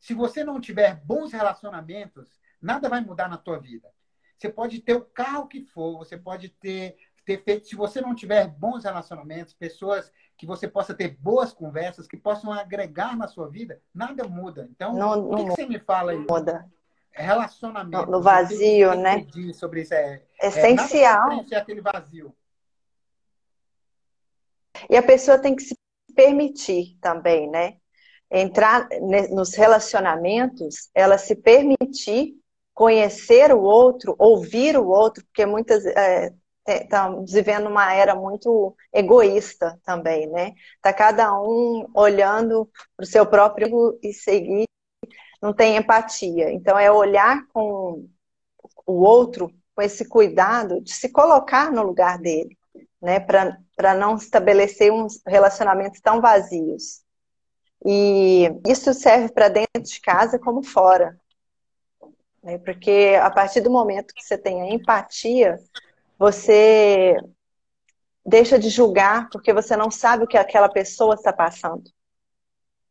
Se 0.00 0.14
você 0.14 0.44
não 0.44 0.60
tiver 0.60 0.94
bons 1.04 1.32
relacionamentos, 1.32 2.40
nada 2.60 2.88
vai 2.88 3.00
mudar 3.00 3.28
na 3.28 3.36
tua 3.36 3.58
vida. 3.58 3.90
Você 4.38 4.48
pode 4.48 4.80
ter 4.80 4.94
o 4.94 5.00
carro 5.00 5.48
que 5.48 5.62
for, 5.64 5.98
você 5.98 6.16
pode 6.16 6.50
ter, 6.50 6.96
ter 7.24 7.42
feito. 7.42 7.66
Se 7.66 7.74
você 7.74 8.00
não 8.00 8.14
tiver 8.14 8.46
bons 8.46 8.84
relacionamentos, 8.84 9.54
pessoas 9.54 10.12
que 10.36 10.46
você 10.46 10.68
possa 10.68 10.94
ter 10.94 11.16
boas 11.18 11.52
conversas, 11.52 12.06
que 12.06 12.16
possam 12.16 12.52
agregar 12.52 13.16
na 13.16 13.26
sua 13.26 13.48
vida, 13.48 13.80
nada 13.94 14.24
muda. 14.24 14.68
Então, 14.70 14.92
Não, 14.94 15.30
o 15.30 15.36
que, 15.36 15.44
que 15.44 15.50
você 15.52 15.66
me 15.66 15.78
fala 15.78 16.12
aí? 16.12 16.18
muda. 16.18 16.70
Relacionamento. 17.10 18.04
No- 18.04 18.12
no 18.12 18.22
vazio, 18.22 18.94
né? 18.94 19.26
sobre 19.54 19.80
isso? 19.80 19.94
É, 19.94 20.22
é, 20.40 20.46
Essencial. 20.48 21.26
preencher 21.28 21.54
aquele 21.54 21.80
vazio. 21.80 22.36
E 24.90 24.96
a 24.96 25.02
pessoa 25.02 25.38
tem 25.38 25.56
que 25.56 25.62
se 25.62 25.74
permitir 26.14 26.98
também, 27.00 27.50
né? 27.50 27.78
Entrar 28.30 28.88
nos 29.30 29.54
relacionamentos, 29.54 30.90
ela 30.94 31.16
se 31.16 31.36
permitir 31.36 32.34
conhecer 32.74 33.52
o 33.54 33.62
outro, 33.62 34.14
ouvir 34.18 34.76
o 34.76 34.88
outro, 34.88 35.24
porque 35.24 35.46
muitas 35.46 35.86
é, 35.86 36.32
estamos 36.66 37.32
vivendo 37.32 37.68
uma 37.68 37.94
era 37.94 38.14
muito 38.14 38.76
egoísta 38.92 39.78
também, 39.84 40.26
né? 40.26 40.52
Tá 40.82 40.92
cada 40.92 41.32
um 41.40 41.86
olhando 41.94 42.68
para 42.96 43.04
o 43.04 43.06
seu 43.06 43.24
próprio 43.24 43.98
e 44.02 44.12
seguir, 44.12 44.66
não 45.40 45.54
tem 45.54 45.76
empatia. 45.76 46.52
Então 46.52 46.78
é 46.78 46.90
olhar 46.90 47.46
com 47.52 48.06
o 48.84 48.92
outro 49.02 49.50
com 49.74 49.82
esse 49.82 50.08
cuidado 50.08 50.80
de 50.80 50.92
se 50.92 51.10
colocar 51.10 51.70
no 51.70 51.82
lugar 51.82 52.18
dele, 52.18 52.58
né? 53.00 53.20
Para 53.20 53.94
não 53.94 54.16
estabelecer 54.16 54.92
uns 54.92 55.20
relacionamentos 55.26 56.00
tão 56.00 56.20
vazios. 56.20 57.05
E 57.88 58.50
isso 58.66 58.92
serve 58.92 59.28
para 59.32 59.48
dentro 59.48 59.80
de 59.80 60.00
casa 60.00 60.40
como 60.40 60.60
fora. 60.60 61.16
Né? 62.42 62.58
Porque 62.58 63.16
a 63.22 63.30
partir 63.30 63.60
do 63.60 63.70
momento 63.70 64.12
que 64.12 64.24
você 64.24 64.36
tem 64.36 64.60
a 64.60 64.74
empatia, 64.74 65.56
você 66.18 67.16
deixa 68.24 68.58
de 68.58 68.70
julgar 68.70 69.28
porque 69.30 69.52
você 69.52 69.76
não 69.76 69.88
sabe 69.88 70.24
o 70.24 70.26
que 70.26 70.36
aquela 70.36 70.68
pessoa 70.68 71.14
está 71.14 71.32
passando. 71.32 71.84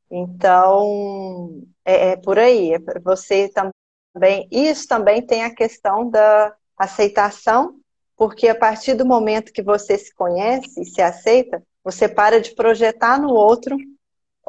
Então, 0.10 1.62
é, 1.84 2.12
é 2.12 2.16
por 2.16 2.40
aí. 2.40 2.74
É 2.74 2.80
você 3.02 3.50
também. 3.50 4.48
Isso 4.50 4.88
também 4.88 5.22
tem 5.22 5.44
a 5.44 5.54
questão 5.54 6.10
da 6.10 6.56
aceitação, 6.78 7.76
porque 8.16 8.48
a 8.48 8.56
partir 8.56 8.94
do 8.94 9.06
momento 9.06 9.52
que 9.52 9.62
você 9.62 9.98
se 9.98 10.16
conhece 10.16 10.82
e 10.82 10.86
se 10.86 11.02
aceita, 11.02 11.62
você 11.84 12.08
para 12.08 12.40
de 12.40 12.56
projetar 12.56 13.20
no 13.20 13.34
outro 13.34 13.76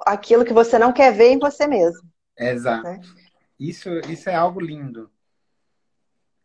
aquilo 0.04 0.44
que 0.44 0.52
você 0.52 0.78
não 0.78 0.92
quer 0.92 1.12
ver 1.12 1.30
em 1.30 1.38
você 1.38 1.66
mesmo. 1.66 2.02
Exato. 2.36 2.84
Né? 2.84 3.00
Isso, 3.58 3.88
isso 4.10 4.28
é 4.28 4.34
algo 4.34 4.60
lindo. 4.60 5.10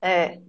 É, 0.02 0.40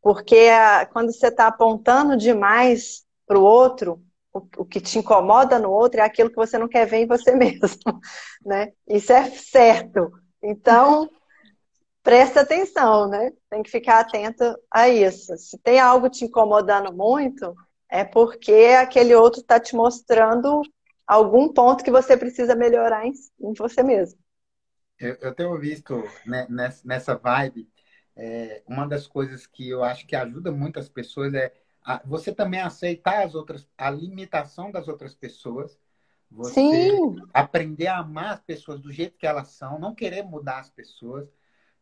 porque 0.00 0.48
a, 0.48 0.86
quando 0.86 1.12
você 1.12 1.28
está 1.28 1.46
apontando 1.46 2.16
demais 2.16 3.04
para 3.26 3.38
o 3.38 3.42
outro, 3.42 4.02
o 4.32 4.64
que 4.64 4.80
te 4.80 4.98
incomoda 4.98 5.58
no 5.58 5.70
outro 5.70 6.00
é 6.00 6.04
aquilo 6.04 6.30
que 6.30 6.36
você 6.36 6.56
não 6.58 6.68
quer 6.68 6.86
ver 6.86 6.98
em 6.98 7.06
você 7.06 7.32
mesmo, 7.36 8.00
né? 8.44 8.72
Isso 8.86 9.12
é 9.12 9.30
certo. 9.30 10.12
Então, 10.42 11.08
presta 12.02 12.40
atenção, 12.40 13.08
né? 13.08 13.32
Tem 13.50 13.62
que 13.62 13.70
ficar 13.70 14.00
atento 14.00 14.44
a 14.70 14.88
isso. 14.88 15.36
Se 15.36 15.58
tem 15.58 15.78
algo 15.78 16.08
te 16.08 16.24
incomodando 16.24 16.92
muito, 16.92 17.54
é 17.90 18.04
porque 18.04 18.74
aquele 18.78 19.14
outro 19.14 19.40
está 19.40 19.60
te 19.60 19.76
mostrando 19.76 20.62
algum 21.06 21.52
ponto 21.52 21.84
que 21.84 21.90
você 21.90 22.16
precisa 22.16 22.54
melhorar 22.54 23.06
em, 23.06 23.12
em 23.40 23.52
você 23.52 23.82
mesmo. 23.82 24.18
Eu, 24.98 25.16
eu, 25.20 25.34
tenho 25.34 25.58
visto 25.58 26.02
né, 26.24 26.46
nessa 26.84 27.16
vibe, 27.16 27.68
é, 28.14 28.62
uma 28.66 28.86
das 28.86 29.06
coisas 29.06 29.46
que 29.46 29.68
eu 29.68 29.82
acho 29.82 30.06
que 30.06 30.14
ajuda 30.14 30.52
muitas 30.52 30.88
pessoas 30.88 31.34
é 31.34 31.52
você 32.04 32.32
também 32.32 32.60
aceitar 32.60 33.24
as 33.24 33.34
outras, 33.34 33.68
a 33.76 33.90
limitação 33.90 34.70
das 34.70 34.86
outras 34.86 35.14
pessoas. 35.14 35.76
Você 36.30 36.88
Sim. 36.88 37.16
aprender 37.34 37.88
a 37.88 37.98
amar 37.98 38.34
as 38.34 38.40
pessoas 38.40 38.80
do 38.80 38.92
jeito 38.92 39.18
que 39.18 39.26
elas 39.26 39.48
são, 39.48 39.78
não 39.78 39.94
querer 39.94 40.22
mudar 40.22 40.60
as 40.60 40.70
pessoas. 40.70 41.28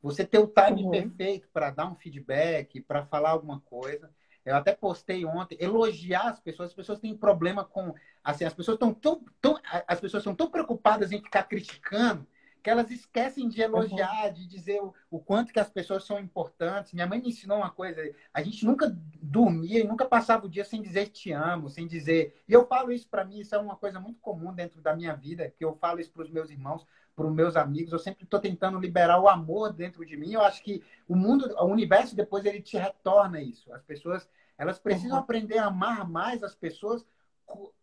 Você 0.03 0.25
ter 0.25 0.39
o 0.39 0.47
time 0.47 0.85
uhum. 0.85 0.91
perfeito 0.91 1.49
para 1.53 1.71
dar 1.71 1.87
um 1.87 1.95
feedback, 1.95 2.81
para 2.81 3.05
falar 3.05 3.31
alguma 3.31 3.61
coisa. 3.61 4.11
Eu 4.45 4.57
até 4.57 4.73
postei 4.73 5.25
ontem, 5.25 5.57
elogiar 5.61 6.29
as 6.29 6.41
pessoas. 6.41 6.71
As 6.71 6.75
pessoas 6.75 6.99
têm 6.99 7.17
problema 7.17 7.65
com. 7.65 7.95
Assim, 8.25 8.45
as 8.45 8.55
pessoas 8.55 8.77
estão 8.77 8.93
tão, 8.93 9.25
tão. 9.41 9.59
As 9.87 10.01
pessoas 10.01 10.23
são 10.23 10.35
tão 10.35 10.51
preocupadas 10.51 11.13
em 11.13 11.23
ficar 11.23 11.45
criticando 11.45 12.27
que 12.63 12.71
elas 12.71 12.91
esquecem 12.91 13.49
de 13.49 13.61
elogiar, 13.61 14.27
uhum. 14.27 14.33
de 14.33 14.47
dizer 14.47 14.81
o, 14.83 14.95
o, 15.11 15.19
quanto 15.19 15.53
que 15.53 15.61
as 15.61 15.71
pessoas 15.71 16.05
são 16.05 16.19
importantes. 16.19 16.93
Minha 16.93 17.07
mãe 17.07 17.21
me 17.21 17.29
ensinou 17.29 17.59
uma 17.59 17.71
coisa: 17.71 18.03
a 18.33 18.43
gente 18.43 18.65
nunca 18.65 18.95
dormia 19.21 19.81
e 19.81 19.87
nunca 19.87 20.05
passava 20.05 20.47
o 20.47 20.49
dia 20.49 20.65
sem 20.65 20.83
dizer 20.83 21.09
te 21.09 21.33
amo, 21.33 21.69
sem 21.69 21.87
dizer. 21.87 22.43
E 22.49 22.53
eu 22.53 22.67
falo 22.67 22.93
isso 22.93 23.09
para 23.09 23.25
mim, 23.25 23.41
isso 23.41 23.55
é 23.55 23.59
uma 23.59 23.77
coisa 23.77 23.99
muito 23.99 24.21
comum 24.21 24.53
dentro 24.53 24.81
da 24.81 24.95
minha 24.95 25.15
vida, 25.15 25.53
que 25.57 25.65
eu 25.65 25.75
falo 25.77 26.01
isso 26.01 26.13
para 26.13 26.23
os 26.23 26.31
meus 26.31 26.51
irmãos, 26.51 26.87
para 27.15 27.27
os 27.27 27.33
meus 27.33 27.57
amigos. 27.57 27.93
Eu 27.93 27.99
sempre 27.99 28.25
estou 28.25 28.41
tentando 28.41 28.79
liberar 28.79 29.21
o 29.21 29.29
amor 29.29 29.73
dentro 29.73 30.05
de 30.05 30.17
mim. 30.17 30.33
Eu 30.33 30.43
acho 30.43 30.63
que 30.63 30.83
o 31.09 31.15
mundo, 31.15 31.55
o 31.59 31.67
universo 31.67 32.17
depois 32.17 32.45
ele 32.45 32.61
te 32.61 32.77
retorna 32.77 33.41
isso. 33.41 33.73
As 33.73 33.83
pessoas, 33.83 34.29
elas 34.57 34.79
precisam 34.79 35.17
uhum. 35.17 35.23
aprender 35.23 35.59
a 35.59 35.67
amar 35.67 36.09
mais 36.09 36.43
as 36.43 36.55
pessoas 36.55 37.05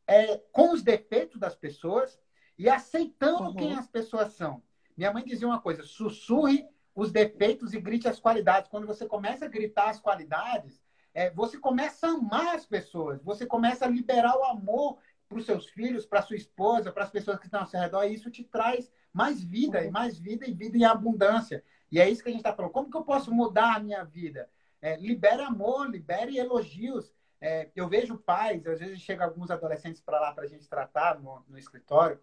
é, 0.07 0.38
com 0.51 0.71
os 0.71 0.82
defeitos 0.82 1.39
das 1.39 1.55
pessoas 1.55 2.19
e 2.57 2.69
aceitando 2.69 3.49
uhum. 3.49 3.55
quem 3.55 3.73
as 3.73 3.88
pessoas 3.88 4.34
são. 4.34 4.61
Minha 4.95 5.13
mãe 5.13 5.23
dizia 5.23 5.47
uma 5.47 5.61
coisa: 5.61 5.84
sussurre 5.84 6.67
os 6.95 7.11
defeitos 7.11 7.73
e 7.73 7.80
grite 7.80 8.07
as 8.07 8.19
qualidades. 8.19 8.69
Quando 8.69 8.88
você 8.88 9.05
começa 9.05 9.45
a 9.45 9.49
gritar 9.49 9.89
as 9.89 9.99
qualidades, 9.99 10.82
é, 11.13 11.30
você 11.30 11.59
começa 11.59 12.07
a 12.07 12.11
amar 12.11 12.55
as 12.55 12.65
pessoas, 12.65 13.21
você 13.21 13.45
começa 13.45 13.86
a 13.86 13.89
liberar 13.89 14.36
o 14.36 14.43
amor 14.45 14.97
para 15.28 15.38
os 15.38 15.45
seus 15.45 15.67
filhos, 15.67 16.05
para 16.05 16.21
sua 16.21 16.36
esposa, 16.36 16.91
para 16.91 17.03
as 17.03 17.09
pessoas 17.11 17.38
que 17.38 17.45
estão 17.45 17.61
ao 17.61 17.67
seu 17.67 17.80
redor, 17.80 18.03
e 18.03 18.13
isso 18.13 18.32
te 18.32 18.43
traz 18.43 18.91
mais 19.13 19.41
vida, 19.43 19.84
e 19.84 19.91
mais 19.91 20.17
vida, 20.17 20.47
e 20.47 20.53
vida 20.53 20.78
em 20.78 20.86
abundância. 20.86 21.63
E 21.91 21.99
é 21.99 22.09
isso 22.09 22.21
que 22.21 22.30
a 22.30 22.32
gente 22.32 22.41
está 22.41 22.53
falando. 22.53 22.71
Como 22.71 22.89
que 22.89 22.97
eu 22.97 23.03
posso 23.03 23.34
mudar 23.34 23.75
a 23.75 23.80
minha 23.80 24.03
vida? 24.03 24.49
É, 24.82 24.95
libere 24.97 25.41
amor, 25.41 25.89
libere 25.89 26.38
elogios. 26.38 27.13
É, 27.39 27.69
eu 27.75 27.88
vejo 27.88 28.17
pais, 28.17 28.65
às 28.65 28.80
vezes 28.80 28.99
chega 28.99 29.23
alguns 29.23 29.51
adolescentes 29.51 30.01
para 30.01 30.19
lá 30.19 30.34
para 30.34 30.43
a 30.43 30.47
gente 30.47 30.67
tratar 30.67 31.19
no, 31.19 31.43
no 31.47 31.57
escritório, 31.57 32.19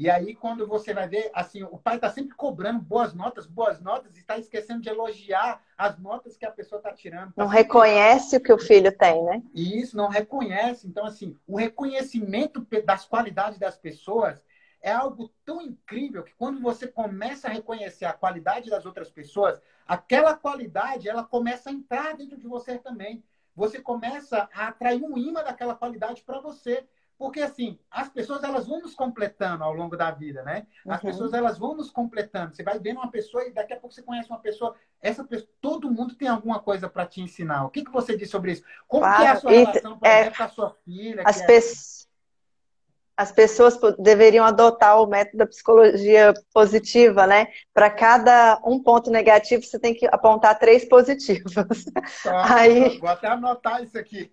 e 0.00 0.08
aí, 0.08 0.32
quando 0.32 0.64
você 0.64 0.94
vai 0.94 1.08
ver, 1.08 1.28
assim, 1.34 1.64
o 1.64 1.76
pai 1.76 1.96
está 1.96 2.08
sempre 2.08 2.32
cobrando 2.36 2.78
boas 2.78 3.12
notas, 3.12 3.48
boas 3.48 3.80
notas, 3.80 4.14
e 4.14 4.20
está 4.20 4.38
esquecendo 4.38 4.80
de 4.80 4.88
elogiar 4.88 5.60
as 5.76 5.98
notas 5.98 6.36
que 6.36 6.46
a 6.46 6.52
pessoa 6.52 6.78
está 6.78 6.92
tirando. 6.92 7.32
Tá 7.32 7.42
não 7.42 7.48
sempre... 7.48 7.64
reconhece 7.64 8.36
o 8.36 8.40
que 8.40 8.52
o 8.52 8.58
filho 8.58 8.96
tem, 8.96 9.24
né? 9.24 9.42
Isso, 9.52 9.96
não 9.96 10.06
reconhece. 10.06 10.86
Então, 10.86 11.04
assim, 11.04 11.36
o 11.48 11.56
reconhecimento 11.56 12.64
das 12.84 13.06
qualidades 13.06 13.58
das 13.58 13.76
pessoas 13.76 14.40
é 14.80 14.92
algo 14.92 15.32
tão 15.44 15.60
incrível 15.60 16.22
que 16.22 16.34
quando 16.34 16.60
você 16.60 16.86
começa 16.86 17.48
a 17.48 17.50
reconhecer 17.50 18.04
a 18.04 18.12
qualidade 18.12 18.70
das 18.70 18.86
outras 18.86 19.10
pessoas, 19.10 19.60
aquela 19.84 20.36
qualidade, 20.36 21.08
ela 21.08 21.24
começa 21.24 21.70
a 21.70 21.72
entrar 21.72 22.16
dentro 22.16 22.38
de 22.38 22.46
você 22.46 22.78
também. 22.78 23.20
Você 23.52 23.80
começa 23.80 24.48
a 24.54 24.68
atrair 24.68 25.02
um 25.02 25.18
imã 25.18 25.42
daquela 25.42 25.74
qualidade 25.74 26.22
para 26.22 26.38
você. 26.38 26.86
Porque, 27.18 27.40
assim, 27.40 27.76
as 27.90 28.08
pessoas 28.08 28.44
elas 28.44 28.68
vão 28.68 28.80
nos 28.80 28.94
completando 28.94 29.64
ao 29.64 29.72
longo 29.72 29.96
da 29.96 30.12
vida, 30.12 30.42
né? 30.44 30.64
As 30.86 31.02
uhum. 31.02 31.10
pessoas 31.10 31.32
elas 31.32 31.58
vão 31.58 31.74
nos 31.74 31.90
completando. 31.90 32.54
Você 32.54 32.62
vai 32.62 32.78
vendo 32.78 32.98
uma 32.98 33.10
pessoa 33.10 33.44
e 33.44 33.52
daqui 33.52 33.72
a 33.72 33.76
pouco 33.76 33.92
você 33.92 34.02
conhece 34.02 34.30
uma 34.30 34.38
pessoa. 34.38 34.76
Essa 35.02 35.24
pessoa, 35.24 35.50
todo 35.60 35.90
mundo 35.90 36.14
tem 36.14 36.28
alguma 36.28 36.60
coisa 36.60 36.88
para 36.88 37.04
te 37.04 37.20
ensinar. 37.20 37.64
O 37.64 37.70
que, 37.70 37.84
que 37.84 37.90
você 37.90 38.16
diz 38.16 38.30
sobre 38.30 38.52
isso? 38.52 38.62
Como 38.86 39.02
claro. 39.02 39.24
é 39.24 39.28
a 39.28 39.36
sua 39.36 39.50
relação, 39.50 39.98
por 39.98 40.06
é, 40.06 40.20
exemplo, 40.20 40.36
com 40.36 40.42
a 40.44 40.48
sua 40.48 40.76
filha? 40.84 41.22
As, 41.26 41.42
pe... 41.42 41.54
é... 41.54 41.60
as 43.16 43.32
pessoas 43.32 43.76
deveriam 43.98 44.44
adotar 44.44 45.02
o 45.02 45.06
método 45.08 45.38
da 45.38 45.46
psicologia 45.48 46.32
positiva, 46.54 47.26
né? 47.26 47.48
Para 47.74 47.90
cada 47.90 48.62
um 48.64 48.80
ponto 48.80 49.10
negativo, 49.10 49.64
você 49.64 49.78
tem 49.78 49.92
que 49.92 50.06
apontar 50.06 50.56
três 50.56 50.88
positivos. 50.88 51.52
Aí... 52.48 52.96
Vou 53.00 53.08
até 53.08 53.26
anotar 53.26 53.82
isso 53.82 53.98
aqui 53.98 54.30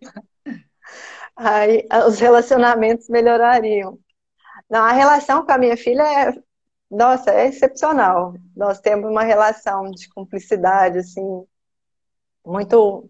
aí 1.36 1.88
os 2.08 2.20
relacionamentos 2.20 3.10
melhorariam. 3.10 4.00
Não, 4.70 4.82
a 4.82 4.92
relação 4.92 5.46
com 5.46 5.52
a 5.52 5.58
minha 5.58 5.78
filha 5.78 6.04
é, 6.04 6.34
nossa, 6.90 7.32
é 7.32 7.48
excepcional. 7.48 8.34
Nós 8.56 8.80
temos 8.80 9.10
uma 9.10 9.24
relação 9.24 9.92
de 9.92 10.10
cumplicidade, 10.10 11.00
assim, 11.00 11.46
muito, 12.46 13.10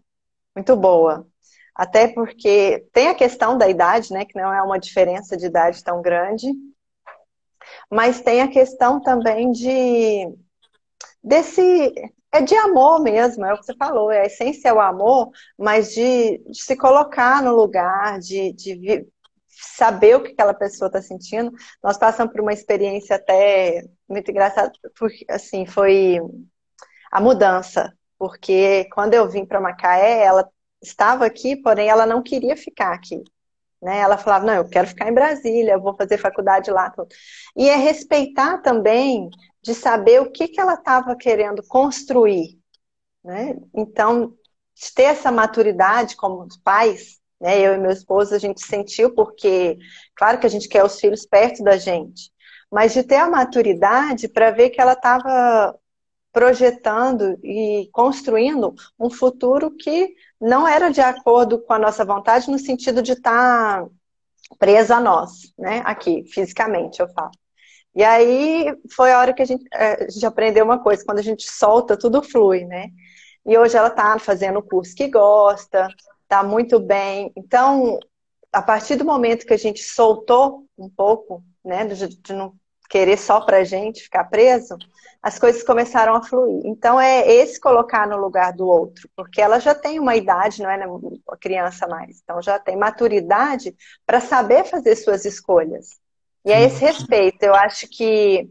muito 0.56 0.76
boa. 0.76 1.28
Até 1.74 2.08
porque 2.08 2.88
tem 2.94 3.10
a 3.10 3.16
questão 3.16 3.58
da 3.58 3.68
idade, 3.70 4.14
né, 4.14 4.26
que 4.26 4.40
não 4.40 4.54
é 4.54 4.62
uma 4.62 4.80
diferença 4.80 5.36
de 5.36 5.46
idade 5.46 5.84
tão 5.84 6.02
grande, 6.02 6.48
mas 7.92 8.22
tem 8.22 8.42
a 8.42 8.48
questão 8.48 9.02
também 9.02 9.52
de 9.52 10.34
desse 11.24 11.94
é 12.36 12.42
de 12.42 12.56
amor 12.56 13.02
mesmo, 13.02 13.46
é 13.46 13.54
o 13.54 13.58
que 13.58 13.66
você 13.66 13.76
falou, 13.76 14.12
é 14.12 14.22
a 14.22 14.26
essência 14.26 14.70
é 14.70 14.74
o 14.74 14.80
amor, 14.80 15.30
mas 15.58 15.94
de, 15.94 16.40
de 16.50 16.62
se 16.62 16.76
colocar 16.76 17.42
no 17.42 17.56
lugar, 17.56 18.20
de, 18.20 18.52
de 18.54 19.08
saber 19.48 20.16
o 20.16 20.24
que 20.24 20.32
aquela 20.32 20.54
pessoa 20.54 20.88
está 20.88 21.02
sentindo. 21.02 21.52
Nós 21.84 21.98
passamos 21.98 22.34
por 22.34 22.42
uma 22.42 22.54
experiência 22.54 23.16
até 23.16 23.84
muito 24.08 24.30
engraçada, 24.30 24.72
porque 24.98 25.26
assim, 25.30 25.66
foi 25.66 26.20
a 27.12 27.22
mudança, 27.22 27.94
porque 28.18 28.86
quando 28.94 29.14
eu 29.14 29.30
vim 29.30 29.46
para 29.46 29.62
Macaé, 29.62 30.24
ela 30.24 30.48
estava 30.82 31.26
aqui, 31.26 31.56
porém 31.56 31.90
ela 31.90 32.06
não 32.06 32.22
queria 32.22 32.56
ficar 32.58 32.94
aqui. 32.94 33.24
Né? 33.82 34.00
Ela 34.00 34.18
falava, 34.18 34.46
não, 34.46 34.54
eu 34.54 34.68
quero 34.68 34.88
ficar 34.88 35.10
em 35.10 35.14
Brasília, 35.14 35.74
eu 35.74 35.82
vou 35.82 35.96
fazer 35.96 36.18
faculdade 36.18 36.72
lá. 36.72 36.94
E 37.56 37.70
é 37.70 37.76
respeitar 37.76 38.58
também 38.60 39.30
de 39.66 39.74
saber 39.74 40.22
o 40.22 40.32
que, 40.32 40.48
que 40.48 40.62
ela 40.62 40.76
estava 40.76 41.16
querendo 41.16 41.64
construir. 41.64 42.60
Né? 43.24 43.56
Então, 43.74 44.36
ter 44.94 45.04
essa 45.04 45.32
maturidade 45.32 46.16
como 46.16 46.48
pais, 46.64 47.20
né? 47.42 47.60
eu 47.60 47.74
e 47.74 47.78
meu 47.80 47.90
esposo, 47.90 48.36
a 48.36 48.38
gente 48.38 48.64
sentiu, 48.64 49.16
porque, 49.16 49.80
claro 50.16 50.40
que 50.40 50.46
a 50.46 50.50
gente 50.50 50.70
quer 50.70 50.84
os 50.84 51.00
filhos 51.00 51.26
perto 51.26 51.64
da 51.64 51.78
gente, 51.78 52.32
mas 52.72 52.94
de 52.94 53.02
ter 53.02 53.16
a 53.16 53.30
maturidade 53.30 54.28
para 54.28 54.52
ver 54.52 54.70
que 54.70 54.80
ela 54.80 54.94
estava 54.94 55.76
projetando 56.32 57.40
e 57.44 57.90
construindo 57.92 58.76
um 59.00 59.10
futuro 59.10 59.72
que 59.72 60.14
não 60.40 60.68
era 60.68 60.92
de 60.92 61.02
acordo 61.02 61.60
com 61.60 61.74
a 61.74 61.80
nossa 61.80 62.06
vontade, 62.06 62.52
no 62.52 62.60
sentido 62.60 63.02
de 63.02 63.14
estar 63.14 63.82
tá 63.84 63.90
presa 64.60 64.98
a 64.98 65.02
nós, 65.02 65.52
né? 65.58 65.82
Aqui, 65.86 66.24
fisicamente, 66.26 67.00
eu 67.00 67.08
falo. 67.10 67.32
E 67.96 68.04
aí 68.04 68.66
foi 68.94 69.12
a 69.12 69.20
hora 69.20 69.34
que 69.34 69.42
a 69.42 69.46
gente, 69.46 69.66
é, 69.74 70.06
a 70.06 70.10
gente 70.10 70.26
aprendeu 70.26 70.66
uma 70.66 70.82
coisa, 70.84 71.06
quando 71.06 71.20
a 71.20 71.24
gente 71.24 71.50
solta, 71.50 71.98
tudo 71.98 72.22
flui, 72.22 72.66
né? 72.66 72.90
E 73.46 73.58
hoje 73.58 73.78
ela 73.78 73.88
está 73.88 74.18
fazendo 74.20 74.60
o 74.60 74.64
curso 74.64 74.96
que 74.96 75.08
gosta, 75.08 75.88
está 76.24 76.44
muito 76.44 76.80
bem. 76.80 77.32
Então, 77.38 78.00
a 78.52 78.62
partir 78.62 78.96
do 78.96 79.06
momento 79.06 79.46
que 79.46 79.54
a 79.54 79.58
gente 79.58 79.84
soltou 79.84 80.66
um 80.78 80.90
pouco, 80.90 81.44
né, 81.64 81.86
de, 81.86 82.08
de 82.08 82.34
não 82.34 82.54
querer 82.90 83.18
só 83.18 83.42
pra 83.42 83.64
gente, 83.64 84.04
ficar 84.04 84.26
preso, 84.26 84.78
as 85.22 85.40
coisas 85.40 85.64
começaram 85.64 86.16
a 86.16 86.24
fluir. 86.24 86.62
Então 86.66 87.00
é 87.00 87.28
esse 87.28 87.60
colocar 87.60 88.08
no 88.08 88.18
lugar 88.18 88.54
do 88.54 88.68
outro, 88.68 89.10
porque 89.16 89.42
ela 89.42 89.60
já 89.60 89.74
tem 89.74 90.00
uma 90.00 90.16
idade, 90.16 90.62
não 90.62 90.70
é 90.70 90.86
uma 90.86 91.38
criança 91.40 91.88
mais, 91.88 92.22
então 92.24 92.42
já 92.42 92.60
tem 92.60 92.78
maturidade 92.78 93.76
para 94.06 94.20
saber 94.20 94.66
fazer 94.66 94.96
suas 94.96 95.26
escolhas. 95.26 96.00
E 96.46 96.52
é 96.52 96.64
esse 96.64 96.80
respeito. 96.80 97.42
Eu 97.44 97.56
acho 97.56 97.88
que 97.90 98.50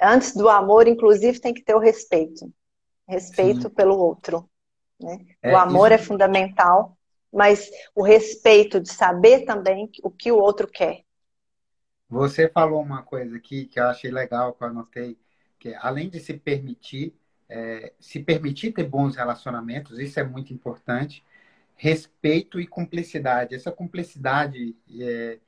antes 0.00 0.34
do 0.34 0.48
amor, 0.48 0.86
inclusive, 0.86 1.40
tem 1.40 1.52
que 1.52 1.62
ter 1.62 1.74
o 1.74 1.80
respeito. 1.80 2.52
Respeito 3.08 3.62
Sim. 3.62 3.70
pelo 3.70 3.98
outro. 3.98 4.48
Né? 5.00 5.18
É, 5.42 5.52
o 5.52 5.56
amor 5.56 5.90
isso... 5.90 5.94
é 5.94 5.98
fundamental, 5.98 6.96
mas 7.32 7.68
o 7.94 8.02
respeito 8.02 8.80
de 8.80 8.92
saber 8.92 9.44
também 9.44 9.90
o 10.02 10.10
que 10.10 10.30
o 10.30 10.38
outro 10.38 10.68
quer. 10.68 11.02
Você 12.08 12.48
falou 12.48 12.80
uma 12.80 13.02
coisa 13.02 13.36
aqui 13.36 13.66
que 13.66 13.80
eu 13.80 13.88
achei 13.88 14.10
legal, 14.10 14.52
que 14.52 14.62
eu 14.62 14.68
anotei, 14.68 15.18
que 15.58 15.74
além 15.80 16.08
de 16.08 16.20
se 16.20 16.34
permitir, 16.34 17.12
é, 17.48 17.92
se 17.98 18.20
permitir 18.20 18.72
ter 18.72 18.84
bons 18.84 19.16
relacionamentos, 19.16 19.98
isso 19.98 20.20
é 20.20 20.24
muito 20.24 20.52
importante, 20.52 21.24
respeito 21.74 22.60
e 22.60 22.66
cumplicidade. 22.66 23.54
Essa 23.54 23.72
cumplicidade, 23.72 24.76
é, 25.00 25.38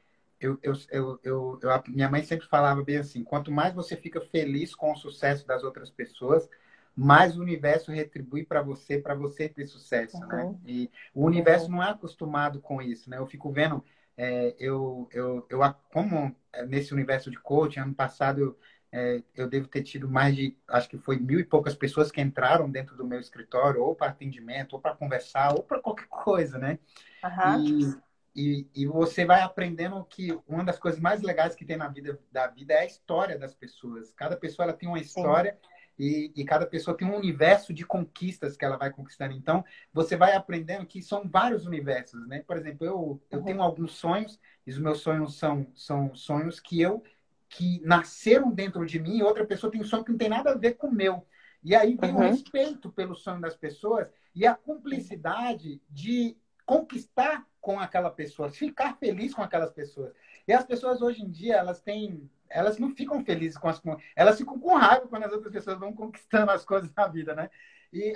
eu, 0.41 0.59
eu, 0.63 0.75
eu, 0.91 1.21
eu, 1.23 1.61
minha 1.89 2.11
mãe 2.11 2.23
sempre 2.23 2.47
falava 2.47 2.83
bem 2.83 2.99
assim, 2.99 3.25
quanto 3.25 3.51
mais 3.51 3.75
você 3.75 3.97
fica 3.97 4.21
feliz 4.21 4.75
com 4.75 4.93
o 4.93 4.97
sucesso 4.97 5.47
das 5.47 5.63
outras 5.63 5.91
pessoas, 5.91 6.49
mais 6.95 7.37
o 7.37 7.43
universo 7.43 7.93
retribui 7.93 8.45
para 8.45 8.63
você, 8.63 8.99
para 8.99 9.15
você 9.15 9.49
ter 9.49 9.67
sucesso, 9.67 10.19
né? 10.21 10.45
uhum. 10.45 10.53
né? 10.53 10.59
E 10.67 10.91
o 11.15 11.25
universo 11.25 11.67
uhum. 11.67 11.73
não 11.73 11.83
é 11.83 11.91
acostumado 11.91 12.61
com 12.61 12.81
isso, 12.81 13.11
né? 13.11 13.19
Eu 13.19 13.27
fico 13.27 13.51
vendo, 13.51 13.85
é, 14.17 14.55
eu, 14.59 15.09
eu, 15.13 15.47
eu, 15.51 15.61
como 15.93 16.35
é, 16.53 16.65
nesse 16.65 16.95
universo 16.95 17.31
de 17.31 17.39
coaching, 17.39 17.81
ano 17.81 17.95
passado 17.95 18.41
eu, 18.41 18.59
é, 18.93 19.23
eu 19.35 19.47
devo 19.47 19.69
ter 19.69 19.83
tido 19.83 20.09
mais 20.09 20.35
de, 20.35 20.57
acho 20.69 20.89
que 20.89 20.97
foi 20.97 21.19
mil 21.19 21.39
e 21.39 21.45
poucas 21.45 21.75
pessoas 21.75 22.11
que 22.11 22.21
entraram 22.21 22.71
dentro 22.71 22.97
do 22.97 23.07
meu 23.07 23.21
escritório, 23.21 23.83
ou 23.83 23.95
para 23.95 24.09
atendimento, 24.09 24.73
ou 24.73 24.81
para 24.81 24.97
conversar, 24.97 25.55
ou 25.55 25.63
para 25.63 25.81
qualquer 25.81 26.07
coisa, 26.09 26.59
né? 26.59 26.79
Uhum. 27.23 27.67
E, 27.67 28.06
e, 28.37 28.69
e, 28.75 28.87
você 28.87 29.25
vai 29.25 29.41
aprendendo 29.41 30.05
que 30.05 30.39
uma 30.47 30.63
das 30.63 30.79
coisas 30.79 31.01
mais 31.01 31.23
legais 31.23 31.55
que 31.55 31.65
tem 31.65 31.79
na 31.79 31.89
vida 31.89 32.21
da 32.31 32.47
vida 32.47 32.75
é 32.75 32.81
a 32.81 32.87
história 32.87 33.39
das 33.39 33.55
pessoas. 33.55 34.13
Cada 34.13 34.37
pessoa 34.37 34.65
ela 34.65 34.77
tem 34.77 34.87
uma 34.87 35.01
história. 35.01 35.59
E, 35.99 36.31
e, 36.37 36.45
cada 36.45 36.67
pessoa 36.67 36.95
tem 36.95 37.09
um 37.09 37.17
universo 37.17 37.73
de 37.73 37.87
conquistas 37.87 38.55
que 38.55 38.63
ela 38.63 38.77
vai 38.77 38.91
conquistando. 38.91 39.33
Então, 39.33 39.65
você 39.91 40.15
vai 40.15 40.35
aprendendo 40.35 40.85
que 40.85 41.01
são 41.01 41.27
vários 41.27 41.65
universos, 41.65 42.29
né? 42.29 42.45
Por 42.47 42.59
exemplo, 42.59 42.87
eu, 42.87 43.23
eu 43.31 43.43
tenho 43.43 43.63
alguns 43.63 43.93
sonhos, 43.93 44.39
e 44.67 44.71
os 44.71 44.79
meus 44.79 45.01
sonhos 45.01 45.39
são, 45.39 45.67
são 45.75 46.15
sonhos 46.15 46.61
que 46.61 46.79
eu 46.79 47.03
que 47.49 47.81
nasceram 47.85 48.53
dentro 48.53 48.85
de 48.85 48.99
mim, 48.99 49.17
e 49.17 49.23
outra 49.23 49.47
pessoa 49.47 49.71
tem 49.71 49.81
um 49.81 49.85
sonho 49.85 50.05
que 50.05 50.11
não 50.11 50.19
tem 50.19 50.29
nada 50.29 50.51
a 50.51 50.59
ver 50.59 50.75
com 50.75 50.89
o 50.89 50.95
meu. 50.95 51.27
E 51.63 51.75
aí 51.75 51.97
vem 51.97 52.11
uhum. 52.11 52.19
o 52.19 52.21
respeito 52.21 52.93
pelo 52.93 53.15
sonho 53.15 53.41
das 53.41 53.57
pessoas 53.57 54.09
e 54.35 54.47
a 54.47 54.55
cumplicidade 54.55 55.81
de 55.89 56.37
conquistar 56.67 57.47
com 57.67 57.81
aquela 57.81 58.11
pessoa, 58.11 58.49
ficar 58.49 58.97
feliz 58.97 59.35
com 59.35 59.43
aquelas 59.43 59.73
pessoas. 59.73 60.13
E 60.47 60.53
as 60.53 60.65
pessoas 60.65 61.03
hoje 61.03 61.21
em 61.21 61.29
dia, 61.29 61.57
elas 61.57 61.81
têm 61.81 62.31
elas 62.49 62.79
não 62.79 62.95
ficam 62.95 63.25
felizes 63.25 63.59
com 63.59 63.69
as 63.69 63.83
elas 64.15 64.39
ficam 64.39 64.57
com 64.57 64.77
raiva 64.77 65.09
quando 65.09 65.25
as 65.25 65.33
outras 65.33 65.53
pessoas 65.53 65.77
vão 65.77 65.93
conquistando 65.93 66.53
as 66.53 66.65
coisas 66.65 66.89
na 66.97 67.09
vida, 67.09 67.35
né? 67.35 67.51
E 67.93 68.13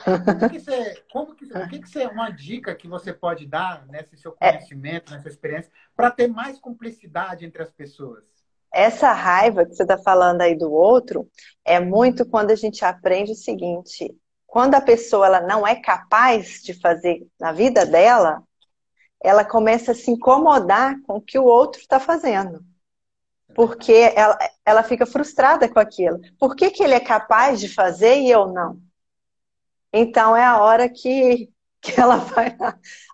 que 0.49 0.61
você, 0.61 1.03
como 1.11 1.35
que, 1.35 1.47
o 1.47 1.69
que, 1.69 1.81
que 1.81 1.89
você, 1.89 2.07
uma 2.07 2.31
dica 2.31 2.77
que 2.77 2.87
você 2.87 3.13
pode 3.13 3.45
dar 3.45 3.85
nesse 3.89 4.17
seu 4.17 4.37
é. 4.41 4.53
conhecimento, 4.53 5.13
nessa 5.13 5.29
experiência, 5.29 5.73
para 5.97 6.13
ter 6.13 6.29
mais 6.29 6.61
cumplicidade 6.61 7.45
entre 7.45 7.61
as 7.61 7.73
pessoas? 7.73 8.23
Essa 8.73 9.13
raiva 9.13 9.67
que 9.67 9.75
você 9.75 9.83
está 9.83 9.99
falando 9.99 10.43
aí 10.43 10.57
do 10.57 10.73
outro 10.73 11.29
é 11.65 11.81
muito 11.81 12.25
quando 12.25 12.53
a 12.53 12.57
gente 12.57 12.85
aprende 12.85 13.33
o 13.33 13.35
seguinte: 13.35 14.17
quando 14.47 14.77
a 14.77 14.81
pessoa 14.81 15.27
ela 15.27 15.41
não 15.41 15.67
é 15.67 15.75
capaz 15.75 16.63
de 16.63 16.73
fazer 16.73 17.27
na 17.41 17.51
vida 17.51 17.85
dela, 17.85 18.45
ela 19.23 19.45
começa 19.45 19.93
a 19.93 19.95
se 19.95 20.11
incomodar 20.11 21.01
com 21.03 21.17
o 21.17 21.21
que 21.21 21.39
o 21.39 21.45
outro 21.45 21.81
está 21.81 22.01
fazendo 22.01 22.65
porque 23.55 24.13
ela, 24.15 24.39
ela 24.65 24.83
fica 24.83 25.07
frustrada 25.07 25.69
com 25.69 25.79
aquilo. 25.79 26.21
Por 26.39 26.55
que, 26.55 26.71
que 26.71 26.83
ele 26.83 26.95
é 26.95 27.01
capaz 27.01 27.61
de 27.61 27.69
fazer 27.69 28.17
e 28.21 28.31
eu 28.31 28.47
não? 28.47 28.81
Então 29.93 30.37
é 30.37 30.45
a 30.45 30.61
hora 30.61 30.89
que, 30.89 31.51
que 31.81 32.01
ela 32.01 32.17
vai 32.17 32.57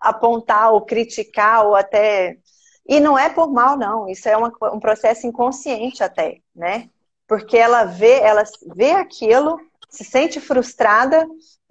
apontar 0.00 0.72
ou 0.72 0.82
criticar 0.82 1.66
ou 1.66 1.74
até. 1.74 2.38
E 2.86 3.00
não 3.00 3.18
é 3.18 3.28
por 3.28 3.52
mal, 3.52 3.76
não. 3.76 4.08
Isso 4.08 4.28
é 4.28 4.36
uma, 4.36 4.52
um 4.72 4.80
processo 4.80 5.26
inconsciente 5.26 6.02
até, 6.02 6.40
né? 6.54 6.88
Porque 7.26 7.56
ela 7.56 7.84
vê, 7.84 8.20
ela 8.20 8.44
vê 8.74 8.92
aquilo, 8.92 9.58
se 9.88 10.04
sente 10.04 10.40
frustrada 10.40 11.26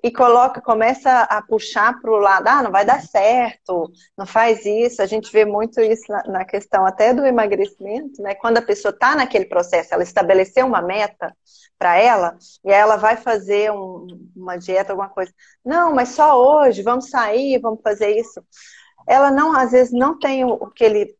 e 0.06 0.12
coloca, 0.12 0.62
começa 0.62 1.22
a 1.22 1.42
puxar 1.42 2.00
para 2.00 2.12
o 2.12 2.18
lado, 2.18 2.48
ah, 2.48 2.62
não 2.62 2.72
vai 2.72 2.86
dar 2.86 3.02
certo, 3.02 3.92
não 4.16 4.24
faz 4.24 4.64
isso. 4.64 5.02
A 5.02 5.08
gente 5.08 5.32
vê 5.32 5.46
muito 5.46 5.82
isso 5.82 6.04
na, 6.08 6.24
na 6.26 6.46
questão 6.46 6.86
até 6.86 7.12
do 7.12 7.26
emagrecimento, 7.26 8.22
né? 8.22 8.36
Quando 8.36 8.60
a 8.60 8.62
pessoa 8.62 8.92
está 8.92 9.16
naquele 9.16 9.46
processo, 9.46 9.96
ela 9.96 10.04
estabeleceu 10.04 10.68
uma 10.68 10.80
meta 10.80 11.36
para 11.80 11.98
ela 11.98 12.38
e 12.64 12.72
aí 12.72 12.80
ela 12.80 12.98
vai 12.98 13.18
fazer 13.18 13.72
um, 13.72 14.06
uma 14.36 14.58
dieta, 14.58 14.94
alguma 14.94 15.10
coisa. 15.10 15.34
Não, 15.66 15.92
mas 15.92 16.10
só 16.10 16.40
hoje, 16.40 16.84
vamos 16.84 17.10
sair, 17.10 17.60
vamos 17.60 17.82
fazer 17.82 18.16
isso. 18.16 18.46
Ela 19.08 19.32
não, 19.32 19.58
às 19.58 19.72
vezes, 19.72 19.92
não 19.92 20.20
tem 20.20 20.44
aquele 20.44 21.16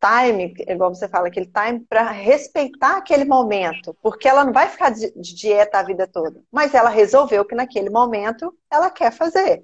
time, 0.00 0.54
igual 0.66 0.94
você 0.94 1.06
fala, 1.06 1.28
aquele 1.28 1.46
time 1.46 1.80
para 1.88 2.10
respeitar 2.10 2.96
aquele 2.96 3.24
momento, 3.24 3.94
porque 4.02 4.26
ela 4.26 4.44
não 4.44 4.52
vai 4.52 4.68
ficar 4.68 4.90
de, 4.90 5.12
dieta 5.16 5.78
a 5.78 5.82
vida 5.82 6.06
toda, 6.06 6.42
mas 6.50 6.74
ela 6.74 6.88
resolveu 6.88 7.44
que 7.44 7.54
naquele 7.54 7.90
momento 7.90 8.54
ela 8.70 8.90
quer 8.90 9.12
fazer. 9.12 9.62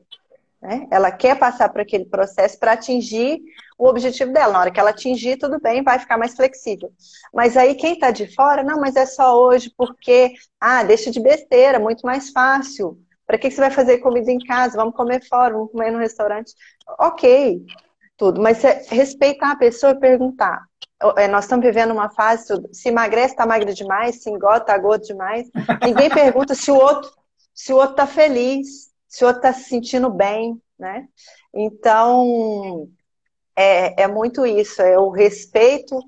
Né? 0.60 0.86
Ela 0.90 1.10
quer 1.10 1.38
passar 1.38 1.68
por 1.68 1.80
aquele 1.80 2.04
processo 2.06 2.58
para 2.58 2.72
atingir 2.72 3.40
o 3.78 3.86
objetivo 3.86 4.32
dela. 4.32 4.52
Na 4.52 4.60
hora 4.60 4.70
que 4.70 4.80
ela 4.80 4.90
atingir, 4.90 5.36
tudo 5.36 5.60
bem, 5.60 5.82
vai 5.82 5.98
ficar 5.98 6.18
mais 6.18 6.34
flexível. 6.34 6.90
Mas 7.32 7.56
aí 7.56 7.74
quem 7.74 7.94
está 7.94 8.10
de 8.10 8.34
fora, 8.34 8.62
não, 8.62 8.80
mas 8.80 8.96
é 8.96 9.06
só 9.06 9.40
hoje 9.40 9.72
porque, 9.76 10.34
ah, 10.60 10.82
deixa 10.82 11.10
de 11.10 11.20
besteira, 11.20 11.78
muito 11.78 12.04
mais 12.06 12.30
fácil. 12.30 12.98
Para 13.26 13.38
que 13.38 13.50
você 13.50 13.60
vai 13.60 13.70
fazer 13.70 13.98
comida 13.98 14.30
em 14.30 14.38
casa? 14.38 14.76
Vamos 14.76 14.94
comer 14.94 15.22
fora, 15.26 15.52
vamos 15.54 15.72
comer 15.72 15.90
no 15.90 15.98
restaurante. 15.98 16.54
Ok, 16.98 17.64
tudo. 18.16 18.40
Mas 18.40 18.62
respeitar 18.88 19.52
a 19.52 19.56
pessoa 19.56 19.92
e 19.92 20.00
perguntar. 20.00 20.64
É, 21.16 21.28
nós 21.28 21.44
estamos 21.44 21.64
vivendo 21.64 21.92
uma 21.92 22.08
fase, 22.08 22.46
se 22.72 22.88
emagrece, 22.88 23.34
está 23.34 23.44
magra 23.44 23.72
demais, 23.74 24.22
se 24.22 24.30
engota, 24.30 24.72
está 24.72 24.78
gordo 24.78 25.04
demais. 25.04 25.48
Ninguém 25.84 26.08
pergunta 26.10 26.54
se 26.54 26.70
o 26.70 26.76
outro 26.76 27.10
se 27.56 27.72
o 27.72 27.76
outro 27.76 27.92
está 27.92 28.06
feliz, 28.06 28.92
se 29.08 29.24
o 29.24 29.28
outro 29.28 29.40
está 29.40 29.52
se 29.54 29.70
sentindo 29.70 30.10
bem, 30.10 30.60
né? 30.78 31.08
Então, 31.54 32.86
é, 33.56 34.02
é 34.02 34.06
muito 34.06 34.44
isso, 34.44 34.82
é 34.82 34.98
o 34.98 35.08
respeito 35.08 35.98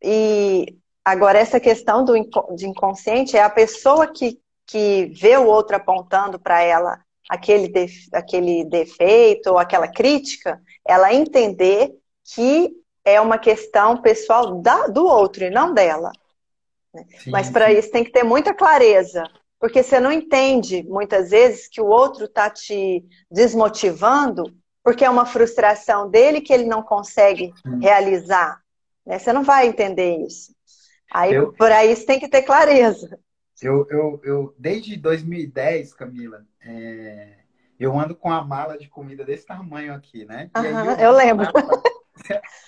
e 0.00 0.78
agora 1.04 1.40
essa 1.40 1.58
questão 1.58 2.04
do 2.04 2.14
de 2.54 2.68
inconsciente 2.68 3.36
é 3.36 3.42
a 3.42 3.50
pessoa 3.50 4.06
que, 4.06 4.40
que 4.64 5.06
vê 5.06 5.36
o 5.36 5.46
outro 5.46 5.74
apontando 5.74 6.38
para 6.38 6.62
ela 6.62 7.04
aquele, 7.28 7.68
def, 7.68 7.94
aquele 8.12 8.64
defeito 8.64 9.50
ou 9.50 9.58
aquela 9.58 9.88
crítica, 9.88 10.60
ela 10.86 11.12
entender 11.12 11.92
que 12.34 12.72
é 13.04 13.20
uma 13.20 13.38
questão 13.38 14.00
pessoal 14.00 14.60
da, 14.60 14.86
do 14.88 15.06
outro 15.06 15.44
e 15.44 15.50
não 15.50 15.72
dela. 15.72 16.10
Né? 16.92 17.04
Mas 17.26 17.50
para 17.50 17.72
isso 17.72 17.90
tem 17.90 18.04
que 18.04 18.10
ter 18.10 18.22
muita 18.22 18.54
clareza, 18.54 19.24
porque 19.60 19.82
você 19.82 20.00
não 20.00 20.10
entende 20.10 20.82
muitas 20.88 21.30
vezes 21.30 21.68
que 21.68 21.80
o 21.80 21.86
outro 21.86 22.24
está 22.24 22.50
te 22.50 23.04
desmotivando 23.30 24.44
porque 24.86 25.04
é 25.04 25.10
uma 25.10 25.26
frustração 25.26 26.08
dele 26.08 26.40
que 26.40 26.52
ele 26.52 26.62
não 26.62 26.80
consegue 26.80 27.52
sim. 27.60 27.80
realizar. 27.80 28.60
Né? 29.04 29.18
Você 29.18 29.32
não 29.32 29.42
vai 29.42 29.66
entender 29.66 30.18
isso. 30.24 30.54
Aí, 31.12 31.34
eu, 31.34 31.52
por 31.54 31.72
aí 31.72 31.96
você 31.96 32.06
tem 32.06 32.20
que 32.20 32.28
ter 32.28 32.42
clareza. 32.42 33.18
Eu, 33.60 33.86
eu, 33.88 34.20
eu 34.22 34.54
desde 34.58 34.96
2010, 34.96 35.94
Camila, 35.94 36.46
é, 36.60 37.38
eu 37.78 37.98
ando 37.98 38.14
com 38.14 38.30
a 38.30 38.44
mala 38.44 38.76
de 38.76 38.88
comida 38.88 39.24
desse 39.24 39.46
tamanho 39.46 39.94
aqui, 39.94 40.24
né? 40.24 40.50
Uhum, 40.56 40.84
eu, 40.84 40.96
eu, 40.96 41.12
lembro. 41.12 41.46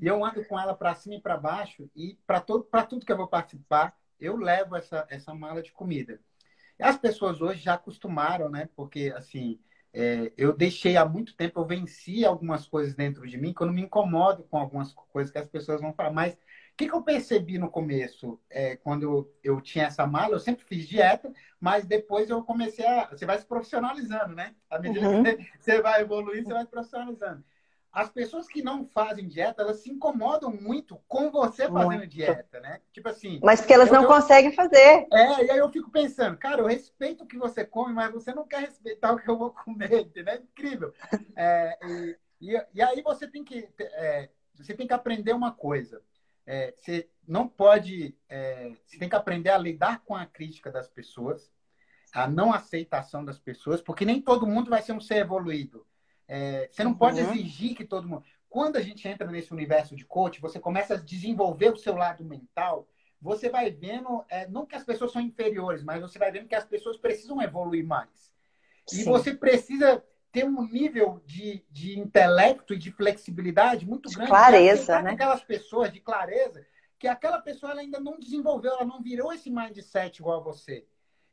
E 0.00 0.06
eu 0.06 0.22
ando 0.22 0.44
com 0.44 0.60
ela 0.60 0.74
para 0.74 0.94
cima 0.94 1.14
e 1.14 1.20
para 1.22 1.38
baixo 1.38 1.88
e 1.96 2.18
para 2.26 2.38
todo, 2.38 2.64
para 2.64 2.84
tudo 2.84 3.06
que 3.06 3.10
eu 3.10 3.16
vou 3.16 3.26
participar, 3.26 3.96
eu 4.20 4.36
levo 4.36 4.76
essa, 4.76 5.06
essa 5.08 5.32
mala 5.32 5.62
de 5.62 5.72
comida. 5.72 6.20
E 6.78 6.82
as 6.82 6.98
pessoas 6.98 7.40
hoje 7.40 7.62
já 7.62 7.74
acostumaram, 7.74 8.50
né? 8.50 8.68
Porque 8.76 9.12
assim, 9.16 9.58
é, 9.92 10.32
eu 10.36 10.52
deixei 10.52 10.96
há 10.96 11.04
muito 11.04 11.34
tempo, 11.34 11.60
eu 11.60 11.66
venci 11.66 12.24
algumas 12.24 12.66
coisas 12.66 12.94
dentro 12.94 13.26
de 13.26 13.38
mim 13.38 13.52
que 13.52 13.62
eu 13.62 13.66
não 13.66 13.74
me 13.74 13.82
incomodo 13.82 14.44
com 14.44 14.58
algumas 14.58 14.92
coisas 14.92 15.32
que 15.32 15.38
as 15.38 15.48
pessoas 15.48 15.80
vão 15.80 15.92
falar, 15.92 16.12
mas 16.12 16.36
que, 16.80 16.88
que 16.88 16.94
eu 16.94 17.02
percebi 17.02 17.58
no 17.58 17.70
começo, 17.70 18.40
é, 18.48 18.74
quando 18.76 19.02
eu, 19.02 19.34
eu, 19.44 19.60
tinha 19.60 19.84
essa 19.84 20.06
mala? 20.06 20.34
Eu 20.34 20.38
sempre 20.38 20.64
fiz 20.64 20.88
dieta, 20.88 21.30
mas 21.60 21.84
depois 21.84 22.30
eu 22.30 22.42
comecei 22.42 22.86
a. 22.86 23.10
Você 23.10 23.26
vai 23.26 23.38
se 23.38 23.44
profissionalizando, 23.44 24.34
né? 24.34 24.54
À 24.70 24.78
medida 24.78 25.06
uhum. 25.06 25.22
que 25.22 25.46
você 25.58 25.82
vai 25.82 26.00
evoluindo, 26.00 26.48
você 26.48 26.54
vai 26.54 26.64
se 26.64 26.70
profissionalizando. 26.70 27.44
as 27.92 28.08
pessoas 28.08 28.48
que 28.48 28.62
não 28.62 28.86
fazem 28.86 29.28
dieta, 29.28 29.60
elas 29.60 29.80
se 29.80 29.90
incomodam 29.90 30.50
muito 30.50 30.98
com 31.06 31.30
você 31.30 31.68
fazendo 31.68 31.98
muito. 31.98 32.06
dieta, 32.06 32.60
né? 32.60 32.80
Tipo 32.94 33.10
assim. 33.10 33.38
Mas 33.42 33.60
porque 33.60 33.74
elas 33.74 33.88
eu, 33.88 33.94
não 33.94 34.04
eu, 34.04 34.08
conseguem 34.08 34.52
fazer. 34.52 35.06
É, 35.12 35.44
e 35.44 35.50
aí 35.50 35.58
eu 35.58 35.68
fico 35.68 35.90
pensando, 35.90 36.38
cara, 36.38 36.62
eu 36.62 36.66
respeito 36.66 37.24
o 37.24 37.26
que 37.26 37.36
você 37.36 37.62
come, 37.62 37.92
mas 37.92 38.10
você 38.10 38.32
não 38.32 38.46
quer 38.46 38.60
respeitar 38.60 39.12
o 39.12 39.18
que 39.18 39.28
eu 39.28 39.36
vou 39.36 39.50
comer, 39.52 40.00
entendeu? 40.00 40.32
É 40.32 40.38
incrível. 40.38 40.94
É, 41.36 41.78
e, 41.84 42.16
e, 42.40 42.64
e, 42.72 42.82
aí 42.82 43.02
você 43.02 43.28
tem 43.28 43.44
que. 43.44 43.68
É, 43.78 44.30
você 44.54 44.72
tem 44.72 44.86
que 44.86 44.94
aprender 44.94 45.34
uma 45.34 45.52
coisa. 45.52 46.02
É, 46.52 46.74
você 46.76 47.08
não 47.28 47.46
pode. 47.46 48.12
É, 48.28 48.72
você 48.84 48.98
tem 48.98 49.08
que 49.08 49.14
aprender 49.14 49.50
a 49.50 49.56
lidar 49.56 50.02
com 50.04 50.16
a 50.16 50.26
crítica 50.26 50.68
das 50.68 50.88
pessoas, 50.88 51.48
a 52.12 52.26
não 52.26 52.52
aceitação 52.52 53.24
das 53.24 53.38
pessoas, 53.38 53.80
porque 53.80 54.04
nem 54.04 54.20
todo 54.20 54.48
mundo 54.48 54.68
vai 54.68 54.82
ser 54.82 54.90
um 54.90 55.00
ser 55.00 55.18
evoluído. 55.18 55.86
É, 56.26 56.68
você 56.68 56.82
não 56.82 56.92
pode 56.92 57.20
uhum. 57.20 57.32
exigir 57.32 57.76
que 57.76 57.84
todo 57.84 58.08
mundo. 58.08 58.24
Quando 58.48 58.74
a 58.74 58.82
gente 58.82 59.06
entra 59.06 59.30
nesse 59.30 59.52
universo 59.52 59.94
de 59.94 60.04
coach, 60.04 60.40
você 60.40 60.58
começa 60.58 60.94
a 60.94 61.00
desenvolver 61.00 61.72
o 61.72 61.76
seu 61.76 61.94
lado 61.94 62.24
mental. 62.24 62.88
Você 63.22 63.48
vai 63.48 63.70
vendo, 63.70 64.24
é, 64.28 64.48
não 64.48 64.66
que 64.66 64.74
as 64.74 64.82
pessoas 64.82 65.12
são 65.12 65.22
inferiores, 65.22 65.84
mas 65.84 66.00
você 66.00 66.18
vai 66.18 66.32
vendo 66.32 66.48
que 66.48 66.56
as 66.56 66.64
pessoas 66.64 66.96
precisam 66.96 67.40
evoluir 67.40 67.86
mais. 67.86 68.32
Sim. 68.88 69.02
E 69.02 69.04
você 69.04 69.32
precisa 69.32 70.02
ter 70.32 70.44
um 70.44 70.62
nível 70.62 71.20
de, 71.26 71.64
de 71.70 71.98
intelecto 71.98 72.74
e 72.74 72.78
de 72.78 72.90
flexibilidade 72.92 73.86
muito 73.86 74.08
grande. 74.10 74.30
Clareza, 74.30 75.02
né? 75.02 75.12
Aquelas 75.12 75.42
pessoas 75.42 75.92
de 75.92 76.00
clareza, 76.00 76.64
que 76.98 77.08
aquela 77.08 77.40
pessoa 77.40 77.74
ainda 77.74 77.98
não 77.98 78.18
desenvolveu, 78.18 78.72
ela 78.72 78.84
não 78.84 79.02
virou 79.02 79.32
esse 79.32 79.50
mindset 79.50 80.18
igual 80.18 80.40
a 80.40 80.42
você. 80.42 80.86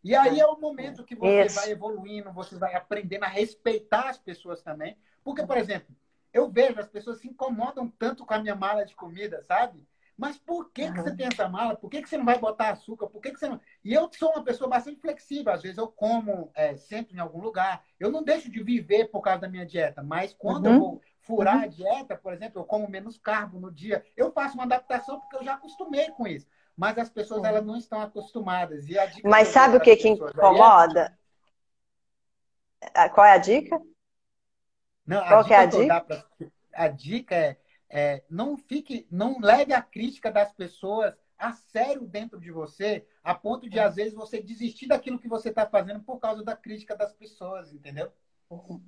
E 0.04 0.16
aí 0.16 0.40
é 0.40 0.46
o 0.46 0.60
momento 0.60 1.04
que 1.04 1.16
você 1.16 1.46
Isso. 1.46 1.56
vai 1.56 1.72
evoluindo, 1.72 2.32
você 2.32 2.56
vai 2.56 2.74
aprendendo 2.76 3.26
a 3.26 3.28
respeitar 3.28 4.10
as 4.10 4.18
pessoas 4.18 4.62
também. 4.62 4.98
Porque, 5.24 5.46
por 5.46 5.58
exemplo, 5.58 5.94
eu 6.32 6.50
vejo 6.50 6.80
as 6.80 6.88
pessoas 6.88 7.20
se 7.20 7.28
incomodam 7.28 7.90
tanto 7.90 8.26
com 8.26 8.34
a 8.34 8.40
minha 8.40 8.56
mala 8.56 8.86
de 8.86 8.96
comida, 8.96 9.44
sabe? 9.44 9.86
Mas 10.18 10.38
por 10.38 10.72
que, 10.72 10.84
uhum. 10.84 10.94
que 10.94 11.02
você 11.02 11.16
tem 11.16 11.28
essa 11.28 11.48
mala? 11.48 11.76
Por 11.76 11.90
que, 11.90 12.02
que 12.02 12.10
você 12.10 12.18
não 12.18 12.26
vai 12.26 12.40
botar 12.40 12.72
açúcar? 12.72 13.08
Por 13.08 13.22
que, 13.22 13.32
que 13.32 13.40
você 13.40 13.48
não. 13.48 13.62
E 13.84 13.94
eu 13.94 14.10
sou 14.12 14.32
uma 14.32 14.44
pessoa 14.44 14.70
bastante 14.70 15.00
flexível. 15.00 15.54
Às 15.54 15.62
vezes 15.62 15.78
eu 15.78 15.88
como 15.88 16.52
é, 16.56 16.76
sempre 16.76 17.16
em 17.16 17.20
algum 17.20 17.40
lugar. 17.40 17.84
Eu 18.00 18.12
não 18.12 18.24
deixo 18.24 18.50
de 18.50 18.64
viver 18.64 19.06
por 19.12 19.22
causa 19.22 19.42
da 19.42 19.50
minha 19.50 19.66
dieta. 19.66 20.02
Mas 20.02 20.34
quando 20.34 20.66
uhum. 20.66 20.74
eu 20.74 20.80
vou 20.80 21.02
furar 21.22 21.58
uhum. 21.58 21.64
a 21.64 21.68
dieta, 21.68 22.18
por 22.18 22.34
exemplo, 22.34 22.60
eu 22.60 22.66
como 22.66 22.90
menos 22.90 23.18
carbo 23.18 23.60
no 23.60 23.72
dia, 23.72 24.04
eu 24.16 24.32
faço 24.32 24.56
uma 24.56 24.64
adaptação 24.64 25.20
porque 25.20 25.36
eu 25.36 25.44
já 25.44 25.54
acostumei 25.54 26.10
com 26.12 26.26
isso 26.28 26.48
mas 26.78 26.96
as 27.00 27.10
pessoas 27.10 27.44
elas 27.44 27.66
não 27.66 27.76
estão 27.76 28.00
acostumadas. 28.00 28.86
mas 29.24 29.48
sabe 29.48 29.78
o 29.78 29.82
que, 29.82 29.96
que 29.96 30.10
incomoda? 30.10 31.18
É... 32.94 33.10
Qual 33.10 33.26
é 33.26 33.34
a 33.34 33.38
dica? 33.40 33.82
Não, 35.06 35.26
Qual 35.26 35.40
a 35.40 35.44
dica 35.44 35.56
é 35.56 35.58
a 35.58 35.66
dica? 35.66 36.02
Pra... 36.02 36.26
A 36.74 36.88
dica 36.90 37.36
é, 37.36 37.58
é 37.90 38.24
não 38.30 38.58
fique, 38.58 39.08
não 39.10 39.40
leve 39.40 39.74
a 39.74 39.82
crítica 39.82 40.32
das 40.32 40.52
pessoas 40.52 41.14
a 41.38 41.54
sério 41.54 42.02
dentro 42.02 42.40
de 42.40 42.52
você, 42.52 43.06
a 43.24 43.36
ponto 43.36 43.70
de, 43.70 43.80
às 43.80 43.96
vezes, 43.96 44.14
você 44.14 44.42
desistir 44.42 44.88
daquilo 44.88 45.20
que 45.20 45.28
você 45.28 45.50
está 45.50 45.68
fazendo 45.68 46.02
por 46.02 46.20
causa 46.20 46.44
da 46.44 46.56
crítica 46.56 46.96
das 46.96 47.14
pessoas, 47.14 47.72
entendeu? 47.72 48.12
Uhum. 48.50 48.82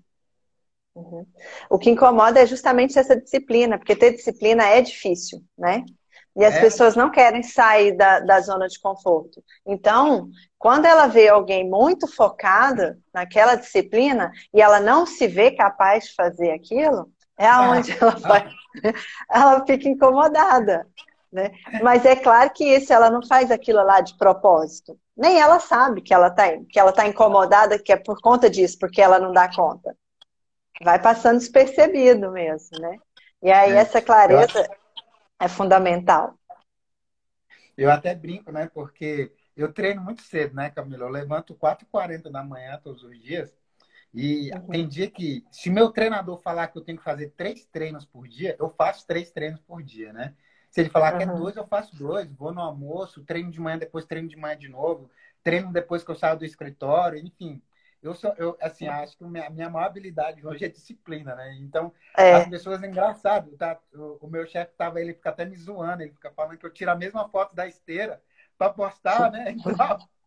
Uhum. 0.96 1.26
O 1.70 1.78
que 1.78 1.92
incomoda 1.92 2.42
é 2.42 2.46
justamente 2.46 2.98
essa 2.98 3.16
disciplina, 3.16 3.78
porque 3.78 3.96
ter 3.96 4.16
disciplina 4.16 4.66
é 4.66 4.82
difícil, 4.82 5.44
né? 5.58 5.86
E 6.36 6.44
as 6.44 6.56
é. 6.56 6.62
pessoas 6.62 6.96
não 6.96 7.12
querem 7.12 7.44
sair 7.44 7.96
da, 7.96 8.20
da 8.20 8.40
zona 8.40 8.68
de 8.68 8.80
conforto. 8.80 9.44
Então, 9.66 10.30
quando 10.58 10.86
ela 10.86 11.08
vê 11.08 11.28
alguém 11.28 11.70
muito 11.70 12.08
focada 12.08 13.00
naquela 13.14 13.56
disciplina 13.56 14.32
e 14.54 14.62
ela 14.62 14.80
não 14.80 15.06
se 15.06 15.28
vê 15.28 15.52
capaz 15.52 16.06
de 16.06 16.16
fazer 16.16 16.52
aquilo, 16.52 17.12
é 17.40 17.48
aonde 17.48 17.92
ela 18.00 18.12
vai, 18.18 18.52
ela 19.32 19.66
fica 19.66 19.88
incomodada. 19.88 20.86
Né? 21.32 21.52
Mas 21.82 22.06
é 22.06 22.16
claro 22.16 22.52
que 22.52 22.66
isso 22.66 22.92
ela 22.92 23.10
não 23.10 23.26
faz 23.26 23.50
aquilo 23.50 23.84
lá 23.84 24.02
de 24.02 24.18
propósito. 24.18 25.00
Nem 25.16 25.40
ela 25.40 25.60
sabe 25.60 26.02
que 26.02 26.14
ela 26.14 26.28
está 26.28 26.46
que 26.70 26.80
ela 26.80 26.92
tá 26.92 27.08
incomodada, 27.08 27.80
que 27.80 27.94
é 27.94 27.98
por 27.98 28.20
conta 28.20 28.50
disso, 28.50 28.78
porque 28.80 29.02
ela 29.02 29.20
não 29.20 29.32
dá 29.32 29.48
conta. 29.54 29.96
Vai 30.84 31.00
passando 31.00 31.40
despercebido 31.40 32.32
mesmo, 32.32 32.80
né? 32.80 32.98
E 33.42 33.52
aí 33.52 33.74
é. 33.74 33.76
essa 33.76 34.02
clareza 34.02 34.68
é 35.40 35.48
fundamental. 35.48 36.34
Eu 37.78 37.92
até 37.92 38.14
brinco, 38.16 38.52
né? 38.52 38.70
Porque 38.74 39.32
eu 39.56 39.72
treino 39.72 40.02
muito 40.02 40.22
cedo, 40.24 40.56
né, 40.56 40.70
Camila? 40.70 41.06
Eu 41.06 41.10
levanto 41.10 41.56
4h40 41.56 42.32
da 42.32 42.44
manhã 42.44 42.80
todos 42.84 43.04
os 43.04 43.22
dias. 43.22 43.54
E 44.14 44.52
uhum. 44.52 44.68
tem 44.68 44.88
dia 44.88 45.10
que, 45.10 45.46
se 45.52 45.70
meu 45.70 45.92
treinador 45.92 46.38
falar 46.40 46.68
que 46.68 46.78
eu 46.78 46.82
tenho 46.82 46.98
que 46.98 47.04
fazer 47.04 47.34
três 47.38 47.66
treinos 47.66 48.06
por 48.06 48.28
dia, 48.28 48.56
eu 48.60 48.70
faço 48.70 49.06
três 49.06 49.32
treinos 49.32 49.60
por 49.62 49.84
dia, 49.84 50.12
né? 50.12 50.34
Se 50.72 50.82
ele 50.82 50.90
falar 50.90 51.14
uhum. 51.14 51.18
que 51.18 51.24
é 51.24 51.28
dois, 51.28 51.56
eu 51.56 51.68
faço 51.68 51.96
dois. 51.96 52.32
Vou 52.34 52.52
no 52.52 52.62
almoço, 52.62 53.24
treino 53.24 53.52
de 53.52 53.60
manhã, 53.60 53.78
depois 53.78 54.06
treino 54.06 54.28
de 54.28 54.38
manhã 54.38 54.58
de 54.58 54.68
novo. 54.68 55.10
Treino 55.44 55.72
depois 55.72 56.04
que 56.04 56.12
eu 56.12 56.16
saio 56.16 56.38
do 56.38 56.46
escritório, 56.46 57.20
enfim. 57.20 57.62
Eu 58.02 58.14
sou, 58.14 58.34
eu, 58.38 58.58
assim, 58.62 58.88
acho 58.88 59.18
que 59.18 59.24
a 59.24 59.28
minha, 59.28 59.50
minha 59.50 59.70
maior 59.70 59.88
habilidade 59.88 60.46
hoje 60.46 60.64
é 60.64 60.70
disciplina, 60.70 61.36
né? 61.36 61.58
Então, 61.60 61.92
é. 62.18 62.34
as 62.34 62.48
pessoas, 62.48 62.82
é 62.82 62.88
engraçado, 62.88 63.52
tá? 63.58 63.78
O, 63.94 64.26
o 64.26 64.28
meu 64.28 64.46
chefe 64.48 64.74
tava, 64.78 65.02
ele 65.02 65.14
fica 65.14 65.30
até 65.30 65.44
me 65.44 65.58
zoando, 65.58 66.04
ele 66.04 66.14
fica 66.14 66.32
falando 66.32 66.58
que 66.58 66.66
eu 66.66 66.72
tiro 66.72 66.92
a 66.92 66.96
mesma 66.96 67.28
foto 67.28 67.54
da 67.54 67.68
esteira 67.68 68.22
para 68.58 68.72
postar, 68.72 69.32
né? 69.32 69.56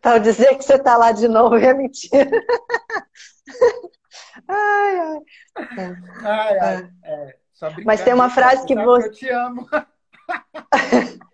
Para 0.00 0.18
dizer 0.18 0.56
que 0.56 0.64
você 0.64 0.74
está 0.74 0.96
lá 0.96 1.12
de 1.12 1.28
novo 1.28 1.56
é 1.56 1.74
mentira. 1.74 2.30
ai, 4.46 4.98
ai. 4.98 5.18
ai, 6.24 6.58
ai. 6.58 6.90
É, 7.04 7.36
Mas 7.84 8.02
tem 8.02 8.12
uma 8.12 8.30
frase 8.30 8.66
que 8.66 8.74
você. 8.74 9.08
Eu 9.08 9.12
te 9.12 9.28
amo. 9.30 9.66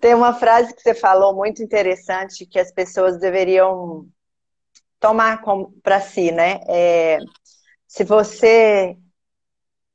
Tem 0.00 0.14
uma 0.14 0.32
frase 0.32 0.74
que 0.74 0.82
você 0.82 0.94
falou 0.94 1.34
muito 1.34 1.62
interessante 1.62 2.46
que 2.46 2.58
as 2.58 2.70
pessoas 2.70 3.18
deveriam 3.18 4.06
tomar 5.00 5.42
para 5.82 6.00
si, 6.00 6.30
né? 6.30 6.60
É, 6.68 7.18
se 7.86 8.04
você 8.04 8.96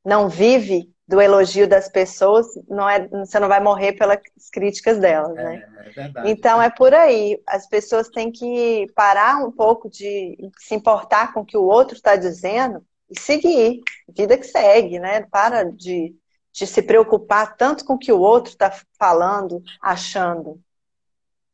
não 0.04 0.28
vive 0.28 0.93
do 1.08 1.20
elogio 1.20 1.68
das 1.68 1.90
pessoas, 1.90 2.48
não 2.68 2.90
é, 2.90 3.08
você 3.08 3.40
não 3.40 3.48
vai 3.48 3.60
morrer 3.60 3.94
pelas 3.94 4.20
críticas 4.52 5.00
delas, 5.00 5.34
né? 5.36 5.64
É, 5.96 6.02
é 6.02 6.32
então 6.32 6.62
é 6.62 6.70
por 6.70 6.94
aí. 6.94 7.42
As 7.46 7.68
pessoas 7.68 8.10
têm 8.10 8.32
que 8.32 8.88
parar 8.96 9.44
um 9.44 9.52
pouco 9.52 9.90
de 9.90 10.38
se 10.60 10.74
importar 10.74 11.34
com 11.34 11.42
o 11.42 11.46
que 11.46 11.58
o 11.58 11.64
outro 11.64 11.96
está 11.96 12.16
dizendo 12.16 12.86
e 13.10 13.20
seguir. 13.20 13.82
Vida 14.16 14.38
que 14.38 14.46
segue, 14.46 14.98
né? 14.98 15.22
Para 15.30 15.64
de 15.64 16.16
de 16.54 16.68
se 16.68 16.84
preocupar 16.84 17.56
tanto 17.58 17.84
com 17.84 17.96
o 17.96 17.98
que 17.98 18.12
o 18.12 18.20
outro 18.20 18.52
está 18.52 18.72
falando, 18.98 19.62
achando. 19.82 20.62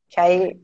Que 0.09 0.19
aí 0.19 0.61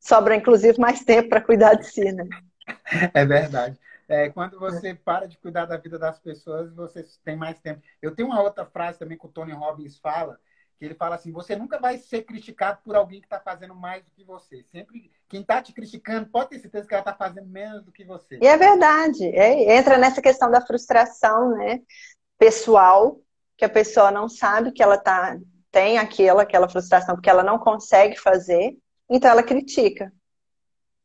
sobra, 0.00 0.34
inclusive, 0.34 0.80
mais 0.80 1.04
tempo 1.04 1.28
para 1.28 1.42
cuidar 1.42 1.74
de 1.74 1.84
si, 1.86 2.10
né? 2.10 2.26
É 3.14 3.24
verdade. 3.24 3.78
É, 4.08 4.28
quando 4.30 4.58
você 4.58 4.94
para 4.94 5.26
de 5.26 5.36
cuidar 5.36 5.66
da 5.66 5.76
vida 5.76 5.98
das 5.98 6.18
pessoas, 6.18 6.72
você 6.72 7.04
tem 7.24 7.36
mais 7.36 7.58
tempo. 7.58 7.82
Eu 8.00 8.14
tenho 8.14 8.28
uma 8.28 8.40
outra 8.40 8.64
frase 8.64 8.98
também 8.98 9.18
que 9.18 9.26
o 9.26 9.28
Tony 9.28 9.52
Robbins 9.52 9.98
fala, 9.98 10.38
que 10.78 10.84
ele 10.84 10.94
fala 10.94 11.16
assim: 11.16 11.32
você 11.32 11.56
nunca 11.56 11.78
vai 11.78 11.98
ser 11.98 12.22
criticado 12.22 12.80
por 12.84 12.94
alguém 12.94 13.20
que 13.20 13.26
está 13.26 13.40
fazendo 13.40 13.74
mais 13.74 14.04
do 14.04 14.10
que 14.12 14.22
você. 14.22 14.62
Sempre 14.64 15.10
quem 15.28 15.40
está 15.40 15.60
te 15.60 15.72
criticando 15.72 16.28
pode 16.28 16.50
ter 16.50 16.60
certeza 16.60 16.86
que 16.86 16.94
ela 16.94 17.00
está 17.00 17.14
fazendo 17.14 17.48
menos 17.48 17.82
do 17.82 17.90
que 17.90 18.04
você. 18.04 18.38
E 18.40 18.46
é 18.46 18.56
verdade. 18.56 19.24
É, 19.24 19.76
entra 19.76 19.98
nessa 19.98 20.22
questão 20.22 20.50
da 20.50 20.60
frustração, 20.60 21.56
né? 21.56 21.80
Pessoal, 22.38 23.20
que 23.56 23.64
a 23.64 23.68
pessoa 23.68 24.12
não 24.12 24.28
sabe 24.28 24.70
que 24.70 24.82
ela 24.82 24.98
tá, 24.98 25.36
tem 25.72 25.98
aquela, 25.98 26.42
aquela 26.42 26.68
frustração 26.68 27.16
porque 27.16 27.30
ela 27.30 27.42
não 27.42 27.58
consegue 27.58 28.16
fazer, 28.16 28.76
então 29.10 29.30
ela 29.30 29.42
critica. 29.42 30.12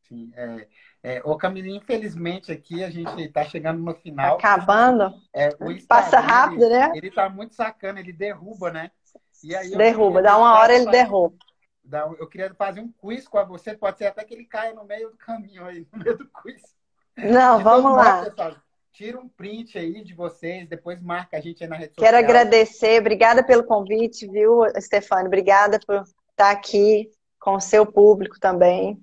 Sim, 0.07 0.31
é, 0.35 0.67
é, 1.03 1.19
ô 1.23 1.35
Camila, 1.35 1.67
infelizmente 1.67 2.51
aqui 2.51 2.83
a 2.83 2.89
gente 2.89 3.19
está 3.21 3.43
chegando 3.43 3.81
no 3.81 3.93
final. 3.95 4.35
Acabando. 4.35 5.11
É, 5.33 5.49
Passa 5.87 6.19
rápido, 6.19 6.65
ele, 6.65 6.77
né? 6.77 6.91
Ele 6.95 7.07
está 7.07 7.27
muito 7.27 7.55
sacana, 7.55 7.99
ele 7.99 8.13
derruba, 8.13 8.71
né? 8.71 8.91
E 9.43 9.55
aí 9.55 9.71
derruba, 9.71 10.21
dá 10.21 10.37
uma 10.37 10.59
hora 10.59 10.75
ele 10.75 10.91
derruba. 10.91 11.35
eu 12.19 12.27
queria 12.27 12.53
fazer 12.53 12.81
um 12.81 12.91
quiz 12.91 13.27
com 13.27 13.43
você, 13.47 13.75
pode 13.75 13.97
ser 13.97 14.05
até 14.05 14.23
que 14.23 14.35
ele 14.35 14.45
caia 14.45 14.73
no 14.73 14.85
meio 14.85 15.09
do 15.09 15.17
caminho 15.17 15.65
aí, 15.65 15.87
no 15.91 16.03
meio 16.03 16.17
do 16.17 16.29
quiz. 16.29 16.61
Não, 17.17 17.59
então, 17.59 17.63
vamos 17.63 17.97
lá. 17.97 18.23
Pessoal, 18.23 18.55
tira 18.93 19.19
um 19.19 19.27
print 19.27 19.79
aí 19.79 20.03
de 20.03 20.13
vocês, 20.13 20.69
depois 20.69 21.01
marca 21.01 21.37
a 21.37 21.41
gente 21.41 21.63
aí 21.63 21.69
na 21.69 21.77
rede 21.77 21.95
Quero 21.95 22.17
social. 22.17 22.23
agradecer, 22.23 22.99
obrigada 22.99 23.43
pelo 23.43 23.63
convite, 23.63 24.27
viu, 24.27 24.61
Stefano? 24.79 25.25
Obrigada 25.25 25.79
por 25.79 26.03
estar 26.29 26.51
aqui 26.51 27.09
com 27.39 27.55
o 27.55 27.59
seu 27.59 27.87
público 27.87 28.39
também. 28.39 29.01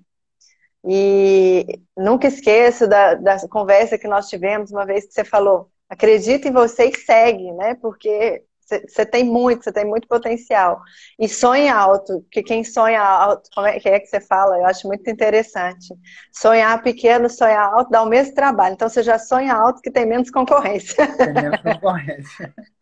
E 0.87 1.65
nunca 1.97 2.27
esqueço 2.27 2.87
da, 2.87 3.15
da 3.15 3.47
conversa 3.49 3.97
que 3.97 4.07
nós 4.07 4.27
tivemos 4.29 4.71
uma 4.71 4.85
vez 4.85 5.05
que 5.05 5.13
você 5.13 5.23
falou, 5.25 5.69
acredita 5.89 6.47
em 6.47 6.51
você 6.53 6.85
e 6.85 6.95
segue, 6.95 7.51
né? 7.53 7.75
Porque 7.75 8.43
Você 8.87 9.05
tem 9.05 9.23
muito, 9.23 9.63
você 9.63 9.71
tem 9.71 9.85
muito 9.85 10.07
potencial. 10.07 10.81
E 11.17 11.27
sonha 11.27 11.75
alto, 11.75 12.23
que 12.31 12.43
quem 12.43 12.63
sonha 12.63 13.01
alto, 13.01 13.49
como 13.53 13.65
é 13.67 13.79
que 13.79 13.89
é 13.89 13.99
que 13.99 14.07
você 14.07 14.21
fala? 14.21 14.57
Eu 14.57 14.65
acho 14.65 14.87
muito 14.87 15.09
interessante. 15.09 15.87
Sonhar 16.31 16.81
pequeno, 16.83 17.29
sonhar 17.29 17.65
alto 17.73 17.89
dá 17.89 18.01
o 18.03 18.07
mesmo 18.09 18.35
trabalho. 18.35 18.73
Então 18.73 18.87
você 18.87 19.01
já 19.03 19.17
sonha 19.19 19.53
alto 19.55 19.81
que 19.81 19.91
tem 19.91 20.05
menos 20.05 20.29
concorrência. 20.31 21.07
Tem 21.23 21.33
menos 21.33 21.61
concorrência. 21.61 22.53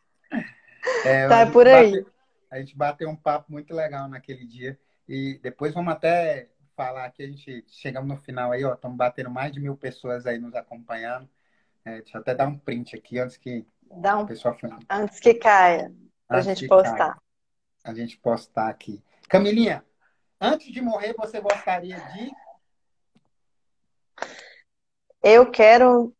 É, 1.03 1.27
tá, 1.27 1.39
é 1.41 1.45
por 1.45 1.67
aí. 1.67 1.91
Bate, 1.91 2.11
a 2.49 2.59
gente 2.59 2.75
bateu 2.77 3.09
um 3.09 3.15
papo 3.15 3.51
muito 3.51 3.73
legal 3.73 4.07
naquele 4.07 4.45
dia. 4.45 4.79
E 5.07 5.39
depois 5.41 5.73
vamos 5.73 5.93
até 5.93 6.49
falar 6.77 7.09
que 7.09 7.23
a 7.23 7.27
gente 7.27 7.65
chegamos 7.67 8.07
no 8.07 8.17
final 8.17 8.51
aí, 8.51 8.63
ó. 8.63 8.75
Estamos 8.75 8.95
batendo 8.95 9.31
mais 9.31 9.51
de 9.51 9.59
mil 9.59 9.75
pessoas 9.75 10.27
aí 10.27 10.37
nos 10.37 10.53
acompanhando. 10.53 11.27
É, 11.83 12.01
deixa 12.01 12.17
eu 12.17 12.21
até 12.21 12.35
dar 12.35 12.47
um 12.47 12.57
print 12.57 12.95
aqui 12.95 13.17
antes 13.17 13.35
que 13.35 13.65
Dá 13.89 14.17
um... 14.17 14.21
o 14.21 14.27
pessoal 14.27 14.55
Antes 14.89 15.19
que 15.19 15.33
caia, 15.33 15.91
para 16.27 16.37
a 16.37 16.41
gente 16.41 16.67
postar. 16.67 16.97
Caia. 16.97 17.21
A 17.83 17.93
gente 17.93 18.17
postar 18.17 18.69
aqui. 18.69 19.03
Camilinha, 19.27 19.83
antes 20.39 20.71
de 20.71 20.81
morrer, 20.81 21.15
você 21.17 21.41
gostaria 21.41 21.97
de. 21.97 22.31
Eu 25.23 25.49
quero 25.49 26.13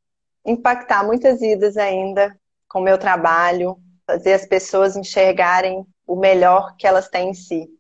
impactar 0.46 1.06
muitas 1.06 1.40
vidas 1.40 1.78
ainda 1.78 2.38
com 2.68 2.80
o 2.80 2.84
meu 2.84 2.98
trabalho, 2.98 3.78
fazer 4.06 4.34
as 4.34 4.46
pessoas 4.46 4.96
enxergarem 4.96 5.86
o 6.06 6.16
melhor 6.16 6.76
que 6.78 6.88
elas 6.88 7.10
têm 7.10 7.30
em 7.30 7.34
si. 7.34 7.77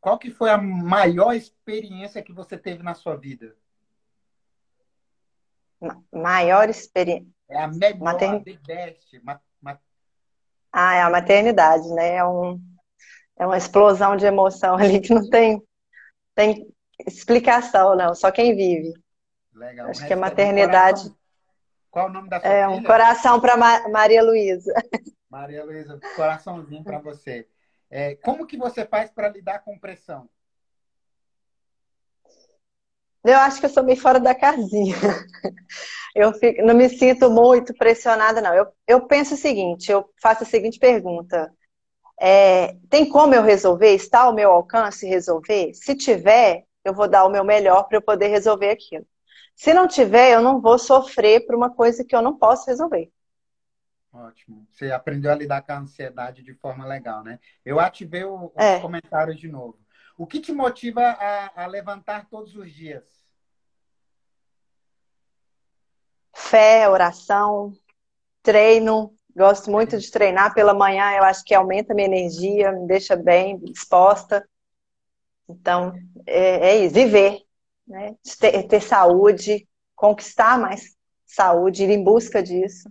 Qual 0.00 0.18
que 0.18 0.30
foi 0.30 0.50
a 0.50 0.56
maior 0.58 1.34
experiência 1.34 2.22
que 2.22 2.32
você 2.32 2.56
teve 2.56 2.82
na 2.82 2.94
sua 2.94 3.16
vida? 3.16 3.54
Maior 6.12 6.68
experiência. 6.68 7.28
É 7.48 7.58
a 7.62 7.68
melhor, 7.68 7.98
Matern... 7.98 8.44
the 8.44 8.58
best. 8.66 9.20
Ma... 9.22 9.40
Ma... 9.60 9.78
Ah, 10.72 10.94
é 10.94 11.02
a 11.02 11.10
maternidade, 11.10 11.88
né? 11.90 12.16
É, 12.16 12.24
um, 12.24 12.60
é 13.38 13.46
uma 13.46 13.58
explosão 13.58 14.16
de 14.16 14.24
emoção 14.26 14.76
ali 14.78 15.00
que 15.00 15.12
não 15.12 15.28
tem, 15.28 15.62
tem 16.34 16.66
explicação, 17.06 17.96
não. 17.96 18.14
Só 18.14 18.30
quem 18.30 18.54
vive. 18.54 18.92
Legal. 19.54 19.88
Acho 19.90 20.06
que 20.06 20.12
a 20.12 20.16
maternidade. 20.16 21.10
Qual 21.90 22.06
o 22.06 22.12
nome 22.12 22.28
da 22.28 22.40
sua 22.40 22.48
É 22.48 22.64
filha? 22.64 22.68
um 22.68 22.82
coração 22.82 23.40
para 23.40 23.56
Ma 23.56 23.88
Maria 23.88 24.22
Luísa. 24.22 24.72
Maria 25.28 25.64
Luísa, 25.64 25.98
coraçãozinho 26.14 26.84
para 26.84 26.98
você. 27.00 27.48
É, 27.90 28.14
como 28.16 28.46
que 28.46 28.56
você 28.56 28.86
faz 28.86 29.10
para 29.10 29.28
lidar 29.28 29.60
com 29.60 29.78
pressão? 29.78 30.28
Eu 33.24 33.36
acho 33.38 33.60
que 33.60 33.66
eu 33.66 33.70
sou 33.70 33.82
meio 33.82 34.00
fora 34.00 34.18
da 34.18 34.34
casinha. 34.34 34.96
Eu 36.12 36.32
fico, 36.32 36.62
não 36.64 36.74
me 36.74 36.88
sinto 36.88 37.30
muito 37.30 37.72
pressionada, 37.74 38.40
não. 38.40 38.52
Eu, 38.52 38.66
eu 38.86 39.06
penso 39.06 39.34
o 39.34 39.36
seguinte, 39.36 39.92
eu 39.92 40.10
faço 40.20 40.42
a 40.42 40.46
seguinte 40.46 40.76
pergunta. 40.76 41.54
É, 42.20 42.74
tem 42.88 43.08
como 43.08 43.34
eu 43.34 43.42
resolver? 43.42 43.94
Está 43.94 44.22
ao 44.22 44.34
meu 44.34 44.50
alcance 44.50 45.06
resolver? 45.06 45.72
Se 45.74 45.94
tiver, 45.94 46.64
eu 46.84 46.92
vou 46.92 47.08
dar 47.08 47.24
o 47.24 47.30
meu 47.30 47.44
melhor 47.44 47.84
para 47.84 47.98
eu 47.98 48.02
poder 48.02 48.28
resolver 48.28 48.70
aquilo. 48.70 49.06
Se 49.54 49.72
não 49.72 49.86
tiver, 49.86 50.32
eu 50.34 50.42
não 50.42 50.60
vou 50.60 50.78
sofrer 50.78 51.46
por 51.46 51.54
uma 51.54 51.70
coisa 51.70 52.04
que 52.04 52.16
eu 52.16 52.22
não 52.22 52.36
posso 52.36 52.66
resolver. 52.66 53.10
Ótimo. 54.12 54.66
Você 54.70 54.90
aprendeu 54.90 55.30
a 55.30 55.36
lidar 55.36 55.62
com 55.62 55.72
a 55.72 55.78
ansiedade 55.78 56.42
de 56.42 56.52
forma 56.54 56.84
legal, 56.84 57.22
né? 57.22 57.38
Eu 57.64 57.78
ativei 57.78 58.24
os 58.24 58.50
é. 58.56 58.80
comentários 58.80 59.38
de 59.38 59.48
novo. 59.48 59.78
O 60.16 60.26
que 60.26 60.40
te 60.40 60.52
motiva 60.52 61.00
a, 61.00 61.64
a 61.64 61.66
levantar 61.66 62.28
todos 62.28 62.56
os 62.56 62.72
dias? 62.72 63.04
Fé, 66.34 66.88
oração, 66.88 67.72
treino. 68.42 69.14
Gosto 69.34 69.70
muito 69.70 69.96
de 69.96 70.10
treinar 70.10 70.52
pela 70.54 70.74
manhã, 70.74 71.12
eu 71.12 71.22
acho 71.22 71.44
que 71.44 71.54
aumenta 71.54 71.92
a 71.92 71.96
minha 71.96 72.08
energia, 72.08 72.72
me 72.72 72.86
deixa 72.86 73.14
bem 73.14 73.58
disposta. 73.58 74.46
Então, 75.48 75.92
é, 76.26 76.70
é 76.70 76.84
isso, 76.84 76.94
viver, 76.94 77.40
né? 77.86 78.16
Ter, 78.40 78.66
ter 78.66 78.80
saúde, 78.80 79.68
conquistar 79.94 80.58
mais 80.58 80.96
saúde, 81.24 81.84
ir 81.84 81.90
em 81.90 82.02
busca 82.02 82.42
disso. 82.42 82.90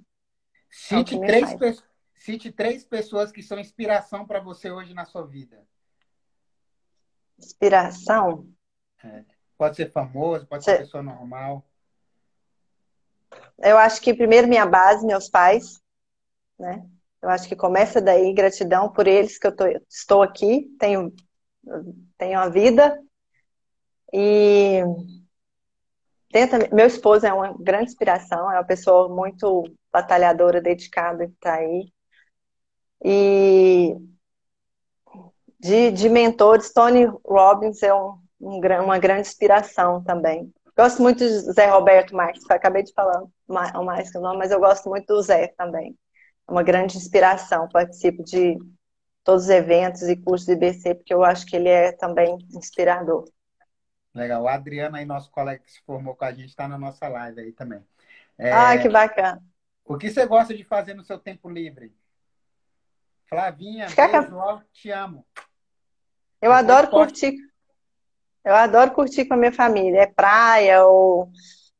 Cite, 0.69 1.15
é 1.15 1.25
três, 1.25 1.83
cite 2.13 2.51
três 2.51 2.83
pessoas 2.83 3.31
que 3.31 3.41
são 3.41 3.59
inspiração 3.59 4.25
para 4.25 4.39
você 4.39 4.69
hoje 4.69 4.93
na 4.93 5.05
sua 5.05 5.25
vida. 5.25 5.65
Inspiração? 7.37 8.47
É. 9.03 9.23
Pode 9.57 9.75
ser 9.75 9.91
famoso, 9.91 10.45
pode 10.47 10.63
ser 10.63 10.77
pessoa 10.77 11.03
normal. 11.03 11.65
Eu 13.57 13.77
acho 13.77 14.01
que 14.01 14.13
primeiro 14.13 14.47
minha 14.47 14.65
base, 14.65 15.05
meus 15.05 15.29
pais, 15.29 15.81
né? 16.57 16.85
Eu 17.21 17.29
acho 17.29 17.47
que 17.47 17.55
começa 17.55 18.01
daí, 18.01 18.33
gratidão 18.33 18.91
por 18.91 19.05
eles 19.05 19.37
que 19.37 19.47
eu 19.47 19.55
tô, 19.55 19.65
estou 19.89 20.21
aqui, 20.21 20.73
tenho, 20.79 21.13
tenho 22.17 22.39
a 22.39 22.47
vida. 22.47 22.97
E 24.13 24.81
tenta, 26.31 26.73
meu 26.73 26.87
esposo 26.87 27.25
é 27.25 27.33
uma 27.33 27.53
grande 27.59 27.91
inspiração, 27.91 28.49
é 28.51 28.55
uma 28.55 28.65
pessoa 28.65 29.09
muito 29.09 29.65
batalhadora, 29.91 30.61
dedicada 30.61 31.27
que 31.27 31.33
está 31.33 31.55
aí. 31.55 31.91
E 33.03 33.95
de, 35.59 35.91
de 35.91 36.09
mentores, 36.09 36.71
Tony 36.71 37.05
Robbins 37.25 37.83
é 37.83 37.93
um, 37.93 38.17
um, 38.39 38.59
uma 38.83 38.97
grande 38.97 39.27
inspiração 39.27 40.03
também. 40.03 40.53
Gosto 40.77 41.01
muito 41.01 41.19
de 41.19 41.29
Zé 41.51 41.67
Roberto 41.67 42.15
Marques, 42.15 42.49
acabei 42.49 42.83
de 42.83 42.93
falar 42.93 43.23
o 43.47 43.83
mais 43.83 44.09
que 44.09 44.17
o 44.17 44.21
nome, 44.21 44.37
mas 44.37 44.51
eu 44.51 44.59
gosto 44.59 44.87
muito 44.87 45.07
do 45.07 45.21
Zé 45.21 45.47
também. 45.57 45.97
É 46.47 46.51
uma 46.51 46.63
grande 46.63 46.97
inspiração, 46.97 47.67
participo 47.67 48.23
de 48.23 48.57
todos 49.23 49.43
os 49.43 49.49
eventos 49.49 50.03
e 50.03 50.15
cursos 50.15 50.47
de 50.47 50.53
IBC, 50.53 50.95
porque 50.95 51.13
eu 51.13 51.23
acho 51.23 51.45
que 51.45 51.55
ele 51.55 51.67
é 51.67 51.91
também 51.91 52.37
inspirador. 52.55 53.25
Legal. 54.13 54.43
O 54.43 54.47
Adriano 54.47 54.95
aí, 54.95 55.05
nosso 55.05 55.29
colega 55.29 55.61
que 55.63 55.71
se 55.71 55.81
formou 55.85 56.15
com 56.15 56.25
a 56.25 56.31
gente, 56.31 56.49
está 56.49 56.67
na 56.67 56.77
nossa 56.77 57.07
live 57.07 57.41
aí 57.41 57.51
também. 57.51 57.81
É... 58.37 58.51
Ah, 58.51 58.77
que 58.77 58.89
bacana. 58.89 59.41
O 59.89 59.97
que 59.97 60.11
você 60.11 60.23
gosta 60.27 60.55
de 60.55 60.63
fazer 60.63 60.93
no 60.93 61.03
seu 61.03 61.17
tempo 61.17 61.49
livre? 61.49 61.91
Flavinha, 63.27 63.87
beijo, 63.87 64.35
ó, 64.35 64.61
te 64.71 64.91
amo. 64.91 65.25
Eu 66.39 66.51
adoro 66.51 66.91
curtir. 66.91 67.35
Eu 68.45 68.53
adoro 68.53 68.91
curtir 68.91 69.25
com 69.25 69.33
a 69.33 69.37
minha 69.37 69.51
família. 69.51 70.01
É 70.01 70.05
praia 70.05 70.85
ou, 70.85 71.31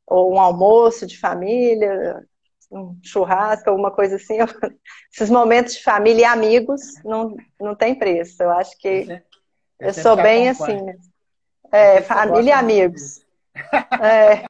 ou 0.04 0.34
um 0.34 0.40
almoço 0.40 1.06
de 1.06 1.16
família, 1.16 2.26
um 2.68 2.98
churrasco, 3.00 3.70
alguma 3.70 3.92
coisa 3.92 4.16
assim. 4.16 4.38
Esses 5.14 5.30
momentos 5.30 5.74
de 5.74 5.84
família 5.84 6.22
e 6.22 6.24
amigos 6.24 6.80
não, 7.04 7.36
não 7.60 7.76
tem 7.76 7.94
preço. 7.94 8.42
Eu 8.42 8.50
acho 8.50 8.76
que 8.76 9.22
eu, 9.78 9.86
eu 9.86 9.94
sou 9.94 10.16
bem 10.16 10.48
assim. 10.48 10.78
É, 11.70 12.02
família 12.02 12.50
e 12.50 12.52
amigos. 12.52 13.24
É. 14.02 14.46